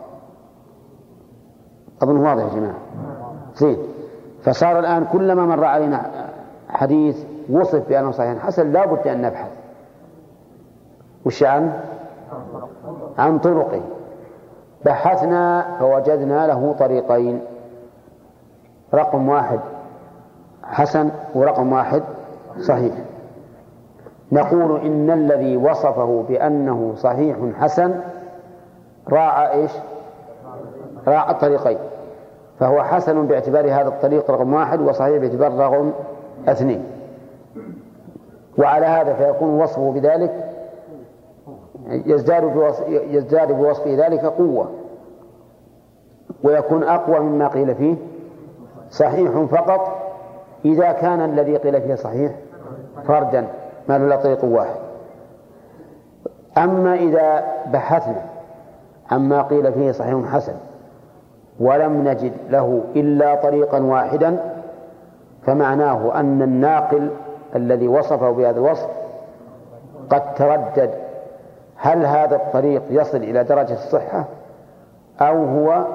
أظن 2.02 2.18
واضح 2.18 2.44
يا 2.44 2.50
جماعة. 2.50 2.78
زين. 3.56 3.78
فصار 4.44 4.80
الآن 4.80 5.06
كلما 5.06 5.46
مر 5.46 5.66
علينا 5.66 6.30
حديث 6.70 7.26
وصف 7.50 7.90
بأنه 7.90 8.12
صحيح 8.12 8.46
حسن 8.46 8.72
لا 8.72 8.86
بد 8.86 9.08
أن 9.08 9.22
نبحث. 9.22 9.52
وش 11.26 11.44
عن؟ 11.44 11.80
عن 13.18 13.40
طرقه. 13.40 13.82
بحثنا 14.86 15.66
فوجدنا 15.80 16.48
له 16.48 16.76
طريقين. 16.80 17.42
رقم 18.94 19.30
واحد 19.30 19.60
حسن 20.64 21.10
ورقم 21.36 21.74
واحد 21.74 22.04
صحيح. 22.60 22.94
نقول 24.32 24.82
إن 24.82 25.12
الذي 25.12 25.58
وصفه 25.58 26.26
بأنه 26.30 26.94
صحيح 26.96 27.38
حسن 27.60 28.00
راعى 29.10 29.52
إيش؟ 29.52 29.72
راعى 31.08 31.32
الطريقين. 31.32 31.78
فهو 32.60 32.84
حسن 32.84 33.28
باعتبار 33.28 33.66
هذا 33.66 33.88
الطريق 33.88 34.32
رقم 34.32 34.54
واحد 34.54 34.82
وصحيح 34.82 35.18
باعتبار 35.18 35.54
رقم 35.54 35.92
اثنين. 36.48 36.84
وعلى 38.58 38.86
هذا 38.86 39.14
فيكون 39.14 39.50
وصفه 39.62 39.92
بذلك 39.92 40.47
يزداد 41.90 42.44
بوصف 42.44 42.88
يزداد 42.88 43.52
بوصف 43.52 43.88
ذلك 43.88 44.26
قوة. 44.26 44.72
ويكون 46.44 46.84
أقوى 46.84 47.20
مما 47.20 47.48
قيل 47.48 47.76
فيه. 47.76 47.96
صحيح 48.90 49.32
فقط 49.52 49.98
إذا 50.66 50.92
كان 50.92 51.22
الذي 51.22 51.58
قيل 51.58 51.82
فيه 51.82 51.96
صحيح 51.96 52.32
فردا 53.08 53.48
ما 53.90 53.98
له 53.98 54.16
طريق 54.16 54.46
واحد. 54.46 54.80
أما 56.58 56.94
إذا 56.94 57.44
بحثنا 57.74 58.22
عما 59.12 59.42
قيل 59.42 59.74
فيه 59.74 59.92
صحيح 59.92 60.26
حسن 60.26 60.54
ولم 61.60 62.08
نجد 62.08 62.34
له 62.50 62.84
إلا 62.96 63.36
طريقا 63.36 63.80
واحدا 63.80 64.38
فمعناه 65.44 66.20
أن 66.20 66.42
الناقل 66.42 67.10
الذي 67.56 67.88
وصفه 67.88 68.32
بهذا 68.32 68.60
الوصف 68.60 68.90
قد 70.10 70.34
تردد 70.34 70.92
هل 71.78 72.06
هذا 72.06 72.36
الطريق 72.36 72.84
يصل 72.90 73.18
إلى 73.18 73.44
درجة 73.44 73.74
الصحة 73.74 74.26
أو 75.22 75.46
هو 75.46 75.86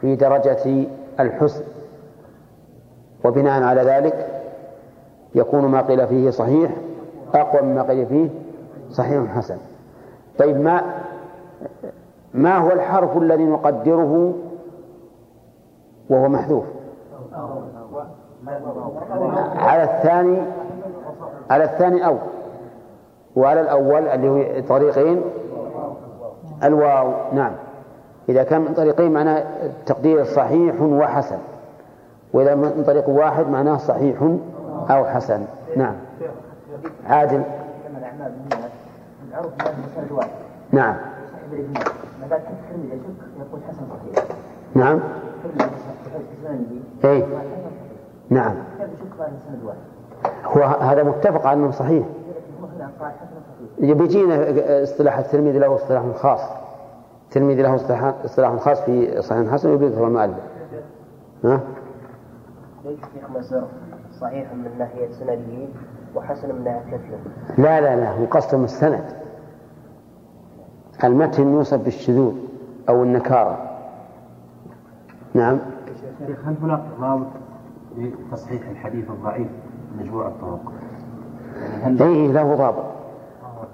في 0.00 0.16
درجة 0.16 0.86
الحسن؟ 1.20 1.64
وبناء 3.24 3.62
على 3.62 3.82
ذلك 3.82 4.42
يكون 5.34 5.64
ما 5.64 5.82
قيل 5.82 6.06
فيه 6.06 6.30
صحيح 6.30 6.70
أقوى 7.34 7.62
مما 7.62 7.82
قيل 7.82 8.06
فيه 8.06 8.28
صحيح 8.90 9.36
حسن. 9.36 9.56
طيب 10.38 10.60
ما 10.60 10.82
ما 12.34 12.58
هو 12.58 12.70
الحرف 12.72 13.16
الذي 13.16 13.44
نقدره 13.44 14.34
وهو 16.10 16.28
محذوف؟ 16.28 16.64
على 19.56 19.84
الثاني 19.84 20.42
على 21.50 21.64
الثاني 21.64 22.06
أو 22.06 22.16
وعلى 23.36 23.60
الأول 23.60 24.08
اللي 24.08 24.28
هو 24.28 24.60
طريقين. 24.68 25.22
الواو 26.64 27.12
نعم. 27.32 27.52
إذا 28.28 28.42
كان 28.42 28.60
من 28.60 28.74
طريقين 28.74 29.12
معناه 29.12 29.44
التقدير 29.62 30.24
صحيح 30.24 30.82
وحسن. 30.82 31.38
وإذا 32.32 32.54
من 32.54 32.84
طريق 32.86 33.08
واحد 33.08 33.48
معناه 33.48 33.76
صحيح 33.76 34.22
أو 34.90 35.04
حسن. 35.04 35.44
نعم. 35.76 35.94
عادل. 37.06 37.42
نعم. 40.72 40.96
نعم. 44.74 45.00
اي 47.04 47.24
نعم. 48.30 48.54
هو 50.44 50.62
هذا 50.62 51.02
متفق 51.02 51.46
على 51.46 51.60
أنه 51.60 51.70
صحيح. 51.70 52.06
بيجينا 53.78 54.44
اصطلاح 54.82 55.18
الترمذي 55.18 55.58
له 55.58 55.74
اصطلاح 55.74 56.02
خاص. 56.16 56.40
الترمذي 57.24 57.62
له 57.62 57.74
اصطلاح 58.24 58.56
خاص 58.56 58.80
في 58.80 59.22
صحيح 59.22 59.50
حسن 59.52 59.70
ويذكر 59.70 60.06
المؤلف. 60.06 60.36
ها؟ 61.44 61.60
ليس 62.84 62.98
في 63.00 63.38
مصر 63.38 63.62
صحيح 64.20 64.52
من 64.52 64.78
ناحية 64.78 65.10
سنده 65.10 65.68
وحسن 66.14 66.54
من 66.54 66.64
ناحية 66.64 66.80
متنه 66.86 67.64
لا 67.64 67.80
لا 67.80 67.96
لا 67.96 68.10
هو 68.12 68.24
قصد 68.24 68.62
السند. 68.62 69.04
المتن 71.04 71.52
يوصف 71.52 71.84
بالشذوذ 71.84 72.34
أو 72.88 73.02
النكارة. 73.02 73.70
نعم. 75.34 75.58
شيخ 76.26 76.38
هل 76.44 76.54
هناك 76.62 76.82
ضابط 77.00 77.26
لتصحيح 77.96 78.68
الحديث 78.68 79.10
الضعيف 79.10 79.48
مجموع 79.98 80.28
الطرق؟ 80.28 80.72
إيه 82.00 82.32
له 82.32 82.54
ضابط. 82.54 82.84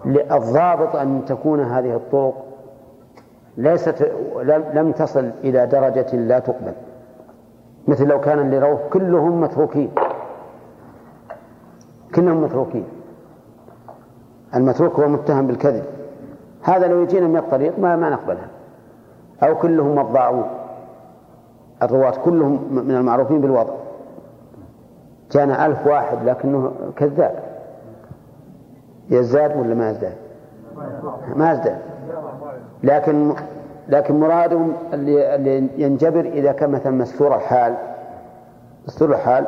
الضابط 0.06 0.96
أن 0.96 1.24
تكون 1.26 1.60
هذه 1.60 1.96
الطرق 1.96 2.44
ليست 3.56 4.12
لم 4.74 4.92
تصل 4.92 5.30
إلى 5.44 5.66
درجة 5.66 6.16
لا 6.16 6.38
تقبل. 6.38 6.72
مثل 7.88 8.06
لو 8.08 8.20
كان 8.20 8.54
روه 8.54 8.78
كلهم 8.92 9.40
متروكين. 9.40 9.90
كلهم 12.14 12.42
متروكين. 12.42 12.84
المتروك 14.54 15.00
هو 15.00 15.04
المتهم 15.04 15.46
بالكذب. 15.46 15.84
هذا 16.62 16.86
لو 16.86 17.02
يجينا 17.02 17.26
من 17.26 17.36
الطريق 17.36 17.78
ما 17.78 17.96
ما 17.96 18.10
نقبلها. 18.10 18.48
أو 19.42 19.54
كلهم 19.54 19.94
مضاعون. 19.94 20.44
الرواة 21.82 22.14
كلهم 22.24 22.68
من 22.70 22.96
المعروفين 22.96 23.40
بالوضع. 23.40 23.74
جانا 25.30 25.66
ألف 25.66 25.86
واحد 25.86 26.28
لكنه 26.28 26.72
كذاب. 26.96 27.51
يزداد 29.10 29.56
ولا 29.56 29.74
ما 29.74 29.90
يزداد 29.90 30.12
ما 31.36 31.52
يزداد 31.52 31.78
لكن 32.82 33.34
لكن 33.88 34.20
مرادهم 34.20 34.72
اللي, 34.92 35.34
اللي 35.34 35.68
ينجبر 35.78 36.20
إذا 36.20 36.52
كان 36.52 36.70
مثلا 36.70 36.92
مستور 36.92 37.34
الحال. 37.36 37.74
مستور 38.86 39.10
الحال 39.10 39.46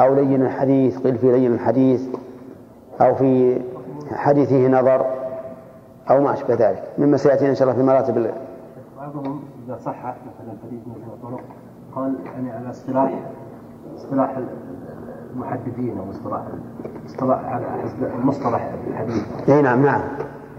أو 0.00 0.14
لين 0.14 0.42
الحديث 0.42 0.98
قيل 0.98 1.18
في 1.18 1.32
لين 1.32 1.54
الحديث 1.54 2.08
أو 3.00 3.14
في 3.14 3.60
حديثه 4.12 4.68
نظر 4.68 5.06
أو 6.10 6.20
ما 6.20 6.32
أشبه 6.32 6.54
ذلك. 6.54 6.82
مما 6.98 7.16
سيأتينا 7.16 7.50
إن 7.50 7.54
شاء 7.54 7.68
الله 7.68 7.80
في 7.80 7.86
مراتب 7.86 8.30
بعضهم 8.98 9.42
إذا 9.66 9.76
صح 9.76 10.04
مثلا 10.04 10.54
حديث 10.66 10.80
مثل 10.86 11.22
طرق 11.22 11.40
قال 11.94 12.14
يعني 12.24 12.52
على 12.52 12.70
اصطلاح 12.70 13.12
اصطلاح 13.96 14.38
المحدثين 15.34 15.98
أو 15.98 16.10
اصطلاح 16.10 16.42
اصطلاح 17.06 17.44
على 17.44 17.64
مصطلح 18.24 18.72
الحديث. 18.88 19.48
إي 19.48 19.62
نعم 19.62 19.86
نعم. 19.86 20.00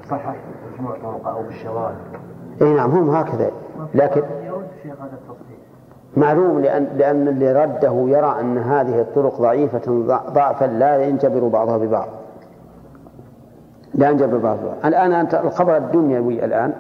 صحح 0.09 0.36
مجموع 0.73 0.97
طرق 1.03 1.28
أو 1.28 1.43
بالشواذ. 1.43 1.93
إي 2.61 2.73
نعم 2.73 2.91
هم 2.91 3.09
هكذا 3.09 3.51
لكن 3.93 4.21
معلوم 6.17 6.59
لأن 6.59 6.88
لأن 6.97 7.28
اللي 7.28 7.53
رده 7.53 8.05
يرى 8.07 8.39
أن 8.39 8.57
هذه 8.57 9.01
الطرق 9.01 9.41
ضعيفة 9.41 10.03
ضعفا 10.34 10.65
لا 10.65 11.03
ينجبر 11.03 11.47
بعضها 11.47 11.78
ببعض. 11.78 12.07
لا 13.93 14.09
ينجبر 14.09 14.38
بعضها 14.38 14.61
ببعض. 14.63 14.86
الآن 14.86 15.11
أنت 15.11 15.34
الخبر 15.34 15.78
الدنيوي 15.78 16.45
الآن 16.45 16.73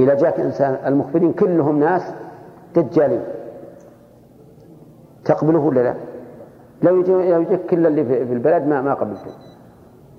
إذا 0.00 0.14
جاك 0.14 0.40
إنسان 0.40 0.76
المخبرين 0.86 1.32
كلهم 1.32 1.80
ناس 1.80 2.02
دجالين 2.76 3.20
تقبله 5.24 5.58
ولا 5.58 5.80
لا؟ 5.80 5.94
لو 6.82 7.00
يجي 7.00 7.12
لو 7.12 7.40
يجيك 7.40 7.66
كل 7.66 7.86
اللي 7.86 8.04
في 8.04 8.32
البلد 8.32 8.66
ما 8.66 8.82
ما 8.82 8.94
قبلته. 8.94 9.30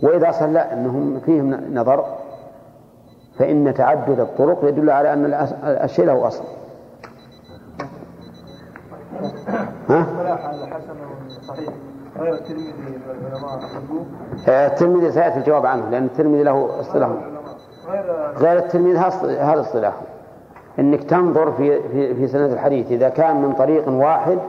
وإذا 0.03 0.32
صلى 0.32 0.60
أنهم 0.60 1.20
فيهم 1.20 1.74
نظر 1.74 2.05
فإن 3.39 3.74
تعدد 3.74 4.20
الطرق 4.20 4.66
يدل 4.66 4.89
على 4.89 5.14
أن 5.14 5.26
الشيء 5.64 6.05
له 6.05 6.28
أصل. 6.28 6.43
ها؟ 9.89 10.05
غير 12.20 12.34
الترمذي 12.34 12.74
العلماء 14.47 14.68
الترمذي 14.68 15.12
سيأتي 15.12 15.38
الجواب 15.38 15.66
عنه 15.66 15.89
لأن 15.89 16.05
الترمذي 16.05 16.43
له 16.43 16.80
اصطلاح. 16.80 17.10
غير 18.38 18.57
الترمذي 18.57 18.97
هذا 19.38 19.62
اصطلاح. 19.62 20.01
إنك 20.80 21.03
تنظر 21.03 21.51
في 21.51 21.89
في 21.89 22.16
في 22.16 22.28
سند 22.28 22.51
الحديث 22.51 22.91
إذا 22.91 23.10
كان 23.10 23.41
من 23.41 23.53
طريق 23.53 23.89
واحد 23.89 24.39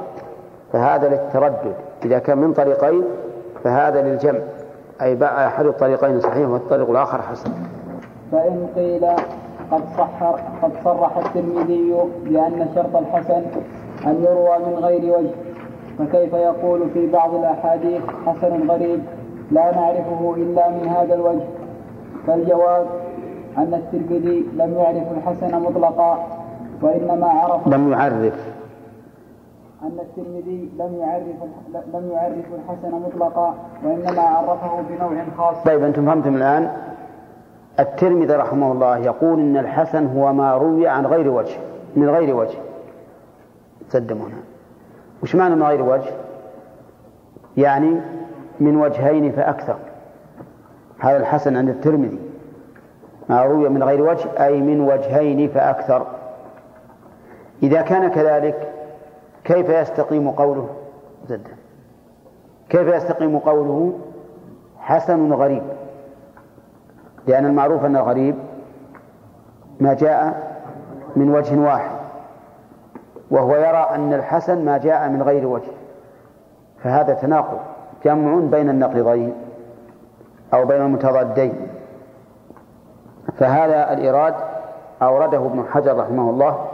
فهذا 0.72 1.08
للتردد. 1.08 1.74
إذا 2.04 2.18
كان 2.18 2.38
من 2.38 2.52
طريقين 2.52 3.04
فهذا 3.64 4.02
للجمع. 4.02 4.38
أي 5.02 5.18
أحد 5.24 5.66
الطريقين 5.66 6.20
صحيح 6.20 6.48
والطريق 6.48 6.90
الآخر 6.90 7.22
حسن. 7.22 7.50
فإن 8.32 8.68
قيل 8.76 9.06
قد 9.70 9.82
صح 9.98 10.22
قد 10.62 10.72
صرح 10.84 11.16
الترمذي 11.16 11.94
بأن 12.24 12.68
شرط 12.74 12.96
الحسن 12.96 13.42
أن 14.06 14.24
يروى 14.24 14.58
من 14.58 14.74
غير 14.84 15.18
وجه. 15.18 15.30
فكيف 15.98 16.32
يقول 16.32 16.90
في 16.94 17.06
بعض 17.06 17.34
الأحاديث 17.34 18.02
حسن 18.26 18.70
غريب 18.70 19.00
لا 19.50 19.74
نعرفه 19.74 20.34
إلا 20.36 20.70
من 20.70 20.88
هذا 20.88 21.14
الوجه؟ 21.14 21.44
فالجواب 22.26 22.86
أن 23.58 23.74
الترمذي 23.74 24.46
لم 24.56 24.74
يعرف 24.74 25.12
الحسن 25.16 25.62
مطلقا 25.62 26.26
وإنما 26.82 27.26
عرف 27.26 27.68
لم 27.68 27.92
يعرف. 27.92 28.59
أن 29.82 29.98
الترمذي 30.00 30.70
لم 30.78 30.96
يعرف 31.00 31.24
لم 31.94 32.10
يعرف 32.10 32.44
الحسن 32.54 32.90
مطلقا 32.94 33.54
وإنما 33.84 34.22
عرفه 34.22 34.80
بنوع 34.80 35.24
خاص. 35.38 35.64
طيب 35.64 35.84
أنتم 35.84 36.06
فهمتم 36.06 36.36
الآن 36.36 36.70
الترمذي 37.80 38.34
رحمه 38.34 38.72
الله 38.72 38.98
يقول 38.98 39.40
إن 39.40 39.56
الحسن 39.56 40.06
هو 40.06 40.32
ما 40.32 40.56
روي 40.56 40.88
عن 40.88 41.06
غير 41.06 41.28
وجه 41.28 41.56
من 41.96 42.10
غير 42.10 42.36
وجه. 42.36 42.58
تقدموا 43.90 44.26
هنا. 44.26 44.42
وش 45.22 45.34
معنى 45.34 45.54
من 45.54 45.62
غير 45.62 45.82
وجه؟ 45.82 46.10
يعني 47.56 48.00
من 48.60 48.76
وجهين 48.76 49.32
فأكثر. 49.32 49.76
هذا 50.98 51.16
الحسن 51.16 51.56
عند 51.56 51.68
الترمذي 51.68 52.18
ما 53.28 53.42
روي 53.42 53.68
من 53.68 53.82
غير 53.82 54.02
وجه 54.02 54.44
أي 54.44 54.60
من 54.60 54.80
وجهين 54.80 55.48
فأكثر 55.48 56.06
إذا 57.62 57.82
كان 57.82 58.08
كذلك 58.10 58.72
كيف 59.50 59.68
يستقيم 59.68 60.30
قوله؟ 60.30 60.68
زد. 61.28 61.48
كيف 62.68 62.88
يستقيم 62.88 63.38
قوله؟ 63.38 63.98
حسن 64.78 65.32
غريب. 65.32 65.62
لأن 67.26 67.46
المعروف 67.46 67.84
أن 67.84 67.96
الغريب 67.96 68.34
ما 69.80 69.94
جاء 69.94 70.50
من 71.16 71.34
وجه 71.34 71.58
واحد. 71.58 71.96
وهو 73.30 73.56
يرى 73.56 73.88
أن 73.94 74.12
الحسن 74.12 74.64
ما 74.64 74.78
جاء 74.78 75.08
من 75.08 75.22
غير 75.22 75.46
وجه. 75.46 75.72
فهذا 76.82 77.14
تناقض. 77.14 77.58
جمع 78.04 78.40
بين 78.40 78.70
النقيضين 78.70 79.34
أو 80.54 80.64
بين 80.64 80.82
المتضادين. 80.82 81.68
فهذا 83.38 83.92
الإيراد 83.92 84.34
أورده 85.02 85.38
ابن 85.38 85.64
حجر 85.70 85.96
رحمه 85.96 86.30
الله 86.30 86.66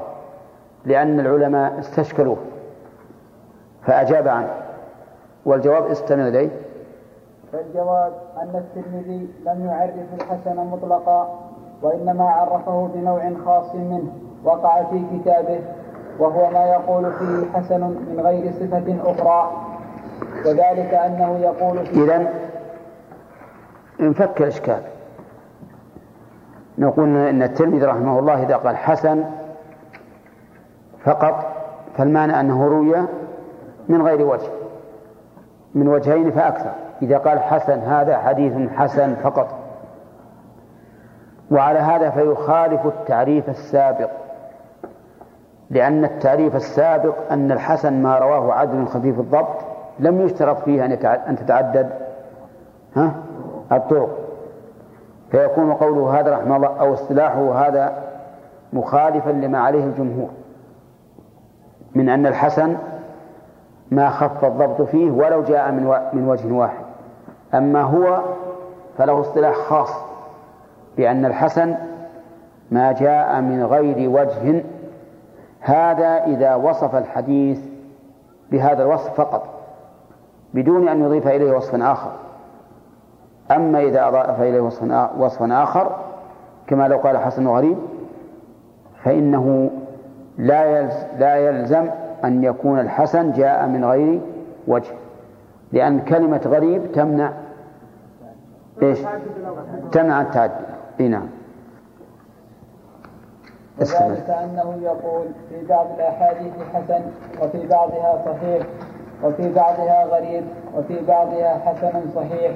لأن 0.84 1.20
العلماء 1.20 1.78
استشكلوه. 1.78 2.36
فأجاب 3.86 4.28
عنه. 4.28 4.50
والجواب 5.44 5.86
استمع 5.86 6.28
إليه. 6.28 6.50
فالجواب 7.52 8.12
أن 8.42 8.50
الترمذي 8.54 9.28
لم 9.46 9.66
يعرف 9.66 10.14
الحسن 10.14 10.56
مطلقا 10.56 11.38
وإنما 11.82 12.24
عرفه 12.30 12.88
بنوع 12.94 13.30
خاص 13.44 13.74
منه 13.74 14.12
وقع 14.44 14.82
في 14.82 15.02
كتابه 15.14 15.60
وهو 16.18 16.50
ما 16.50 16.64
يقول 16.64 17.12
فيه 17.12 17.58
حسن 17.58 17.80
من 17.80 18.20
غير 18.20 18.52
صفة 18.52 19.10
أخرى. 19.10 19.50
وذلك 20.46 20.94
أنه 20.94 21.38
يقول 21.38 21.86
فيه 21.86 22.04
إذا 22.04 22.32
انفك 24.00 24.40
الإشكال. 24.40 24.82
نقول 26.78 27.16
إن 27.16 27.42
الترمذي 27.42 27.84
رحمه 27.84 28.18
الله 28.18 28.42
إذا 28.42 28.56
قال 28.56 28.76
حسن 28.76 29.24
فقط 31.04 31.46
فالمعنى 31.96 32.40
أنه 32.40 32.66
روي 32.66 32.96
من 33.88 34.02
غير 34.02 34.26
وجه. 34.26 34.48
من 35.74 35.88
وجهين 35.88 36.30
فأكثر. 36.30 36.72
إذا 37.02 37.18
قال 37.18 37.40
حسن 37.40 37.78
هذا 37.78 38.18
حديث 38.18 38.70
حسن 38.70 39.14
فقط. 39.14 39.48
وعلى 41.50 41.78
هذا 41.78 42.10
فيخالف 42.10 42.86
التعريف 42.86 43.48
السابق. 43.48 44.10
لأن 45.70 46.04
التعريف 46.04 46.56
السابق 46.56 47.14
أن 47.30 47.52
الحسن 47.52 48.02
ما 48.02 48.18
رواه 48.18 48.52
عدل 48.52 48.86
خفيف 48.86 49.20
الضبط 49.20 49.58
لم 49.98 50.20
يشترط 50.20 50.58
فيه 50.58 50.84
أن 51.28 51.36
تتعدد 51.36 51.90
ها 52.96 53.14
الطرق. 53.72 54.18
فيكون 55.30 55.72
قوله 55.72 56.20
هذا 56.20 56.32
رحمه 56.32 56.56
الله 56.56 56.80
أو 56.80 56.94
اصطلاحه 56.94 57.68
هذا 57.68 58.02
مخالفا 58.72 59.30
لما 59.30 59.58
عليه 59.58 59.84
الجمهور. 59.84 60.28
من 61.94 62.08
أن 62.08 62.26
الحسن 62.26 62.76
ما 63.90 64.10
خف 64.10 64.44
الضبط 64.44 64.82
فيه 64.82 65.10
ولو 65.10 65.42
جاء 65.42 65.72
من 65.72 65.84
من 66.12 66.28
وجه 66.28 66.52
واحد. 66.52 66.84
أما 67.54 67.82
هو 67.82 68.20
فله 68.98 69.20
اصطلاح 69.20 69.54
خاص 69.54 69.90
بأن 70.96 71.24
الحسن 71.24 71.74
ما 72.70 72.92
جاء 72.92 73.40
من 73.40 73.64
غير 73.64 74.10
وجه. 74.10 74.64
هذا 75.60 76.24
إذا 76.24 76.54
وصف 76.54 76.96
الحديث 76.96 77.60
بهذا 78.50 78.82
الوصف 78.82 79.14
فقط 79.14 79.48
بدون 80.54 80.88
أن 80.88 81.02
يضيف 81.02 81.28
إليه 81.28 81.52
وصفا 81.52 81.92
آخر. 81.92 82.10
أما 83.50 83.80
إذا 83.80 84.08
أضاف 84.08 84.40
إليه 84.40 84.60
وصفا 85.18 85.62
آخر 85.62 85.96
كما 86.66 86.88
لو 86.88 86.98
قال 86.98 87.18
حسن 87.18 87.48
غريب 87.48 87.78
فإنه 89.04 89.70
لا 90.38 90.82
لا 91.18 91.36
يلزم 91.36 91.88
أن 92.24 92.44
يكون 92.44 92.80
الحسن 92.80 93.32
جاء 93.32 93.66
من 93.66 93.84
غير 93.84 94.20
وجه 94.68 94.92
لأن 95.72 96.00
كلمة 96.00 96.40
غريب 96.46 96.92
تمنع 96.92 97.32
إيش؟ 98.82 98.98
تمنع 99.92 100.20
التعدي. 100.20 100.52
إي 101.00 101.08
نعم. 101.08 101.28
وذلك 103.80 104.30
أنه 104.30 104.78
يقول 104.82 105.26
في 105.48 105.66
بعض 105.66 105.86
الأحاديث 105.94 106.52
حسن 106.74 107.00
وفي 107.42 107.66
بعضها 107.66 108.22
صحيح 108.26 108.66
وفي 109.24 109.52
بعضها 109.52 110.04
غريب 110.04 110.44
وفي 110.76 111.04
بعضها 111.08 111.58
حسن 111.58 112.00
صحيح 112.14 112.52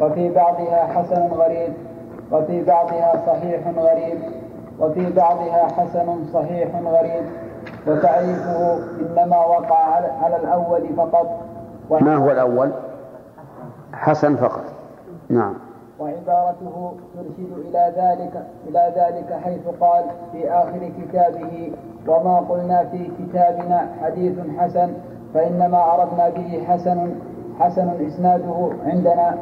وفي 0.00 0.28
بعضها 0.28 0.86
حسن 0.86 1.22
غريب 1.22 1.72
وفي 2.32 2.62
بعضها 2.62 3.22
صحيح 3.26 3.68
غريب 3.68 4.18
وفي 4.80 5.12
بعضها 5.12 5.68
حسن 5.68 6.24
صحيح 6.32 6.68
غريب. 6.76 7.22
وتعريفه 7.86 8.78
إنما 9.00 9.36
وقع 9.36 9.84
على 10.22 10.36
الأول 10.36 10.80
فقط. 10.96 11.26
ما 11.90 12.14
هو 12.16 12.30
الأول؟ 12.30 12.70
حسن 13.92 14.36
فقط. 14.36 14.64
نعم. 15.28 15.54
وعبارته 16.00 16.92
ترشد 17.14 17.52
إلى 17.68 17.92
ذلك 17.96 18.46
إلى 18.68 18.92
ذلك 18.96 19.40
حيث 19.44 19.60
قال 19.80 20.04
في 20.32 20.50
آخر 20.50 20.90
كتابه 21.00 21.72
وما 22.08 22.38
قلنا 22.38 22.84
في 22.84 23.10
كتابنا 23.18 23.88
حديث 24.02 24.34
حسن 24.58 24.92
فإنما 25.34 25.94
أردنا 25.94 26.28
به 26.28 26.64
حسن 26.68 27.14
حسن 27.60 28.06
إسناده 28.06 28.70
عندنا. 28.86 29.38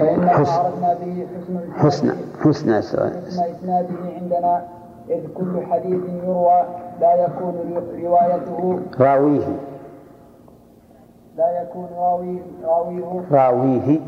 فإنما 0.00 0.28
حسن. 0.28 0.60
أردنا 0.64 0.94
به 0.94 1.26
حسن 1.36 1.72
حسن. 1.76 2.12
حسن 2.42 2.72
إسناده 3.42 3.94
عندنا. 4.20 4.62
إذ 5.10 5.26
كل 5.34 5.62
حديث 5.66 6.00
يروى 6.24 6.62
لا 7.00 7.14
يكون 7.14 7.54
روايته 8.02 8.80
راويه 9.00 9.58
لا 11.36 11.62
يكون 11.62 11.88
راويه 11.96 12.40
راويه 12.64 13.24
راويه 13.30 14.00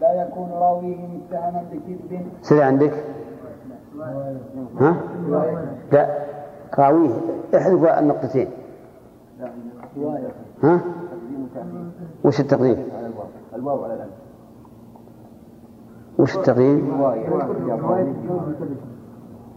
لا 0.00 0.22
يكون 0.22 0.50
راويه 0.50 0.96
متهما 0.96 1.64
بكذب 1.72 2.26
سيد 2.42 2.60
عندك 2.60 3.04
ها؟ 4.80 4.96
لا 5.92 6.18
راويه 6.78 7.10
احذف 7.56 7.98
النقطتين 7.98 8.48
ها؟ 10.62 10.80
وش 12.24 12.40
التقديم؟ 12.40 12.88
الواو 13.54 13.84
على 13.84 13.94
الألف 13.94 14.12
وش 16.18 16.36
التقديم؟ 16.36 17.02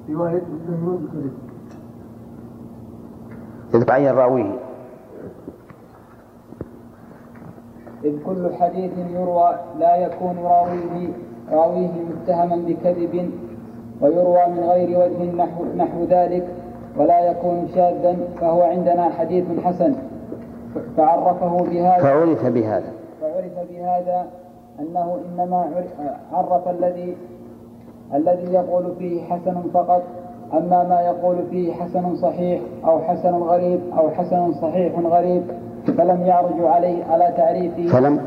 رواية 0.09 0.41
يتعين 3.73 4.11
راويه 4.11 4.53
إذ 8.03 8.23
كل 8.25 8.49
حديث 8.59 8.91
يروى 8.97 9.55
لا 9.79 9.95
يكون 9.95 10.37
راويه 10.43 11.09
راويه 11.51 11.89
متهما 12.09 12.55
بكذب 12.55 13.31
ويروى 14.01 14.47
من 14.47 14.59
غير 14.59 14.99
وجه 14.99 15.31
نحو, 15.35 15.63
نحو 15.77 16.03
ذلك 16.03 16.47
ولا 16.97 17.19
يكون 17.31 17.67
شاذا 17.75 18.17
فهو 18.41 18.61
عندنا 18.61 19.09
حديث 19.09 19.45
حسن. 19.63 19.95
فعرفه 20.97 21.57
بهذا 21.57 22.03
فعرف 22.03 22.45
بهذا. 22.45 22.93
فعرف 23.21 23.69
بهذا 23.69 24.27
أنه 24.79 25.19
إنما 25.25 25.83
عرف 26.33 26.67
الذي 26.67 27.17
الذي 28.13 28.53
يقول 28.53 28.95
فيه 28.99 29.23
حسن 29.23 29.61
فقط 29.73 30.03
أما 30.53 30.83
ما 30.83 31.01
يقول 31.01 31.37
فيه 31.49 31.73
حسن 31.73 32.15
صحيح 32.15 32.61
أو 32.85 32.99
حسن 32.99 33.33
غريب 33.33 33.79
أو 33.97 34.09
حسن 34.09 34.53
صحيح 34.53 34.99
غريب 34.99 35.43
فلم 35.97 36.21
يعرج 36.25 36.61
عليه 36.61 37.03
على 37.05 37.33
تعريفه. 37.37 37.87
فلم 37.87 38.19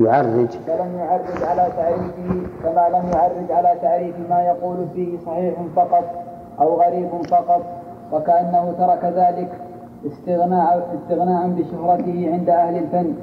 يعرج. 0.00 0.48
فلم 0.48 0.96
يعرج 0.98 1.42
على 1.48 1.68
تعريفه 1.76 2.46
كما 2.62 2.88
لم 2.98 3.10
يعرج 3.14 3.50
على 3.52 3.78
تعريف 3.82 4.14
ما 4.30 4.42
يقول 4.42 4.76
فيه 4.94 5.18
صحيح 5.26 5.54
فقط 5.76 6.04
أو 6.60 6.82
غريب 6.82 7.08
فقط 7.30 7.62
وكأنه 8.12 8.72
ترك 8.78 9.04
ذلك 9.04 9.48
استغناء 10.06 10.88
استغناء 10.94 11.48
بشهرته 11.48 12.28
عند 12.32 12.50
أهل 12.50 12.76
الفن 12.76 13.14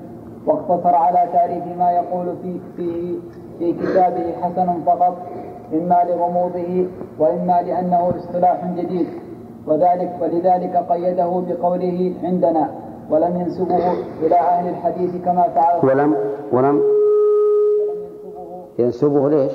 واقتصر 0.47 0.95
على 0.95 1.29
تعريف 1.33 1.63
ما 1.79 1.91
يقول 1.91 2.25
في 2.43 2.59
فيه 2.77 3.15
في 3.59 3.73
كتابه 3.73 4.31
حسن 4.41 4.81
فقط 4.85 5.17
إما 5.73 6.03
لغموضه 6.09 6.87
وإما 7.19 7.61
لأنه 7.61 8.09
اصطلاح 8.17 8.65
جديد 8.77 9.07
وذلك 9.67 10.15
ولذلك 10.21 10.75
قيده 10.89 11.43
بقوله 11.47 12.13
عندنا 12.23 12.69
ولم 13.09 13.35
ينسبه 13.41 13.91
إلى 14.21 14.35
أهل 14.35 14.69
الحديث 14.69 15.23
كما 15.25 15.43
فعل 15.43 15.79
ولم 15.85 16.15
ولم 16.51 16.81
ينسبه 18.79 19.29
ليش؟ 19.29 19.51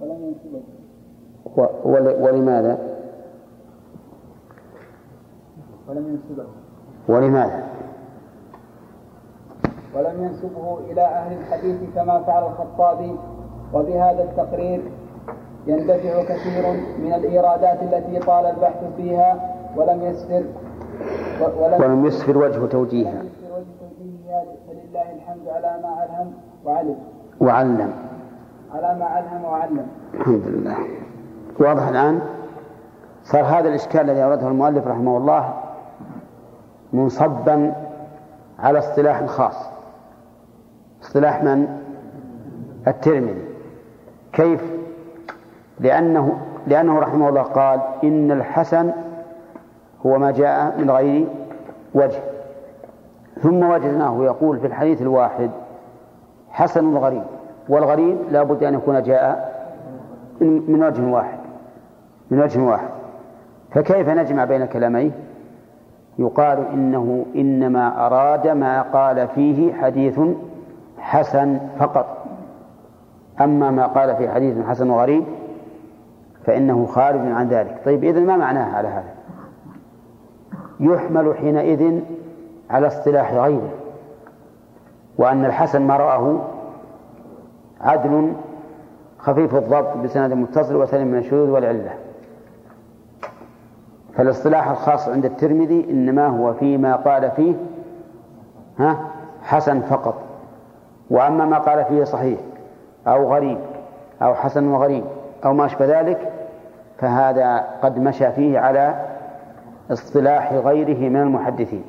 ولم 0.00 0.24
ينسبه 0.24 0.60
ولماذا؟ 2.24 2.78
ولم 5.88 6.08
ينسبه 6.08 6.44
ولماذا؟ 7.08 7.73
ولم 9.96 10.24
ينسبه 10.24 10.78
إلى 10.90 11.02
أهل 11.04 11.36
الحديث 11.38 11.76
كما 11.94 12.22
فعل 12.22 12.42
الخطابي. 12.42 13.16
وبهذا 13.74 14.22
التقرير 14.22 14.82
يندفع 15.66 16.22
كثير 16.22 16.72
من 16.98 17.12
الإيرادات 17.14 17.82
التي 17.82 18.18
طال 18.18 18.46
البحث 18.46 18.84
فيها 18.96 19.56
ولم 19.76 20.02
يسفر 20.02 20.44
ولم, 21.60 21.82
ولم 21.82 22.06
يسفر 22.06 22.38
وجه 22.38 22.66
توجيهها. 22.66 23.22
فلله 24.68 25.12
الحمد 25.16 25.48
على 25.48 25.82
ما 25.82 26.04
ألهم 26.04 26.32
وعلم. 26.64 26.96
وعلم. 27.40 27.92
على 28.74 28.98
ما 28.98 29.18
ألهم 29.18 29.44
وعلم. 29.44 29.86
الحمد 30.14 30.42
لله. 30.46 30.76
واضح 31.60 31.88
الآن؟ 31.88 32.20
صار 33.24 33.44
هذا 33.44 33.68
الإشكال 33.68 34.00
الذي 34.00 34.24
أورده 34.24 34.48
المؤلف 34.48 34.86
رحمه 34.86 35.16
الله 35.16 35.54
منصبا 36.92 37.74
على 38.58 38.78
اصطلاح 38.78 39.24
خاص. 39.26 39.73
اصطلاح 41.14 41.42
من؟ 41.42 41.66
الترمذي 42.86 43.44
كيف؟ 44.32 44.62
لأنه 45.80 46.38
لأنه 46.66 46.98
رحمه 46.98 47.28
الله 47.28 47.42
قال 47.42 47.80
إن 48.04 48.32
الحسن 48.32 48.92
هو 50.06 50.18
ما 50.18 50.30
جاء 50.30 50.74
من 50.78 50.90
غير 50.90 51.26
وجه 51.94 52.20
ثم 53.42 53.70
وجدناه 53.70 54.24
يقول 54.24 54.58
في 54.58 54.66
الحديث 54.66 55.02
الواحد 55.02 55.50
حسن 56.50 56.88
الغريب 56.88 57.22
والغريب 57.68 58.16
لا 58.30 58.42
بد 58.42 58.64
أن 58.64 58.74
يكون 58.74 59.02
جاء 59.02 59.54
من 60.40 60.84
وجه 60.84 61.02
واحد 61.02 61.38
من 62.30 62.40
وجه 62.40 62.62
واحد 62.62 62.88
فكيف 63.70 64.08
نجمع 64.08 64.44
بين 64.44 64.64
كلامين 64.64 65.12
يقال 66.18 66.66
إنه 66.72 67.26
إنما 67.36 68.06
أراد 68.06 68.48
ما 68.48 68.82
قال 68.82 69.28
فيه 69.28 69.72
حديث 69.72 70.20
حسن 71.04 71.58
فقط. 71.78 72.24
أما 73.40 73.70
ما 73.70 73.86
قال 73.86 74.16
في 74.16 74.28
حديث 74.28 74.66
حسن 74.66 74.90
وغريب 74.90 75.24
فإنه 76.44 76.86
خارج 76.86 77.20
عن 77.20 77.48
ذلك. 77.48 77.80
طيب 77.84 78.04
إذن 78.04 78.26
ما 78.26 78.36
معناه 78.36 78.76
على 78.76 78.88
هذا؟ 78.88 79.14
يحمل 80.80 81.34
حينئذ 81.36 82.00
على 82.70 82.86
اصطلاح 82.86 83.32
غيره 83.32 83.70
وأن 85.18 85.44
الحسن 85.44 85.82
ما 85.82 85.96
رآه 85.96 86.38
عدل 87.80 88.32
خفيف 89.18 89.54
الضبط 89.54 89.96
بسند 89.96 90.32
متصل 90.32 90.76
وسلم 90.76 91.08
من 91.08 91.18
الشذوذ 91.18 91.50
والعلة. 91.50 91.90
فالاصطلاح 94.16 94.68
الخاص 94.68 95.08
عند 95.08 95.24
الترمذي 95.24 95.90
إنما 95.90 96.26
هو 96.26 96.54
فيما 96.54 96.96
قال 96.96 97.30
فيه 97.30 97.54
ها 98.78 99.10
حسن 99.42 99.80
فقط. 99.80 100.23
وأما 101.10 101.44
ما 101.44 101.58
قال 101.58 101.84
فيه 101.84 102.04
صحيح 102.04 102.38
أو 103.06 103.32
غريب 103.34 103.58
أو 104.22 104.34
حسن 104.34 104.68
وغريب 104.68 105.04
أو 105.44 105.52
ما 105.52 105.66
أشبه 105.66 106.00
ذلك 106.00 106.32
فهذا 106.98 107.66
قد 107.82 107.98
مشى 107.98 108.32
فيه 108.32 108.58
على 108.58 108.94
اصطلاح 109.90 110.52
غيره 110.52 111.08
من 111.08 111.20
المحدثين 111.20 111.84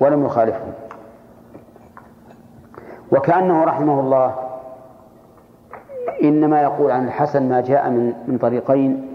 ولم 0.00 0.24
يخالفهم 0.26 0.72
وكأنه 3.12 3.64
رحمه 3.64 4.00
الله 4.00 4.34
إنما 6.22 6.62
يقول 6.62 6.90
عن 6.90 7.06
الحسن 7.06 7.48
ما 7.48 7.60
جاء 7.60 7.90
من 7.90 8.12
من 8.26 8.38
طريقين 8.38 9.08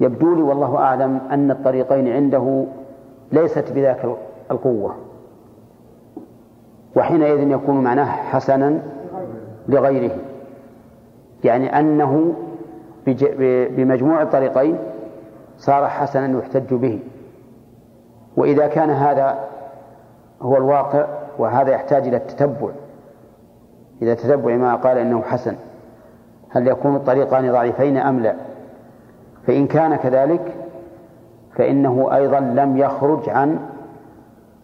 يبدو 0.00 0.34
لي 0.34 0.42
والله 0.42 0.76
أعلم 0.76 1.20
أن 1.30 1.50
الطريقين 1.50 2.12
عنده 2.12 2.64
ليست 3.32 3.72
بذاك 3.72 4.08
القوة. 4.50 4.94
وحينئذ 6.98 7.50
يكون 7.50 7.84
معناه 7.84 8.04
حسنا 8.04 8.82
لغيره. 9.68 10.16
يعني 11.44 11.78
أنه 11.78 12.34
بمجموع 13.76 14.22
الطريقين 14.22 14.78
صار 15.58 15.88
حسنا 15.88 16.38
يحتج 16.38 16.74
به. 16.74 17.00
وإذا 18.36 18.66
كان 18.66 18.90
هذا 18.90 19.38
هو 20.42 20.56
الواقع 20.56 21.06
وهذا 21.38 21.70
يحتاج 21.70 22.06
إلى 22.06 22.16
التتبع 22.16 22.68
إذا 24.02 24.14
تتبع 24.14 24.56
ما 24.56 24.74
قال 24.74 24.98
إنه 24.98 25.22
حسن 25.22 25.56
هل 26.50 26.68
يكون 26.68 26.96
الطريقان 26.96 27.52
ضعيفين 27.52 27.96
أم 27.96 28.20
لا؟ 28.20 28.34
فإن 29.46 29.66
كان 29.66 29.96
كذلك 29.96 30.54
فإنه 31.54 32.08
أيضا 32.14 32.40
لم 32.40 32.76
يخرج 32.76 33.28
عن 33.28 33.58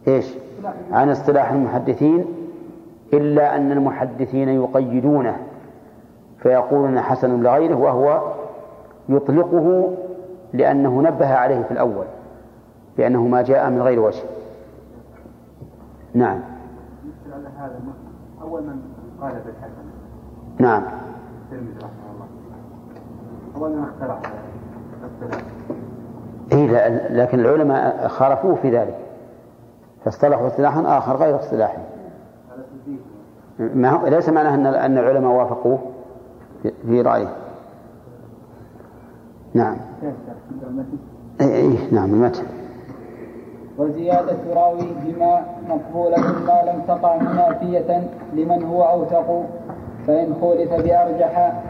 إيش؟ 0.09 0.35
عن 0.93 1.11
اصطلاح 1.11 1.53
المحدثين 1.53 2.25
إلا 3.13 3.57
أن 3.57 3.73
المحدثين 3.73 4.49
يقيدونه 4.49 5.37
فيقولون 6.39 7.01
حسن 7.01 7.43
لغيره 7.43 7.75
وهو 7.75 8.33
يطلقه 9.09 9.95
لأنه 10.53 11.03
نبه 11.03 11.35
عليه 11.35 11.63
في 11.63 11.71
الأول 11.71 12.07
بأنه 12.97 13.27
ما 13.27 13.43
جاء 13.43 13.71
من 13.71 13.83
غير 13.83 14.01
وجه. 14.01 14.23
نعم. 16.15 16.41
على 17.33 17.49
هذا 17.59 17.81
أول 18.43 18.63
من 18.63 18.83
قال 19.21 19.33
بالحسن. 19.33 19.85
نعم. 20.59 20.83
الترمذي 21.53 21.77
رحمه 21.77 22.13
الله. 22.15 22.27
أول 23.57 23.71
من 23.71 23.85
اخترع 23.85 24.19
إيه 26.53 26.89
لكن 27.09 27.41
العلماء 27.41 28.09
خالفوه 28.09 28.55
في 28.55 28.71
ذلك. 28.71 29.04
فاصطلحوا 30.05 30.47
اصطلاحا 30.47 30.99
آخر 30.99 31.17
غير 31.17 31.37
اصطلاحه 31.37 31.79
ما 33.59 33.91
هو 33.91 34.07
ليس 34.07 34.29
معناه 34.29 34.55
أن 34.55 34.67
أن 34.67 34.99
العلماء 34.99 35.33
وافقوه 35.33 35.79
في 36.63 37.01
رأيه. 37.01 37.29
نعم. 39.55 39.77
أي 41.41 41.57
أي 41.57 41.79
نعم 41.93 42.15
المتن 42.15 42.45
وزيادة 43.79 44.37
راوي 44.55 44.87
بما 45.05 45.45
مقبولة 45.69 46.17
ما 46.47 46.73
لم 46.73 46.83
تقع 46.89 47.17
منافية 47.17 48.09
لمن 48.33 48.65
هو 48.65 48.83
أوثق 48.83 49.45
فإن 50.07 50.35
خولف 50.41 50.73
بأرجح 50.73 51.63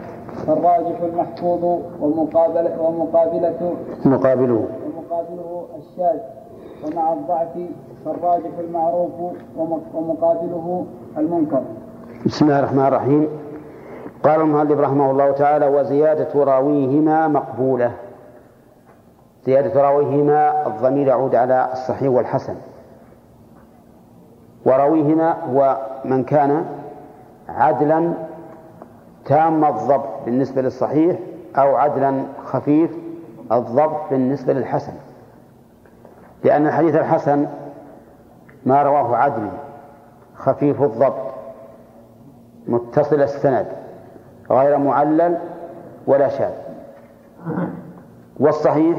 فالراجح 0.47 1.01
المحفوظ 1.01 1.63
ومقابلة 2.01 2.81
ومقابلة 2.81 3.75
مقابله. 4.05 4.67
ومقابله 4.85 5.65
الشاذ. 5.77 6.19
ومع 6.85 7.13
الضعف 7.13 7.49
فالراجح 8.05 8.57
المعروف 8.59 9.11
ومقابله 9.93 10.85
المنكر. 11.17 11.61
بسم 12.25 12.45
الله 12.45 12.59
الرحمن 12.59 12.85
الرحيم. 12.85 13.27
قال 14.23 14.41
المؤلف 14.41 14.79
رحمه 14.79 15.11
الله 15.11 15.31
تعالى 15.31 15.67
وزيادة 15.67 16.43
راويهما 16.43 17.27
مقبولة. 17.27 17.91
زيادة 19.45 19.81
راويهما 19.81 20.67
الضمير 20.67 21.07
يعود 21.07 21.35
على 21.35 21.69
الصحيح 21.73 22.11
والحسن. 22.11 22.55
وراويهما 24.65 25.35
هو 25.53 25.77
من 26.05 26.23
كان 26.23 26.65
عدلا 27.49 28.13
تام 29.25 29.65
الضبط 29.65 30.09
بالنسبة 30.25 30.61
للصحيح 30.61 31.19
أو 31.55 31.75
عدلا 31.75 32.23
خفيف 32.45 32.97
الضبط 33.51 34.09
بالنسبة 34.11 34.53
للحسن. 34.53 34.93
لأن 36.45 36.67
الحديث 36.67 36.95
الحسن 36.95 37.47
ما 38.65 38.83
رواه 38.83 39.15
عدل 39.15 39.49
خفيف 40.35 40.81
الضبط 40.81 41.33
متصل 42.67 43.21
السند 43.21 43.65
غير 44.51 44.77
معلل 44.77 45.37
ولا 46.07 46.27
شاذ. 46.27 46.51
والصحيح 48.39 48.97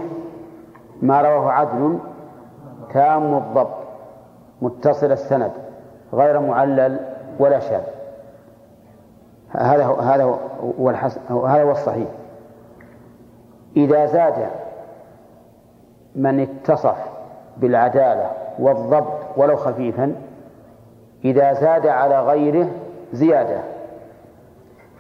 ما 1.03 1.23
رواه 1.23 1.53
عدل 1.53 1.99
تام 2.93 3.35
الضبط 3.35 3.77
متصل 4.63 5.13
السند 5.13 5.53
غير 6.13 6.41
معلل 6.41 7.01
ولا 7.39 7.59
شاذ. 7.59 7.83
هذا 9.51 9.85
هو 9.85 9.95
هذا 9.95 10.39
هو 10.79 10.91
الحسن 10.91 11.21
هذا 11.35 11.63
هو 11.63 11.71
الصحيح. 11.71 12.09
إذا 13.77 14.07
زاد 14.07 14.49
من 16.17 16.41
اتصف 16.41 17.16
بالعدالة 17.57 18.31
والضبط 18.59 19.13
ولو 19.37 19.57
خفيفا 19.57 20.15
إذا 21.25 21.53
زاد 21.53 21.87
على 21.87 22.21
غيره 22.23 22.69
زيادة. 23.13 23.61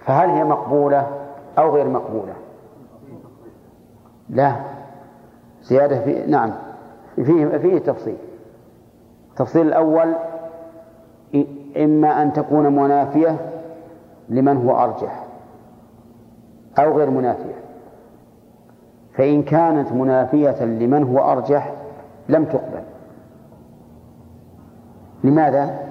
فهل 0.05 0.31
هي 0.31 0.45
مقبولة 0.45 1.07
أو 1.59 1.75
غير 1.75 1.89
مقبولة؟ 1.89 2.33
لا. 4.31 4.53
زيادة 5.63 6.01
في 6.01 6.27
نعم. 6.27 6.53
فيه 7.17 7.47
فيه 7.47 7.79
تفصيل. 7.79 8.17
التفصيل 9.31 9.67
الأول 9.67 10.15
إما 11.77 12.23
أن 12.23 12.33
تكون 12.33 12.77
منافية 12.77 13.37
لمن 14.29 14.57
هو 14.67 14.79
أرجح 14.85 15.25
أو 16.79 16.99
غير 16.99 17.11
منافية. 17.11 17.55
فإن 19.15 19.43
كانت 19.43 19.93
منافية 19.93 20.65
لمن 20.65 21.03
هو 21.03 21.33
أرجح 21.33 21.73
لم 22.29 22.45
تقبل. 22.45 22.83
لماذا؟ 25.25 25.87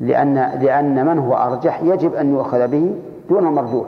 لأن 0.00 0.34
لأن 0.34 1.06
من 1.06 1.18
هو 1.18 1.34
أرجح 1.34 1.82
يجب 1.82 2.14
أن 2.14 2.30
يؤخذ 2.30 2.68
به 2.68 2.94
دون 3.28 3.46
المرجوح. 3.46 3.86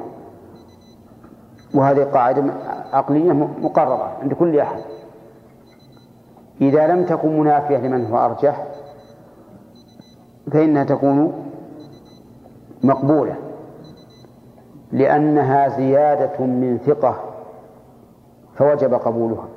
وهذه 1.74 2.04
قاعدة 2.04 2.54
عقلية 2.92 3.32
مقررة 3.32 4.16
عند 4.22 4.34
كل 4.34 4.58
أحد. 4.58 4.80
إذا 6.60 6.86
لم 6.86 7.04
تكن 7.04 7.40
منافية 7.40 7.78
لمن 7.78 8.06
هو 8.06 8.18
أرجح 8.18 8.66
فإنها 10.52 10.84
تكون 10.84 11.32
مقبولة. 12.84 13.36
لأنها 14.92 15.68
زيادة 15.68 16.44
من 16.46 16.78
ثقة 16.78 17.20
فوجب 18.56 18.94
قبولها. 18.94 19.48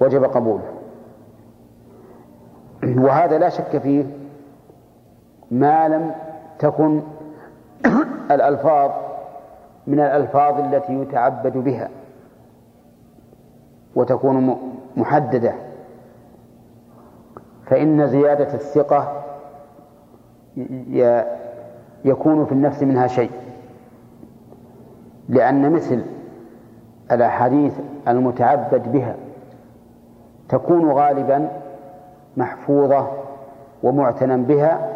وجب 0.00 0.24
قبوله 0.24 0.72
وهذا 2.84 3.38
لا 3.38 3.48
شك 3.48 3.78
فيه 3.78 4.04
ما 5.50 5.88
لم 5.88 6.14
تكن 6.58 7.02
الألفاظ 8.30 8.90
من 9.86 10.00
الألفاظ 10.00 10.60
التي 10.60 10.92
يتعبد 10.92 11.56
بها 11.56 11.88
وتكون 13.94 14.58
محددة. 14.96 15.54
فإن 17.66 18.06
زيادة 18.06 18.54
الثقة 18.54 19.22
يكون 22.04 22.44
في 22.46 22.52
النفس 22.52 22.82
منها 22.82 23.06
شيء. 23.06 23.30
لأن 25.28 25.72
مثل 25.72 26.04
الأحاديث 27.12 27.74
المتعبد 28.08 28.92
بها 28.92 29.16
تكون 30.48 30.92
غالبا 30.92 31.48
محفوظة 32.36 33.06
ومعتنى 33.82 34.36
بها 34.36 34.88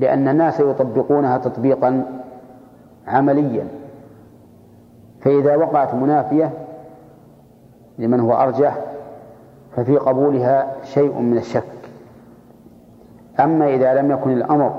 لأن 0.00 0.28
الناس 0.28 0.60
يطبقونها 0.60 1.38
تطبيقا 1.38 2.04
عمليا. 3.06 3.68
فإذا 5.20 5.56
وقعت 5.56 5.94
منافية 5.94 6.50
لمن 7.98 8.20
هو 8.20 8.32
أرجح 8.32 8.78
ففي 9.76 9.96
قبولها 9.96 10.72
شيء 10.82 11.18
من 11.18 11.36
الشك. 11.36 11.62
أما 13.40 13.68
إذا 13.68 13.94
لم 13.94 14.10
يكن 14.10 14.32
الأمر 14.32 14.74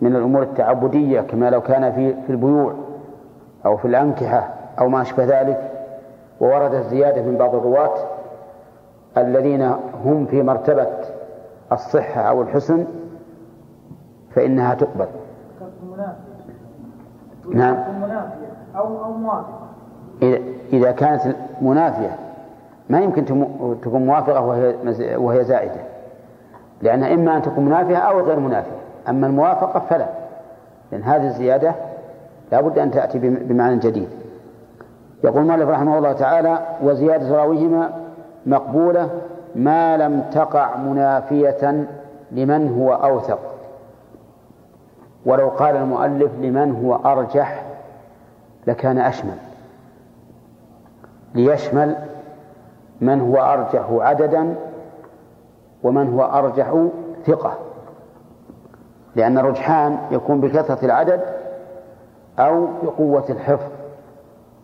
من 0.00 0.16
الأمور 0.16 0.42
التعبدية 0.42 1.20
كما 1.20 1.50
لو 1.50 1.60
كان 1.60 1.92
في 1.92 2.14
في 2.26 2.30
البيوع 2.30 2.74
أو 3.66 3.76
في 3.76 3.84
الأنكحة 3.84 4.48
أو 4.78 4.88
ما 4.88 5.02
أشبه 5.02 5.24
ذلك 5.24 5.70
ووردت 6.40 6.86
زيادة 6.86 7.22
من 7.22 7.36
بعض 7.36 7.54
الرواة 7.54 7.94
الذين 9.16 9.62
هم 10.04 10.26
في 10.26 10.42
مرتبة 10.42 10.88
الصحة 11.72 12.20
أو 12.20 12.42
الحسن 12.42 12.84
فإنها 14.34 14.74
تقبل. 14.74 15.06
نعم. 17.54 17.76
أو 18.76 19.04
أو 19.04 19.12
موافقة 19.12 19.62
إذا 20.72 20.92
كانت 20.92 21.22
منافية 21.60 22.16
ما 22.90 23.00
يمكن 23.00 23.24
تكون 23.82 24.06
موافقة 24.06 24.40
وهي 24.40 24.74
وهي 25.16 25.44
زائدة 25.44 25.80
لأنها 26.82 27.14
إما 27.14 27.36
أن 27.36 27.42
تكون 27.42 27.64
منافية 27.64 27.96
أو 27.96 28.20
غير 28.20 28.40
منافية. 28.40 28.76
أما 29.08 29.26
الموافقة 29.26 29.80
فلا 29.80 30.06
لأن 30.92 31.02
هذه 31.02 31.26
الزيادة 31.26 31.74
لا 32.52 32.60
بد 32.60 32.78
أن 32.78 32.90
تأتي 32.90 33.18
بمعنى 33.18 33.78
جديد. 33.78 34.08
يقول 35.24 35.42
المؤلف 35.42 35.68
رحمه 35.68 35.98
الله 35.98 36.12
تعالى 36.12 36.58
وزيادة 36.82 37.36
راويهما 37.36 38.01
مقبولة 38.46 39.10
ما 39.54 39.96
لم 39.96 40.24
تقع 40.32 40.76
منافية 40.76 41.86
لمن 42.32 42.78
هو 42.78 42.92
أوثق. 42.92 43.38
ولو 45.26 45.48
قال 45.48 45.76
المؤلف 45.76 46.32
لمن 46.38 46.84
هو 46.84 46.94
أرجح 46.94 47.64
لكان 48.66 48.98
أشمل. 48.98 49.36
ليشمل 51.34 51.96
من 53.00 53.20
هو 53.20 53.36
أرجح 53.36 53.86
عددا 53.90 54.54
ومن 55.82 56.12
هو 56.12 56.22
أرجح 56.22 56.86
ثقة. 57.26 57.58
لأن 59.16 59.38
الرجحان 59.38 59.98
يكون 60.10 60.40
بكثرة 60.40 60.84
العدد 60.84 61.20
أو 62.38 62.66
بقوة 62.82 63.24
الحفظ 63.30 63.70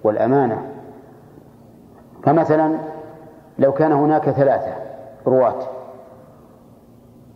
والأمانة. 0.04 0.62
فمثلا 2.22 2.78
لو 3.58 3.72
كان 3.72 3.92
هناك 3.92 4.30
ثلاثة 4.30 4.74
رواة 5.26 5.58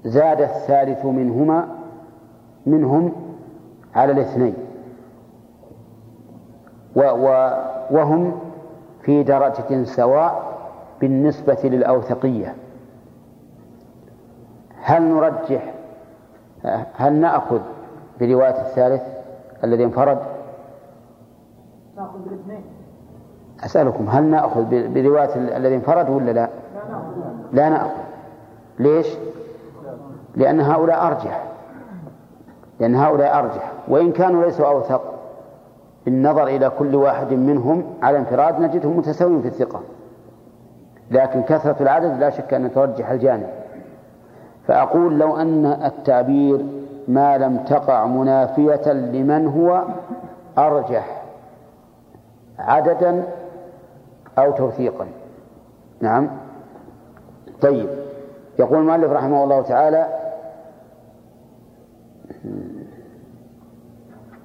زاد 0.04 0.40
الثالث 0.40 1.04
منهما 1.04 1.68
منهم 2.66 3.12
على 3.94 4.12
الاثنين. 4.12 4.54
وهم 7.90 8.40
في 9.02 9.22
درجة 9.22 9.84
سواء 9.84 10.52
بالنسبة 11.00 11.58
للأوثقية. 11.64 12.54
هل 14.82 15.02
نرجح 15.02 15.74
هل 16.94 17.12
نأخذ 17.12 17.60
برواية 18.20 18.60
الثالث 18.60 19.02
الذي 19.64 19.84
انفرد؟ 19.84 20.18
نأخذ 21.96 22.18
بالاثنين. 22.18 22.64
أسألكم 23.64 24.08
هل 24.08 24.24
نأخذ 24.24 24.64
برواية 24.70 25.34
الذي 25.34 25.74
انفرد 25.74 26.10
ولا 26.10 26.30
لا؟ 26.30 26.48
لا 27.52 27.68
نأخذ. 27.68 27.90
ليش؟ 28.78 29.06
لأن 30.36 30.60
هؤلاء 30.60 31.06
أرجح. 31.06 31.44
لأن 32.80 32.94
هؤلاء 32.94 33.38
أرجح. 33.38 33.72
وإن 33.88 34.12
كانوا 34.12 34.44
ليسوا 34.44 34.66
أوثق 34.66 35.02
بالنظر 36.04 36.46
إلى 36.46 36.70
كل 36.78 36.94
واحد 36.94 37.32
منهم 37.32 37.84
على 38.02 38.18
انفراد 38.18 38.60
نجدهم 38.60 38.96
متساويين 38.96 39.42
في 39.42 39.48
الثقة. 39.48 39.80
لكن 41.10 41.42
كثرة 41.42 41.76
العدد 41.80 42.18
لا 42.18 42.30
شك 42.30 42.54
أن 42.54 42.72
ترجح 42.72 43.10
الجانب. 43.10 43.48
فأقول 44.66 45.18
لو 45.18 45.36
أن 45.36 45.66
التعبير 45.66 46.66
ما 47.08 47.38
لم 47.38 47.56
تقع 47.56 48.06
منافية 48.06 48.92
لمن 48.92 49.46
هو 49.46 49.84
أرجح 50.58 51.22
عددا 52.58 53.22
أو 54.38 54.52
توثيقا. 54.52 55.06
نعم. 56.00 56.30
طيب. 57.60 57.88
يقول 58.58 58.78
المؤلف 58.78 59.12
رحمه 59.12 59.44
الله 59.44 59.62
تعالى 59.62 60.18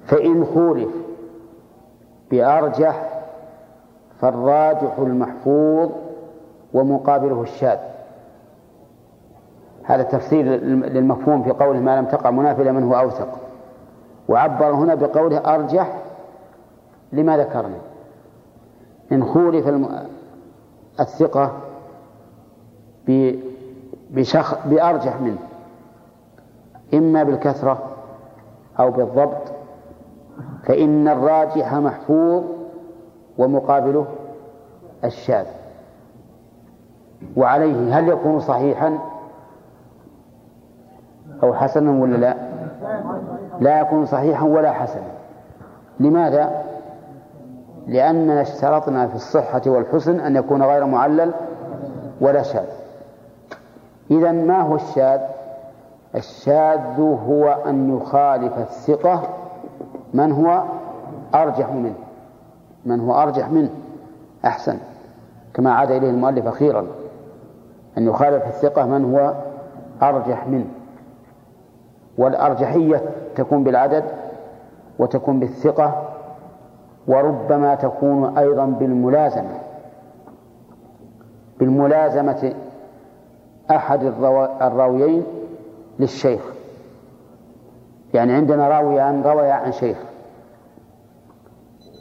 فإن 0.06 0.44
خولف 0.44 0.90
بأرجح 2.30 3.08
فالراجح 4.20 4.98
المحفوظ 4.98 5.90
ومقابله 6.74 7.42
الشاذ. 7.42 7.78
هذا 9.84 10.02
تفسير 10.02 10.44
للمفهوم 10.64 11.42
في 11.42 11.50
قوله 11.50 11.80
ما 11.80 12.00
لم 12.00 12.06
تقع 12.06 12.30
منافلة 12.30 12.72
من 12.72 12.82
هو 12.82 12.94
أوثق. 12.94 13.38
وعبر 14.28 14.70
هنا 14.70 14.94
بقوله 14.94 15.38
أرجح 15.54 15.98
لما 17.12 17.36
ذكرنا. 17.36 17.87
إن 19.12 19.24
خولف 19.24 19.88
الثقة 21.00 21.52
بشخ 24.10 24.66
بأرجح 24.66 25.20
منه. 25.20 25.38
إما 26.94 27.22
بالكثرة 27.22 27.78
أو 28.80 28.90
بالضبط 28.90 29.52
فإن 30.64 31.08
الراجح 31.08 31.74
محفوظ 31.74 32.44
ومقابله 33.38 34.06
الشاذ. 35.04 35.46
وعليه 37.36 37.98
هل 37.98 38.08
يكون 38.08 38.40
صحيحا 38.40 38.98
أو 41.42 41.54
حسنا 41.54 42.02
ولا 42.02 42.16
لا؟ 42.16 42.34
لا 43.60 43.80
يكون 43.80 44.06
صحيحا 44.06 44.44
ولا 44.44 44.72
حسنا. 44.72 45.10
لماذا؟ 46.00 46.67
لأننا 47.88 48.42
اشترطنا 48.42 49.06
في 49.06 49.14
الصحة 49.14 49.62
والحسن 49.66 50.20
أن 50.20 50.36
يكون 50.36 50.62
غير 50.62 50.84
معلل 50.84 51.32
ولا 52.20 52.42
شاذ. 52.42 52.66
إذا 54.10 54.32
ما 54.32 54.60
هو 54.60 54.74
الشاذ؟ 54.74 55.20
الشاذ 56.14 57.00
هو 57.00 57.48
أن 57.66 57.96
يخالف 57.96 58.58
الثقة 58.58 59.22
من 60.14 60.32
هو 60.32 60.62
أرجح 61.34 61.70
منه. 61.72 61.94
من 62.86 63.00
هو 63.00 63.22
أرجح 63.22 63.48
منه. 63.48 63.70
أحسن. 64.44 64.78
كما 65.54 65.72
عاد 65.72 65.90
إليه 65.90 66.10
المؤلف 66.10 66.46
أخيرا. 66.46 66.86
أن 67.98 68.06
يخالف 68.06 68.46
الثقة 68.46 68.86
من 68.86 69.14
هو 69.14 69.34
أرجح 70.02 70.46
منه. 70.46 70.66
والأرجحية 72.18 73.02
تكون 73.36 73.64
بالعدد 73.64 74.04
وتكون 74.98 75.40
بالثقة 75.40 76.08
وربما 77.08 77.74
تكون 77.74 78.38
أيضا 78.38 78.64
بالملازمة. 78.66 79.60
بالملازمة 81.58 82.54
أحد 83.70 84.04
الراويين 84.62 85.22
للشيخ. 85.98 86.40
يعني 88.14 88.32
عندنا 88.32 88.68
راويان 88.68 89.22
رويا 89.22 89.52
عن 89.52 89.72
شيخ. 89.72 89.96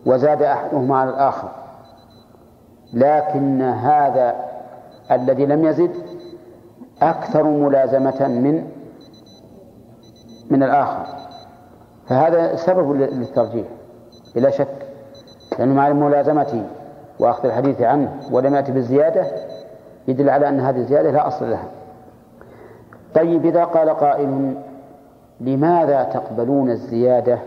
وزاد 0.05 0.43
أحدهما 0.43 0.97
على 0.97 1.09
الآخر. 1.09 1.49
لكن 2.93 3.61
هذا 3.61 4.35
الذي 5.11 5.45
لم 5.45 5.65
يزد 5.65 5.91
أكثر 7.01 7.43
ملازمة 7.43 8.27
من 8.27 8.69
من 10.51 10.63
الآخر. 10.63 11.05
فهذا 12.07 12.55
سبب 12.55 12.91
للترجيح. 12.91 13.67
بلا 14.35 14.49
شك. 14.49 14.76
لأنه 15.59 15.73
مع 15.73 15.87
الملازمة 15.87 16.63
وأخذ 17.19 17.45
الحديث 17.45 17.81
عنه 17.81 18.11
ولم 18.31 18.55
يأتي 18.55 18.71
بالزيادة 18.71 19.25
يدل 20.07 20.29
على 20.29 20.49
أن 20.49 20.59
هذه 20.59 20.77
الزيادة 20.77 21.11
لا 21.11 21.27
أصل 21.27 21.49
لها. 21.49 21.67
طيب 23.15 23.45
إذا 23.45 23.63
قال 23.63 23.89
قائل 23.89 24.55
لماذا 25.41 26.03
تقبلون 26.03 26.69
الزيادة 26.69 27.39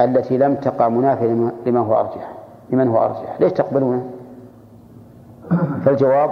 التي 0.00 0.38
لم 0.38 0.54
تقع 0.54 0.88
منافية 0.88 1.52
لما 1.66 1.80
هو 1.80 2.00
أرجح؟ 2.00 2.32
لمن 2.70 2.88
هو 2.88 3.04
أرجح؟ 3.04 3.40
ليش 3.40 3.52
تقبلونه 3.52 4.10
فالجواب 5.84 6.30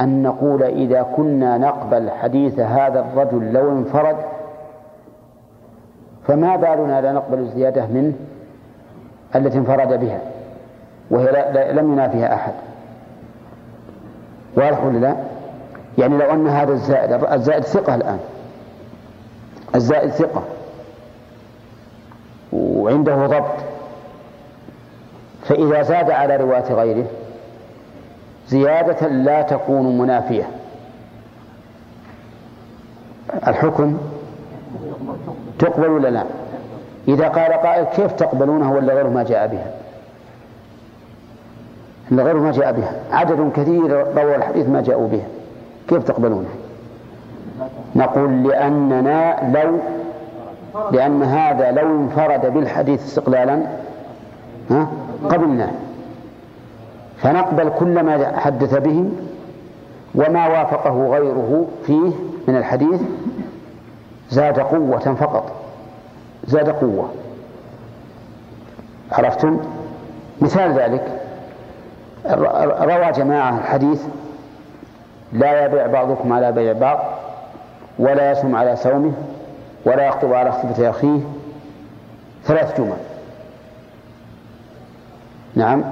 أن 0.00 0.22
نقول 0.22 0.62
إذا 0.62 1.02
كنا 1.02 1.58
نقبل 1.58 2.10
حديث 2.10 2.60
هذا 2.60 3.00
الرجل 3.00 3.52
لو 3.52 3.72
انفرد 3.72 4.16
فما 6.26 6.56
بالنا 6.56 7.00
لا 7.00 7.12
نقبل 7.12 7.38
الزيادة 7.38 7.86
منه؟ 7.86 8.12
التي 9.34 9.58
انفرد 9.58 10.00
بها 10.00 10.20
وهي 11.10 11.72
لم 11.72 11.92
ينافيها 11.92 12.34
أحد. 12.34 12.52
واضح 14.56 14.84
ولا 14.84 14.98
لا؟ 14.98 15.16
يعني 15.98 16.18
لو 16.18 16.30
أن 16.30 16.48
هذا 16.48 16.72
الزائد 16.72 17.24
الزائد 17.24 17.64
ثقة 17.64 17.94
الآن. 17.94 18.18
الزائد 19.74 20.10
ثقة. 20.10 20.42
وعنده 22.52 23.26
ضبط. 23.26 23.64
فإذا 25.44 25.82
زاد 25.82 26.10
على 26.10 26.36
رواية 26.36 26.72
غيره 26.72 27.06
زيادة 28.48 29.08
لا 29.08 29.42
تكون 29.42 29.98
منافية. 29.98 30.50
الحكم 33.48 33.98
تقبل 35.58 35.88
ولا 35.88 36.08
لا؟ 36.08 36.24
إذا 37.08 37.28
قال 37.28 37.52
قائل 37.52 37.84
كيف 37.84 38.12
تقبلونه 38.12 38.72
ولا 38.72 38.94
غيره 38.94 39.08
ما 39.08 39.22
جاء 39.22 39.46
بها؟ 39.46 39.70
إلا 42.12 42.22
غيره 42.22 42.38
ما 42.38 42.52
جاء 42.52 42.72
بها. 42.72 42.92
عدد 43.12 43.50
كثير 43.56 44.06
روى 44.16 44.36
الحديث 44.36 44.68
ما 44.68 44.80
جاءوا 44.80 45.08
بها. 45.08 45.26
كيف 45.88 46.02
تقبلونه؟ 46.04 46.48
نقول 47.96 48.42
لأننا 48.48 49.36
لو 49.54 49.78
لأن 50.92 51.22
هذا 51.22 51.70
لو 51.70 52.00
انفرد 52.00 52.54
بالحديث 52.54 53.04
استقلالا 53.04 53.62
ها؟ 54.70 54.88
قبلناه 55.30 55.70
فنقبل 57.16 57.70
كل 57.78 58.02
ما 58.02 58.38
حدث 58.38 58.74
به 58.74 59.04
وما 60.14 60.48
وافقه 60.48 61.08
غيره 61.08 61.66
فيه 61.86 62.10
من 62.48 62.56
الحديث 62.56 63.00
زاد 64.30 64.58
قوة 64.60 64.98
فقط. 64.98 65.59
زاد 66.46 66.68
قوة. 66.68 67.10
عرفتم؟ 69.12 69.60
مثال 70.40 70.72
ذلك. 70.72 71.20
روى 72.80 73.12
جماعة 73.12 73.58
الحديث 73.58 74.02
لا 75.32 75.64
يبيع 75.64 75.86
بعضكم 75.86 76.32
على 76.32 76.52
بيع 76.52 76.72
بعض 76.72 76.98
ولا 77.98 78.30
يسم 78.30 78.56
على 78.56 78.76
سومه 78.76 79.12
ولا 79.84 80.06
يخطب 80.06 80.32
على 80.32 80.52
خطبة 80.52 80.90
أخيه. 80.90 81.20
ثلاث 82.44 82.80
جمل. 82.80 82.96
نعم. 85.54 85.84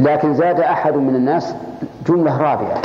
لكن 0.00 0.34
زاد 0.34 0.60
أحد 0.60 0.94
من 0.94 1.14
الناس 1.14 1.54
جملة 2.06 2.38
رابعة. 2.38 2.82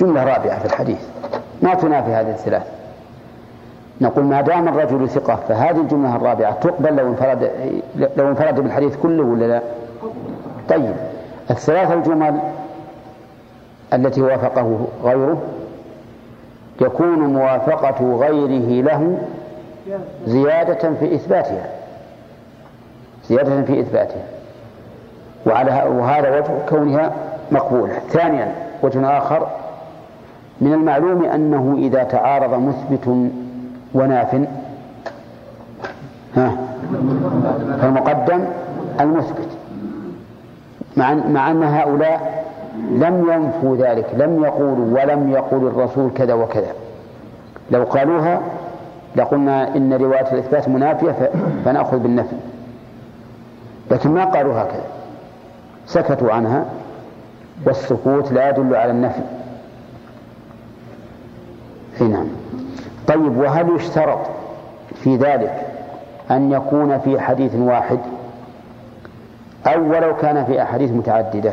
جملة 0.00 0.24
رابعة 0.24 0.58
في 0.58 0.64
الحديث. 0.66 0.98
ما 1.62 1.74
تنافي 1.74 2.10
هذه 2.10 2.30
الثلاث. 2.30 2.75
نقول 4.00 4.24
ما 4.24 4.40
دام 4.40 4.68
الرجل 4.68 5.08
ثقة 5.08 5.36
فهذه 5.48 5.80
الجملة 5.80 6.16
الرابعة 6.16 6.52
تقبل 6.60 6.96
لو 6.96 7.06
انفرد 7.06 7.50
لو 8.16 8.28
انفرد 8.28 8.60
بالحديث 8.60 8.96
كله 8.96 9.22
ولا 9.22 9.44
لا؟ 9.44 9.62
طيب 10.68 10.94
الثلاث 11.50 11.92
الجمل 11.92 12.40
التي 13.94 14.22
وافقه 14.22 14.86
غيره 15.04 15.42
يكون 16.80 17.18
موافقة 17.18 18.16
غيره 18.16 18.82
له 18.82 19.18
زيادة 20.26 20.94
في 20.94 21.14
إثباتها. 21.14 21.66
زيادة 23.28 23.62
في 23.62 23.80
إثباتها. 23.80 24.24
وعلى 25.46 25.82
وهذا 25.88 26.38
وجه 26.38 26.50
كونها 26.68 27.12
مقبولة. 27.52 27.92
ثانيا 28.08 28.52
وجه 28.82 29.18
آخر 29.18 29.46
من 30.60 30.72
المعلوم 30.72 31.24
أنه 31.24 31.74
إذا 31.78 32.02
تعارض 32.02 32.54
مثبت 32.54 33.30
وناف. 33.94 34.34
ها. 36.36 36.56
فالمقدم 37.80 38.44
المثبت 39.00 39.48
مع 40.96 41.14
مع 41.14 41.50
أن 41.50 41.62
هؤلاء 41.62 42.44
لم 42.90 43.26
ينفوا 43.32 43.76
ذلك 43.76 44.06
لم 44.16 44.44
يقولوا 44.44 45.00
ولم 45.00 45.30
يقول 45.30 45.66
الرسول 45.66 46.10
كذا 46.14 46.34
وكذا. 46.34 46.72
لو 47.70 47.84
قالوها 47.84 48.40
لقلنا 49.16 49.76
إن 49.76 49.92
رواية 49.92 50.32
الإثبات 50.32 50.68
منافية 50.68 51.30
فنأخذ 51.64 51.98
بالنفي. 51.98 52.36
لكن 53.90 54.10
ما 54.10 54.24
قالوا 54.24 54.62
هكذا. 54.62 54.84
سكتوا 55.86 56.32
عنها 56.32 56.64
والسكوت 57.66 58.32
لا 58.32 58.50
يدل 58.50 58.74
على 58.74 58.90
النفي. 58.90 59.22
أي 62.00 62.08
نعم. 62.08 62.26
طيب 63.08 63.36
وهل 63.36 63.76
يشترط 63.76 64.18
في 64.94 65.16
ذلك 65.16 65.66
أن 66.30 66.52
يكون 66.52 66.98
في 66.98 67.20
حديث 67.20 67.54
واحد؟ 67.54 67.98
أو 69.66 69.90
ولو 69.90 70.16
كان 70.16 70.44
في 70.44 70.62
أحاديث 70.62 70.90
متعددة. 70.90 71.52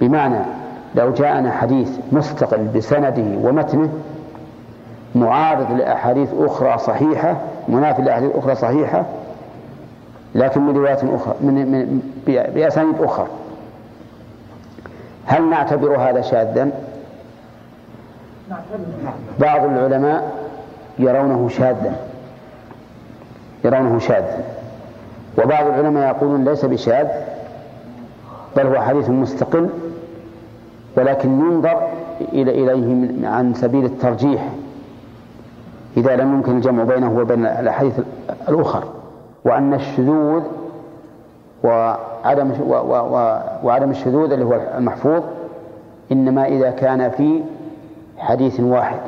بمعنى 0.00 0.38
لو 0.94 1.12
جاءنا 1.12 1.50
حديث 1.50 1.88
مستقل 2.12 2.64
بسنده 2.64 3.48
ومتنه 3.48 3.88
معارض 5.14 5.72
لأحاديث 5.72 6.28
أخرى 6.38 6.78
صحيحة 6.78 7.36
منافي 7.68 8.02
لأحاديث 8.02 8.30
أخرى 8.34 8.54
صحيحة 8.54 9.04
لكن 10.34 10.60
من 10.60 10.76
روايات 10.76 11.04
أخرى 11.04 11.34
من, 11.40 11.54
من 11.54 12.02
بأسانيد 12.26 12.94
أخرى. 13.00 13.26
هل 15.26 15.50
نعتبر 15.50 15.96
هذا 15.96 16.20
شاذا؟ 16.20 16.70
بعض 19.40 19.64
العلماء 19.64 20.32
يرونه 20.98 21.48
شاذا 21.48 21.96
يرونه 23.64 23.98
شاذا 23.98 24.44
وبعض 25.38 25.66
العلماء 25.66 26.16
يقولون 26.16 26.44
ليس 26.44 26.64
بشاذ 26.64 27.08
بل 28.56 28.66
هو 28.66 28.82
حديث 28.82 29.10
مستقل 29.10 29.68
ولكن 30.96 31.40
ينظر 31.40 31.88
إلى 32.20 32.50
إليه 32.50 33.28
عن 33.28 33.54
سبيل 33.54 33.84
الترجيح. 33.84 34.48
إذا 35.96 36.16
لم 36.16 36.34
يمكن 36.34 36.56
الجمع 36.56 36.84
بينه 36.84 37.18
وبين 37.18 37.46
الأحاديث 37.46 38.00
الأخر 38.48 38.84
وأن 39.44 39.74
الشذوذ 39.74 40.42
وعدم 41.64 42.50
وعدم 43.64 43.90
الشذوذ 43.90 44.32
اللي 44.32 44.44
هو 44.44 44.60
المحفوظ 44.78 45.22
إنما 46.12 46.46
إذا 46.46 46.70
كان 46.70 47.10
في 47.10 47.40
حديث 48.22 48.60
واحد. 48.60 48.98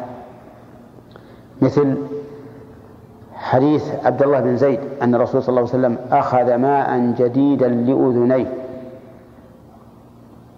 مثل 1.63 1.97
حديث 3.35 4.05
عبد 4.05 4.23
الله 4.23 4.41
بن 4.41 4.57
زيد 4.57 4.81
أن 5.03 5.15
الرسول 5.15 5.43
صلى 5.43 5.49
الله 5.49 5.61
عليه 5.61 5.71
وسلم 5.71 5.99
أخذ 6.11 6.55
ماء 6.55 7.15
جديدا 7.19 7.69
لأذنيه 7.69 8.47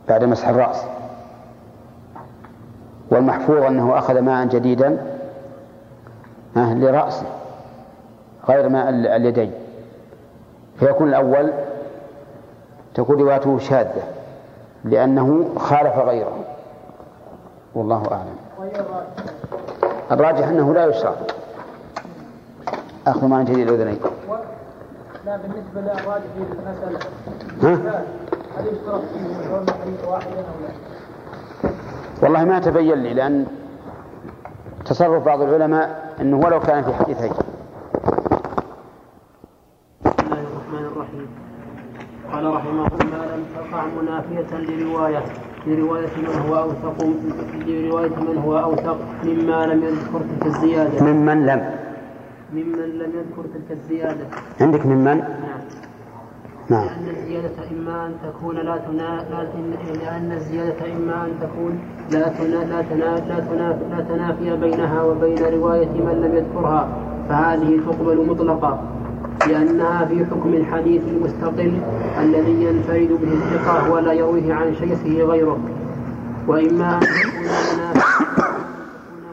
بعد 0.09 0.25
مسح 0.25 0.49
الرأس. 0.49 0.85
والمحفوظ 3.11 3.63
أنه 3.63 3.99
أخذ 3.99 4.21
ماء 4.21 4.47
جديدا 4.47 5.19
لرأسه 6.57 7.27
غير 8.49 8.69
ماء 8.69 8.89
اليدين. 8.89 9.53
فيكون 10.79 11.09
الأول 11.09 11.53
تكون 12.95 13.21
روايته 13.21 13.59
شاذة 13.59 14.03
لأنه 14.85 15.49
خالف 15.57 15.99
غيره. 15.99 16.37
والله 17.75 18.13
أعلم. 18.13 18.46
الراجح 20.11 20.49
أنه 20.49 20.75
لا 20.75 20.87
يشرع. 20.87 21.15
أخذ 23.07 23.27
ماء 23.27 23.43
جديد 23.45 23.69
الأذنين 23.69 23.99
لا 25.27 25.37
بالنسبة 25.37 25.81
للراجح 25.81 26.25
في 26.37 26.43
المسألة. 26.43 26.99
ها؟ 27.63 28.03
هل 28.59 28.67
يشترط 28.67 29.01
فيه 29.01 29.49
كون 29.49 29.67
حديث 29.83 30.05
واحدا 30.09 30.39
أو 30.39 30.57
لا؟ 30.63 31.71
والله 32.23 32.45
ما 32.45 32.59
تبين 32.59 32.99
لي 33.03 33.15
لأن 33.15 33.47
تصرف 34.85 35.25
بعض 35.25 35.43
العلماء 35.43 36.15
أنه 36.21 36.39
ولو 36.47 36.61
كان 36.61 36.85
في 36.85 36.95
حديثين 36.95 37.33
بسم 40.05 40.15
الله 40.25 40.41
الرحمن 40.41 40.85
الرحيم. 40.87 41.29
قال 42.33 42.55
رحمه 42.55 42.87
الله 42.87 43.37
لم 43.37 43.45
تقع 43.57 43.85
منافية 43.85 44.57
لرواية 45.67 46.07
لرواية 46.17 46.17
من 46.17 46.49
هو 46.49 46.57
أوثق 46.59 47.07
لرواية 47.67 48.17
من 48.29 48.39
هو 48.45 48.59
أوثق 48.59 48.99
مما 49.25 49.67
لم 49.67 49.83
يذكر 49.85 50.21
تلك 50.21 50.47
الزيادة. 50.47 51.05
ممن 51.05 51.47
لم. 51.47 51.71
ممن 52.53 52.89
لم 52.99 53.11
يذكر 53.19 53.43
تلك 53.55 53.71
الزيادة. 53.71 54.27
عندك 54.61 54.87
ممن؟ 54.87 55.05
نعم. 55.05 55.67
نعم. 56.71 56.85
لأن 56.85 57.09
الزيادة 57.17 57.71
إما 57.73 58.07
أن 58.07 58.13
تكون 58.25 58.57
لا 58.57 58.77
تنا 58.77 59.25
لأن 60.03 60.33
الزيادة 60.33 60.93
إما 60.97 61.25
أن 61.25 61.31
تكون 61.41 61.79
لا 62.11 62.29
تنا 62.29 62.65
لا 62.65 62.83
تنا 62.83 63.11
لا 63.29 63.41
تنا 63.41 63.79
لا 63.91 64.01
تنافي 64.09 64.57
بينها 64.57 65.03
وبين 65.03 65.39
رواية 65.39 65.89
من 66.07 66.21
لم 66.25 66.35
يذكرها 66.37 66.89
فهذه 67.29 67.81
تقبل 67.87 68.27
مطلقا. 68.27 68.96
لأنها 69.49 70.05
في 70.05 70.27
حكم 70.27 70.55
الحديث 70.55 71.03
المستقل 71.09 71.73
الذي 72.21 72.65
ينفرد 72.65 73.09
به 73.23 73.33
الثقة 73.33 73.93
ولا 73.93 74.13
يرويه 74.13 74.55
عن 74.55 74.75
شيخه 74.75 75.25
غيره. 75.25 75.59
وإما 76.49 76.95
أن 76.95 77.01
تكون 77.01 77.47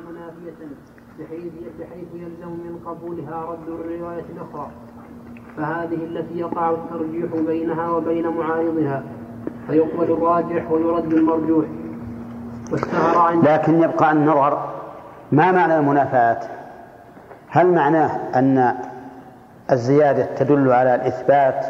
منافية 0.10 0.60
بحيث 1.20 1.54
بحيث 1.80 2.08
يلزم 2.14 2.50
من 2.52 2.80
قبولها 2.86 3.46
رد 3.46 3.68
الرواية 3.68 4.26
الأخرى. 4.36 4.68
فهذه 5.58 6.06
التي 6.06 6.40
يقع 6.40 6.72
الترجيح 6.72 7.36
بينها 7.48 7.90
وبين 7.90 8.28
معارضها 8.28 9.04
فيقبل 9.68 10.12
الراجح 10.12 10.72
ويرد 10.72 11.14
المرجوح. 11.14 11.66
واشتهر 12.72 13.18
عند 13.18 13.46
لكن 13.46 13.82
يبقى 13.82 14.12
النظر 14.12 14.58
ما 15.32 15.52
معنى 15.52 15.80
المنافاة؟ 15.80 16.40
هل 17.50 17.74
معناه 17.74 18.12
أن 18.36 18.76
الزيادة 19.72 20.28
تدل 20.36 20.72
على 20.72 20.96
الإثبات 20.96 21.66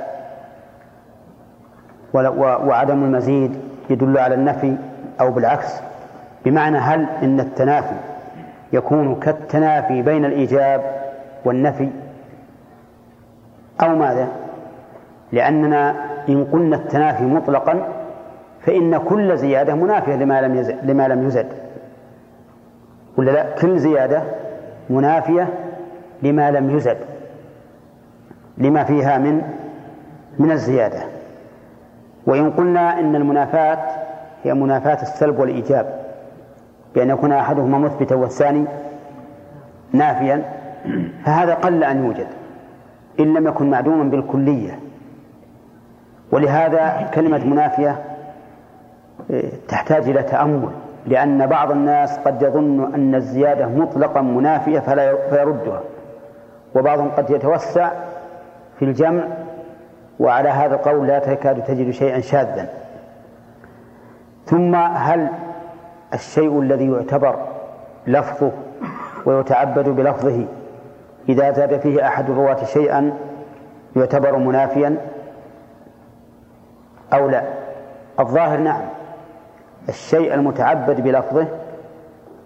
وعدم 2.14 3.04
المزيد 3.04 3.62
يدل 3.90 4.18
على 4.18 4.36
النفي 4.36 4.76
أو 5.22 5.32
بالعكس. 5.32 5.82
بمعنى 6.46 6.78
هل 6.78 7.08
إن 7.24 7.40
التنافي 7.40 7.96
يكون 8.74 9.16
كالتنافي 9.20 10.02
بين 10.02 10.26
الإيجاب 10.26 10.82
والنفي؟ 11.46 11.90
أو 13.82 13.96
ماذا؟ 13.96 14.28
لأننا 15.32 15.96
إن 16.30 16.46
قلنا 16.46 16.76
التنافي 16.76 17.24
مطلقا 17.24 17.88
فإن 18.62 18.98
كل 18.98 19.38
زيادة 19.38 19.76
منافية 19.76 20.16
لما 20.16 20.42
لم 20.42 20.56
يزد, 20.56 20.78
لما 20.84 21.08
لم 21.08 21.28
يزد. 21.28 21.48
ولا 23.18 23.32
لا؟ 23.32 23.46
كل 23.62 23.80
زيادة 23.80 24.22
منافية 24.90 25.48
لما 26.24 26.52
لم 26.52 26.78
يزد. 26.78 26.98
لما 28.58 28.84
فيها 28.84 29.18
من 29.18 29.42
من 30.40 30.52
الزيادة. 30.52 31.02
وإن 32.26 32.52
قلنا 32.52 33.00
إن 33.00 33.16
المنافاة 33.16 33.78
هي 34.44 34.54
منافاة 34.54 35.02
السلب 35.02 35.40
والإيجاب 35.40 36.00
بأن 36.96 37.10
يكون 37.10 37.32
أحدهما 37.32 37.78
مثبتا 37.78 38.16
والثاني 38.16 38.66
نافيا 39.94 40.44
فهذا 41.26 41.54
قل 41.54 41.84
أن 41.84 42.06
يوجد 42.06 42.28
إن 43.20 43.34
لم 43.34 43.48
يكن 43.48 43.70
معدوما 43.70 44.04
بالكلية. 44.04 44.80
ولهذا 46.32 47.10
كلمة 47.14 47.46
منافية 47.46 48.02
إيه، 49.30 49.52
تحتاج 49.68 50.10
إلى 50.10 50.24
تأمل 50.24 50.70
لأن 51.08 51.46
بعض 51.48 51.72
الناس 51.72 52.18
قد 52.20 52.42
يظن 52.42 52.94
أن 52.94 53.16
الزيادة 53.16 53.68
مطلقا 53.68 54.22
منافية 54.22 54.80
فلا 54.80 55.16
فيردها 55.30 55.82
وبعضهم 56.76 57.10
قد 57.10 57.30
يتوسع 57.30 57.92
في 58.80 58.86
الجمع 58.86 59.24
وعلى 60.20 60.50
هذا 60.50 60.76
القول 60.76 61.08
لا 61.08 61.20
تكاد 61.20 61.64
تجد 61.64 61.92
شيئا 61.92 62.20
شاذا. 62.22 62.70
ثم 64.46 64.76
هل 64.76 65.30
الشيء 66.14 66.62
الذي 66.62 66.92
يعتبر 66.92 67.36
لفظه 68.08 68.52
ويتعبد 69.26 69.90
بلفظه 69.90 70.46
إذا 71.30 71.52
زاد 71.52 71.80
فيه 71.80 72.08
أحد 72.08 72.30
الرواة 72.30 72.64
شيئا 72.64 73.14
يعتبر 73.96 74.38
منافيا 74.38 74.98
أو 77.14 77.30
لا؟ 77.30 77.44
الظاهر 78.20 78.60
نعم. 78.60 78.82
الشيء 79.90 80.34
المتعبد 80.34 81.02
بلفظه 81.02 81.48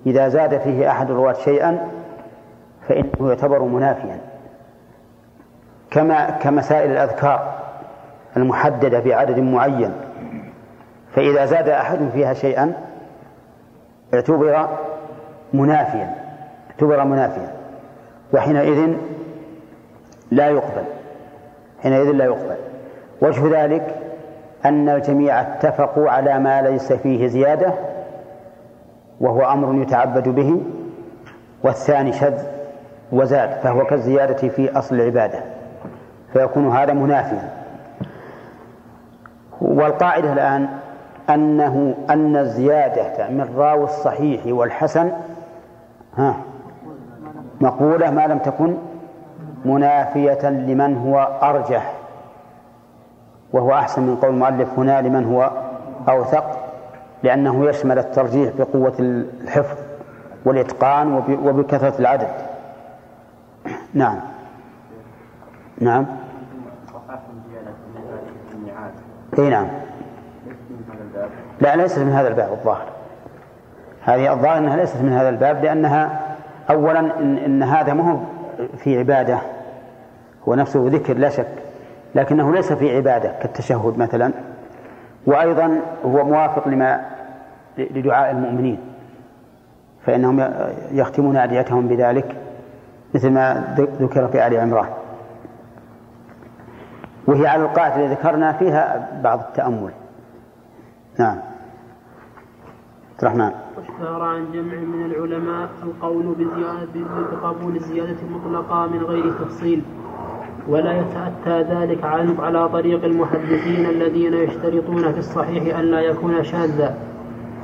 إذا 0.06 0.28
زاد 0.28 0.58
فيه 0.58 0.92
أحد 0.92 1.10
الرواة 1.10 1.34
شيئا 1.34 1.88
فإنه 2.88 3.30
يعتبر 3.30 3.64
منافيا. 3.64 4.20
كما 5.92 6.30
كمسائل 6.30 6.92
الأذكار 6.92 7.54
المحددة 8.38 9.00
بعدد 9.00 9.40
معين. 9.40 9.92
فإذا 11.16 11.46
زاد 11.46 11.70
أحد 11.70 12.10
فيها 12.14 12.34
شيئا 12.34 12.74
اعتبر 14.14 14.68
منافيا 15.54 16.16
اعتبر 16.72 17.04
منافيا 17.04 17.52
وحينئذ 18.34 18.96
لا 20.32 20.50
يقبل 20.50 20.84
حينئذ 21.84 22.12
لا 22.12 22.26
يقبل. 22.26 22.56
وجه 23.22 23.64
ذلك 23.64 23.96
أن 24.66 24.90
الجميع 24.90 25.42
اتفقوا 25.42 26.10
على 26.10 26.40
ما 26.40 26.62
ليس 26.62 26.94
فيه 26.94 27.28
زيادة 27.28 27.74
وهو 29.22 29.42
أمر 29.54 29.82
يتعبد 29.82 30.30
به 30.30 30.62
والثاني 31.64 32.14
شذ 32.14 32.38
وزاد 33.12 33.50
فهو 33.50 33.86
كالزيادة 33.86 34.50
في 34.50 34.78
أصل 34.78 34.96
العبادة. 34.96 35.40
فيكون 36.34 36.72
هذا 36.72 36.94
منافيا. 36.94 37.50
والقاعدة 39.62 40.34
الآن 40.34 40.68
أنه 41.30 41.96
أن 42.10 42.36
الزيادة 42.38 43.30
من 43.30 43.54
راوي 43.58 43.84
الصحيح 43.84 44.42
والحسن 44.46 45.12
ها 46.18 46.36
مقولة 47.62 48.10
ما 48.12 48.28
لم 48.28 48.38
تكن 48.38 48.78
منافية 49.66 50.50
لمن 50.50 50.98
هو 50.98 51.40
أرجح 51.44 51.94
وهو 53.54 53.74
أحسن 53.74 54.02
من 54.02 54.16
قول 54.16 54.32
المؤلف 54.32 54.80
هنا 54.80 55.02
لمن 55.02 55.26
هو 55.26 55.52
أوثق 56.10 56.58
لأنه 57.24 57.66
يشمل 57.70 58.00
الترجيح 58.00 58.54
بقوة 58.60 58.94
الحفظ 59.00 59.78
والإتقان 60.46 61.14
وبكثرة 61.44 61.94
العدد. 62.00 62.28
نعم. 63.94 64.20
نعم. 65.82 66.06
إي 69.40 69.50
نعم. 69.50 69.68
لا 71.62 71.76
ليست 71.76 72.00
من 72.00 72.12
هذا 72.12 72.28
الباب 72.28 72.52
الظاهر. 72.52 72.88
هذه 74.02 74.34
الظاهر 74.34 74.58
إنها 74.58 74.76
ليست 74.76 75.02
من 75.02 75.12
هذا 75.12 75.30
الباب 75.30 75.64
لأنها 75.64 76.20
اولا 76.70 77.00
إن, 77.00 77.38
إن 77.38 77.64
هذا 77.64 77.94
ما 77.94 78.12
هو 78.12 78.18
في 78.78 79.00
عبادة 79.00 79.40
هو 80.48 80.56
نفسه 80.56 80.86
ذكر 80.88 81.18
لا 81.18 81.30
شك 81.30 81.48
لكنه 82.16 82.54
ليس 82.54 82.74
في 82.74 82.96
عبادة 82.96 83.32
كالتشهد 83.42 83.98
مثلا. 83.98 84.32
وأيضا 85.26 85.80
هو 86.06 86.26
موافق 86.26 86.68
لما 86.68 87.06
لدعاء 87.78 88.32
المؤمنين 88.32 88.80
فإنهم 90.06 90.50
يختمون 90.92 91.38
ادعيتهم 91.38 91.88
بذلك 91.88 92.36
مثل 93.14 93.30
ما 93.30 93.76
ذكر 93.78 94.28
في 94.28 94.48
آل 94.48 94.58
عمران. 94.58 94.88
وهي 97.28 97.48
على 97.48 97.64
القاعدة 97.64 97.96
اللي 97.96 98.08
ذكرنا 98.16 98.54
فيها 98.54 99.10
بعض 99.24 99.40
التأمل. 99.40 99.92
نعم. 101.20 101.38
عبد 103.12 103.22
الرحمن. 103.22 103.52
واشتهر 103.78 104.22
عن 104.22 104.52
جمع 104.54 104.74
من 104.74 105.06
العلماء 105.06 105.70
القول 105.84 106.36
بزيادة 106.38 107.08
بقبول 107.32 107.76
الزيادة 107.76 108.16
المطلقة 108.22 108.88
من 108.88 109.04
غير 109.04 109.34
تفصيل 109.34 109.82
ولا 110.68 111.02
يتأتى 111.02 111.62
ذلك 111.74 112.04
على 112.40 112.70
طريق 112.70 113.04
المحدثين 113.04 113.86
الذين 113.86 114.34
يشترطون 114.34 115.12
في 115.14 115.20
الصحيح 115.20 115.78
أن 115.78 115.86
لا 115.86 116.00
يكون 116.00 116.44
شاذا 116.44 116.98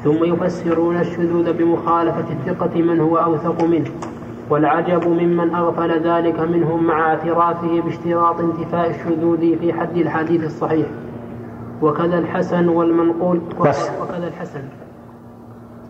ثم 0.03 0.23
يفسرون 0.23 0.97
الشذوذ 0.97 1.53
بمخالفة 1.53 2.25
الثقة 2.33 2.81
من 2.81 2.99
هو 2.99 3.17
أوثق 3.17 3.63
منه. 3.63 3.91
والعجب 4.49 5.07
ممن 5.07 5.55
أغفل 5.55 6.07
ذلك 6.09 6.39
منهم 6.39 6.83
مع 6.83 7.09
اعترافه 7.09 7.81
باشتراط 7.81 8.39
انتفاء 8.39 8.89
الشذوذ 8.89 9.57
في 9.57 9.73
حد 9.73 9.97
الحديث 9.97 10.43
الصحيح. 10.43 10.87
وكذا 11.81 12.17
الحسن 12.17 12.69
والمنقول 12.69 13.41
وكذا 13.59 14.27
الحسن. 14.27 14.61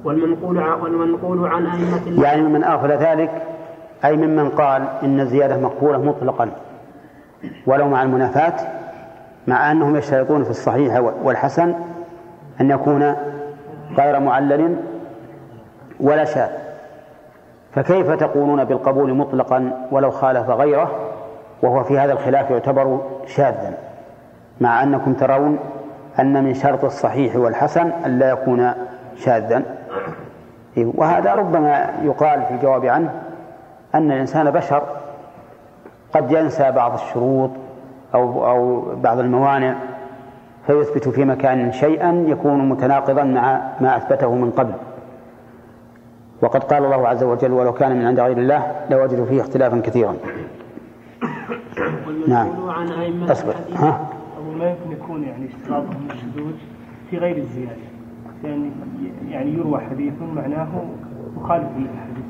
والمنقول 0.04 0.58
والمنقول 0.58 1.48
عن 1.48 1.66
أئمة 1.66 2.24
يعني 2.24 2.42
ممن 2.42 2.64
أغفل 2.64 2.92
ذلك 2.92 3.32
أي 4.06 4.18
ممن 4.18 4.50
قال 4.50 4.88
إن 5.04 5.20
الزيادة 5.20 5.58
مقبولة 5.58 5.98
مطلقا. 5.98 6.50
ولو 7.68 7.88
مع 7.88 8.04
المنافاة 8.04 8.54
مع 9.48 9.72
أنهم 9.72 9.96
يشترطون 9.96 10.44
في 10.44 10.50
الصحيح 10.50 11.00
والحسن 11.24 11.74
أن 12.62 12.72
يكون 12.72 13.16
غير 13.98 14.20
معلل 14.20 14.76
ولا 16.00 16.26
شاذ. 16.26 16.63
فكيف 17.76 18.12
تقولون 18.12 18.64
بالقبول 18.64 19.14
مطلقا 19.14 19.88
ولو 19.92 20.12
خالف 20.12 20.50
غيره 20.50 20.92
وهو 21.62 21.84
في 21.84 22.00
هذا 22.00 22.14
الخلاف 22.14 22.50
يعتبر 22.52 23.02
شاذا 23.26 23.74
مع 24.62 24.84
أنكم 24.84 25.14
ترون 25.14 25.60
أن 26.20 26.44
من 26.44 26.54
شرط 26.54 26.86
الصحيح 26.86 27.36
والحسن 27.36 27.92
ألا 28.06 28.30
يكون 28.30 28.72
شاذا. 29.16 29.64
وهذا 30.78 31.34
ربما 31.34 31.90
يقال 32.04 32.42
في 32.42 32.54
الجواب 32.54 32.86
عنه 32.86 33.12
أن 33.96 34.12
الإنسان 34.12 34.52
بشر 34.52 34.84
قد 36.14 36.32
ينسى 36.32 36.72
بعض 36.72 36.94
الشروط 36.94 37.50
أو 38.16 38.50
أو 38.50 38.86
بعض 38.96 39.20
الموانع 39.20 39.76
فيثبت 40.68 41.10
في 41.10 41.26
مكان 41.26 41.72
شيئا 41.72 42.26
يكون 42.28 42.70
متناقضا 42.70 43.24
مع 43.24 43.62
ما 43.80 43.98
أثبته 43.98 44.36
من 44.36 44.52
قبل. 44.52 44.74
وقد 46.44 46.64
قال 46.64 46.86
الله 46.86 47.08
عز 47.08 47.24
وجل 47.24 47.52
ولو 47.52 47.74
كان 47.74 47.98
من 47.98 48.06
عند 48.06 48.20
غير 48.20 48.38
الله 48.38 48.72
لوجدوا 48.90 49.26
فيه 49.26 49.42
اختلافا 49.42 49.80
كثيرا. 49.80 50.16
نعم. 52.28 52.50
أصبر. 53.30 53.56
ها؟ 53.76 54.10
ما 54.60 54.70
يمكن 54.70 54.92
يكون 54.92 55.24
يعني 55.24 55.46
اشتراطهم 55.46 56.08
الشذوذ 56.12 56.54
في 57.10 57.18
غير 57.18 57.38
الزيادة. 57.38 57.76
يعني 58.44 58.72
يعني 59.30 59.54
يروى 59.54 59.80
حديث 59.80 60.14
معناه 60.36 60.68
مخالف 61.38 61.68
للحديث. 61.78 62.26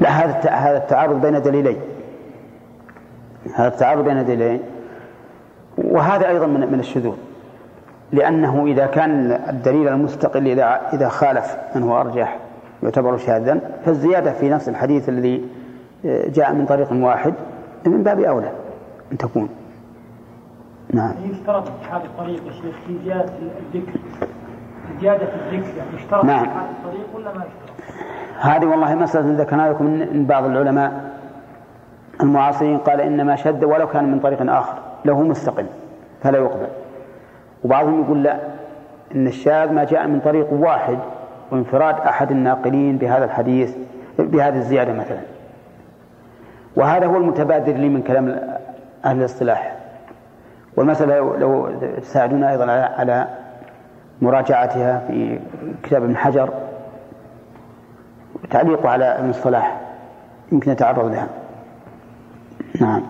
لا 0.00 0.08
هذا 0.08 0.50
هذا 0.50 0.76
التعارض 0.76 1.20
بين 1.20 1.42
دليلين. 1.42 1.76
هذا 3.54 3.68
التعارض 3.68 4.04
بين 4.04 4.24
دليلين. 4.24 4.60
وهذا 5.78 6.28
أيضا 6.28 6.46
من 6.46 6.72
من 6.72 6.80
الشذوذ. 6.80 7.16
لأنه 8.12 8.66
إذا 8.66 8.86
كان 8.86 9.40
الدليل 9.48 9.88
المستقل 9.88 10.46
إذا 10.46 10.80
إذا 10.92 11.08
خالف 11.08 11.56
من 11.76 11.82
هو 11.82 12.00
أرجح 12.00 12.38
يعتبر 12.82 13.16
شاذا 13.16 13.60
فالزيادة 13.84 14.32
في 14.32 14.48
نفس 14.48 14.68
الحديث 14.68 15.08
الذي 15.08 15.44
جاء 16.04 16.52
من 16.52 16.66
طريق 16.66 16.92
واحد 16.92 17.34
من 17.86 18.02
باب 18.02 18.20
أولى 18.20 18.50
أن 19.12 19.18
تكون 19.18 19.48
نعم 20.90 21.14
يشترط 21.24 21.68
هذا 21.90 22.04
الطريق 22.04 22.46
يا 22.46 22.52
شيخ 22.52 22.76
في 22.86 22.98
زيادة 23.04 23.32
الذكر 23.74 24.00
زيادة 25.00 25.22
الذكر 25.22 25.76
يعني 25.76 25.96
يشترط 25.96 26.24
نعم. 26.24 26.44
هذا 26.44 26.70
الطريق 26.70 27.06
ولا 27.16 27.38
ما 27.38 27.44
يشترط؟ 27.44 27.72
هذه 28.40 28.66
والله 28.66 28.94
مسألة 28.94 29.42
ذكرنا 29.42 29.70
لكم 29.70 29.84
من 29.84 30.26
بعض 30.26 30.44
العلماء 30.44 31.12
المعاصرين 32.20 32.78
قال 32.78 33.00
إنما 33.00 33.36
شد 33.36 33.64
ولو 33.64 33.86
كان 33.86 34.12
من 34.12 34.20
طريق 34.20 34.52
آخر 34.52 34.74
له 35.04 35.22
مستقل 35.22 35.66
فلا 36.22 36.38
يقبل 36.38 36.68
وبعضهم 37.64 38.02
يقول 38.02 38.22
لا 38.22 38.38
إن 39.14 39.26
الشاذ 39.26 39.72
ما 39.72 39.84
جاء 39.84 40.06
من 40.06 40.20
طريق 40.20 40.52
واحد 40.52 40.98
وانفراد 41.50 41.94
أحد 41.94 42.30
الناقلين 42.30 42.96
بهذا 42.96 43.24
الحديث 43.24 43.76
بهذه 44.18 44.56
الزيادة 44.56 44.92
مثلا. 44.92 45.20
وهذا 46.76 47.06
هو 47.06 47.16
المتبادر 47.16 47.72
لي 47.72 47.88
من 47.88 48.02
كلام 48.02 48.28
أهل 49.04 49.18
الاصطلاح. 49.18 49.76
والمسألة 50.76 51.38
لو, 51.38 51.68
تساعدونا 52.00 52.50
أيضا 52.50 52.70
على 52.72 53.28
مراجعتها 54.22 54.98
في 55.08 55.38
كتاب 55.82 56.02
ابن 56.02 56.16
حجر 56.16 56.50
تعليقه 58.50 58.88
على 58.88 59.30
الصلاح 59.30 59.80
يمكن 60.52 60.70
نتعرض 60.70 61.10
لها. 61.10 61.28
نعم. 62.80 63.02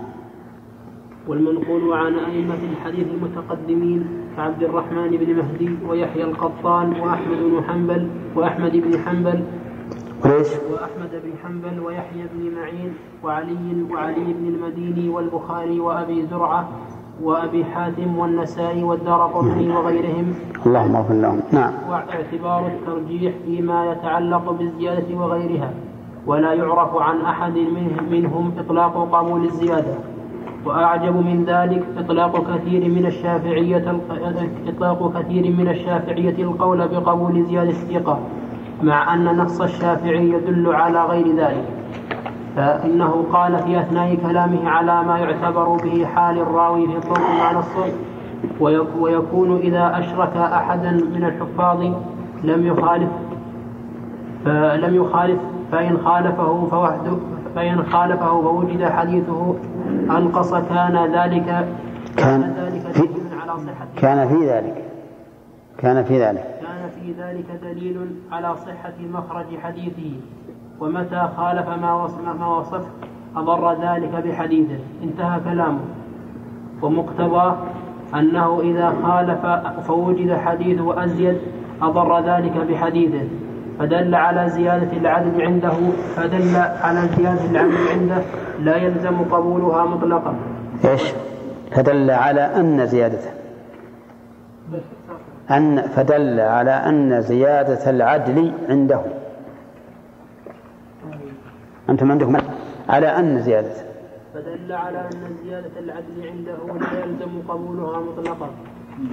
والمنقول 1.28 1.92
عن 1.92 2.14
أئمة 2.14 2.54
الحديث 2.72 3.06
المتقدمين 3.06 4.21
كعبد 4.36 4.62
الرحمن 4.62 5.10
بن 5.10 5.36
مهدي 5.36 5.70
ويحيى 5.88 6.24
القطان 6.24 6.92
وأحمد 7.00 7.38
بن 7.38 7.62
حنبل 7.68 8.08
وأحمد 8.36 8.72
بن 8.72 8.98
حنبل 8.98 9.44
وليش؟ 10.24 10.48
وأحمد 10.72 11.10
بن 11.24 11.32
حنبل 11.44 11.80
ويحيى 11.80 12.24
بن 12.34 12.54
معين 12.56 12.92
وعلي 13.24 13.86
وعلي 13.92 14.24
بن 14.38 14.46
المديني 14.54 15.08
والبخاري 15.08 15.80
وأبي 15.80 16.26
زرعة 16.26 16.68
وأبي 17.22 17.64
حاتم 17.64 18.18
والنسائي 18.18 18.82
والدار 18.82 19.20
قطني 19.34 19.68
وغيرهم. 19.76 20.34
اللهم 20.66 20.96
اغفر 20.96 21.14
لهم. 21.14 21.40
نعم. 21.52 21.72
واعتبار 21.90 22.66
الترجيح 22.66 23.32
فيما 23.46 23.92
يتعلق 23.92 24.50
بالزيادة 24.52 25.16
وغيرها 25.16 25.70
ولا 26.26 26.52
يعرف 26.52 26.96
عن 26.96 27.20
أحد 27.20 27.52
منه- 27.58 28.02
منهم 28.10 28.52
إطلاق 28.58 29.08
قبول 29.12 29.44
الزيادة. 29.44 29.94
وأعجب 30.66 31.16
من 31.16 31.44
ذلك 31.44 31.84
إطلاق 31.98 32.54
كثير 32.54 32.88
من 32.88 33.06
الشافعية 33.06 33.96
إطلاق 34.68 35.12
كثير 35.18 35.52
من 35.56 35.68
الشافعية 35.68 36.42
القول 36.44 36.88
بقبول 36.88 37.44
زيادة 37.44 37.70
الثقة 37.70 38.18
مع 38.82 39.14
أن 39.14 39.24
نص 39.36 39.60
الشافعي 39.60 40.30
يدل 40.30 40.74
على 40.74 41.04
غير 41.04 41.36
ذلك. 41.36 41.64
فإنه 42.56 43.24
قال 43.32 43.58
في 43.58 43.80
أثناء 43.80 44.14
كلامه 44.14 44.68
على 44.70 45.02
ما 45.02 45.18
يعتبر 45.18 45.76
به 45.84 46.06
حال 46.06 46.38
الراوي 46.38 46.86
في 46.86 47.08
ضوء 47.08 47.18
ما 47.18 47.58
نصه 47.58 47.92
ويك- 48.60 48.96
ويكون 49.00 49.56
إذا 49.56 49.98
أشرك 49.98 50.36
أحدا 50.36 50.90
من 50.90 51.24
الحفاظ 51.24 51.80
لم 52.44 52.66
يخالف 52.66 53.08
فلم 54.44 54.94
يخالف 54.94 55.38
فإن 55.72 55.98
خالفه 56.04 56.66
فوحده 56.70 57.12
فإن 57.54 57.82
خالفه 57.82 58.42
فوجد 58.42 58.84
حديثه 58.84 59.54
أنقص 60.10 60.54
كان 60.54 60.96
ذلك 61.14 61.68
كان 62.16 62.54
ذلك 62.58 62.92
في- 62.92 63.00
دليل 63.06 63.40
على 63.40 63.58
صحة 63.58 63.86
كان 63.96 64.28
في 64.28 64.48
ذلك. 64.48 64.84
كان 65.78 66.04
في 66.04 66.22
ذلك. 66.22 66.44
كان 66.60 66.90
في 67.00 67.12
ذلك 67.22 67.44
دليل 67.62 67.96
على 68.32 68.54
صحة 68.56 68.92
مخرج 69.12 69.46
حديثه. 69.62 70.12
ومتى 70.80 71.28
خالف 71.36 71.68
ما 71.68 71.94
وصف, 72.04 72.40
ما 72.40 72.46
وصف 72.58 72.84
أضر 73.36 73.72
ذلك 73.72 74.24
بحديثه. 74.26 74.78
انتهى 75.02 75.40
كلامه. 75.44 75.80
ومقتضاه 76.82 77.56
أنه 78.14 78.60
إذا 78.60 78.94
خالف 79.02 79.46
فوجد 79.86 80.36
حديثه 80.36 81.04
أزيد 81.04 81.36
أضر 81.82 82.20
ذلك 82.20 82.56
بحديثه. 82.70 83.28
فدل 83.82 84.14
على 84.14 84.48
زيادة 84.48 84.96
العدد 84.96 85.40
عنده 85.40 85.74
فدل 86.16 86.56
على 86.56 87.00
زيادة 87.16 87.44
العدد 87.50 87.76
عنده 87.90 88.22
لا 88.60 88.76
يلزم 88.76 89.16
قبولها 89.24 89.84
مطلقا. 89.84 90.34
إيش؟ 90.84 91.02
فدل 91.72 92.10
على 92.10 92.40
أن 92.40 92.86
زيادته 92.86 93.30
أن 95.50 95.82
فدل 95.82 96.40
على 96.40 96.70
أن 96.70 97.22
زيادة 97.22 97.90
العدل 97.90 98.52
عنده. 98.68 99.00
أنتم 101.90 102.10
عندكم 102.10 102.36
على 102.88 103.06
أن 103.06 103.42
زيادته 103.42 103.82
فدل 104.34 104.72
على 104.72 104.98
أن 104.98 105.36
زيادة 105.44 105.74
العدل 105.78 106.16
عنده 106.30 106.58
لا 106.80 107.04
يلزم 107.04 107.42
قبولها 107.48 108.00
مطلقا. 108.00 108.50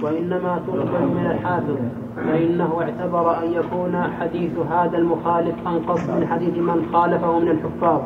وإنما 0.02 0.62
تقبل 0.66 1.06
من 1.06 1.26
الحافظ 1.30 1.76
فإنه 2.16 2.82
اعتبر 2.82 3.38
أن 3.38 3.52
يكون 3.52 4.02
حديث 4.20 4.50
هذا 4.70 4.98
المخالف 4.98 5.54
أنقص 5.66 6.08
من 6.08 6.26
حديث 6.26 6.58
من 6.58 6.86
خالفه 6.92 7.38
من 7.38 7.48
الحفاظ. 7.48 8.00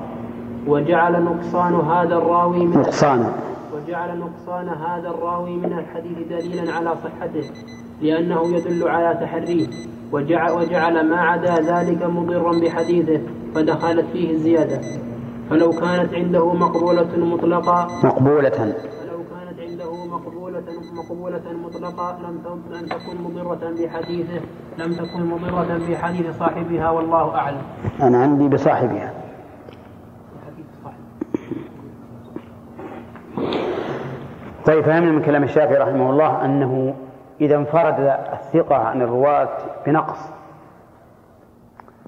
وجعل 0.67 1.23
نقصان 1.23 1.75
هذا 1.75 2.17
الراوي 2.17 2.67
من 2.67 2.77
نقصانا 2.77 3.33
وجعل 3.75 4.19
نقصان 4.19 4.69
هذا 4.69 5.09
الراوي 5.09 5.57
من 5.57 5.73
الحديث 5.79 6.19
دليلا 6.31 6.73
على 6.73 6.95
صحته 7.05 7.51
لأنه 8.03 8.57
يدل 8.57 8.89
على 8.89 9.19
تحريه 9.21 9.67
وجعل, 10.13 10.53
وجعل 10.53 11.11
ما 11.11 11.21
عدا 11.21 11.55
ذلك 11.55 12.03
مضرا 12.03 12.61
بحديثه 12.61 13.21
فدخلت 13.55 14.05
فيه 14.13 14.31
الزيادة. 14.31 14.81
فلو 15.51 15.71
كانت 15.71 16.15
عنده 16.15 16.53
مقبولة 16.53 17.09
مطلقة 17.19 17.89
مقبولة. 18.05 18.75
مقبولة 20.95 21.53
مطلقة 21.53 22.19
لم 22.23 22.63
لم 22.71 22.87
تكن 22.87 23.23
مضرة 23.25 23.71
بحديثه 23.71 24.41
لم 24.79 24.93
تكن 24.93 25.27
مضرة 25.27 25.79
بحديث 25.89 26.39
صاحبها 26.39 26.91
والله 26.91 27.35
أعلم. 27.35 27.63
أنا 28.03 28.23
عندي 28.23 28.49
بصاحبها. 28.49 29.15
طيب 34.67 34.85
فهمنا 34.85 35.11
من 35.11 35.23
كلام 35.23 35.43
الشافعي 35.43 35.77
رحمه 35.79 36.11
الله 36.11 36.45
أنه 36.45 36.95
إذا 37.41 37.57
انفرد 37.57 38.01
الثقة 38.33 38.77
عن 38.77 39.03
الرواة 39.03 39.49
بنقص 39.87 40.19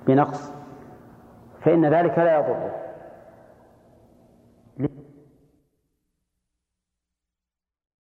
بنقص 0.06 0.52
فإن 1.60 1.86
ذلك 1.86 2.18
لا 2.18 2.38
يضره 2.38 2.70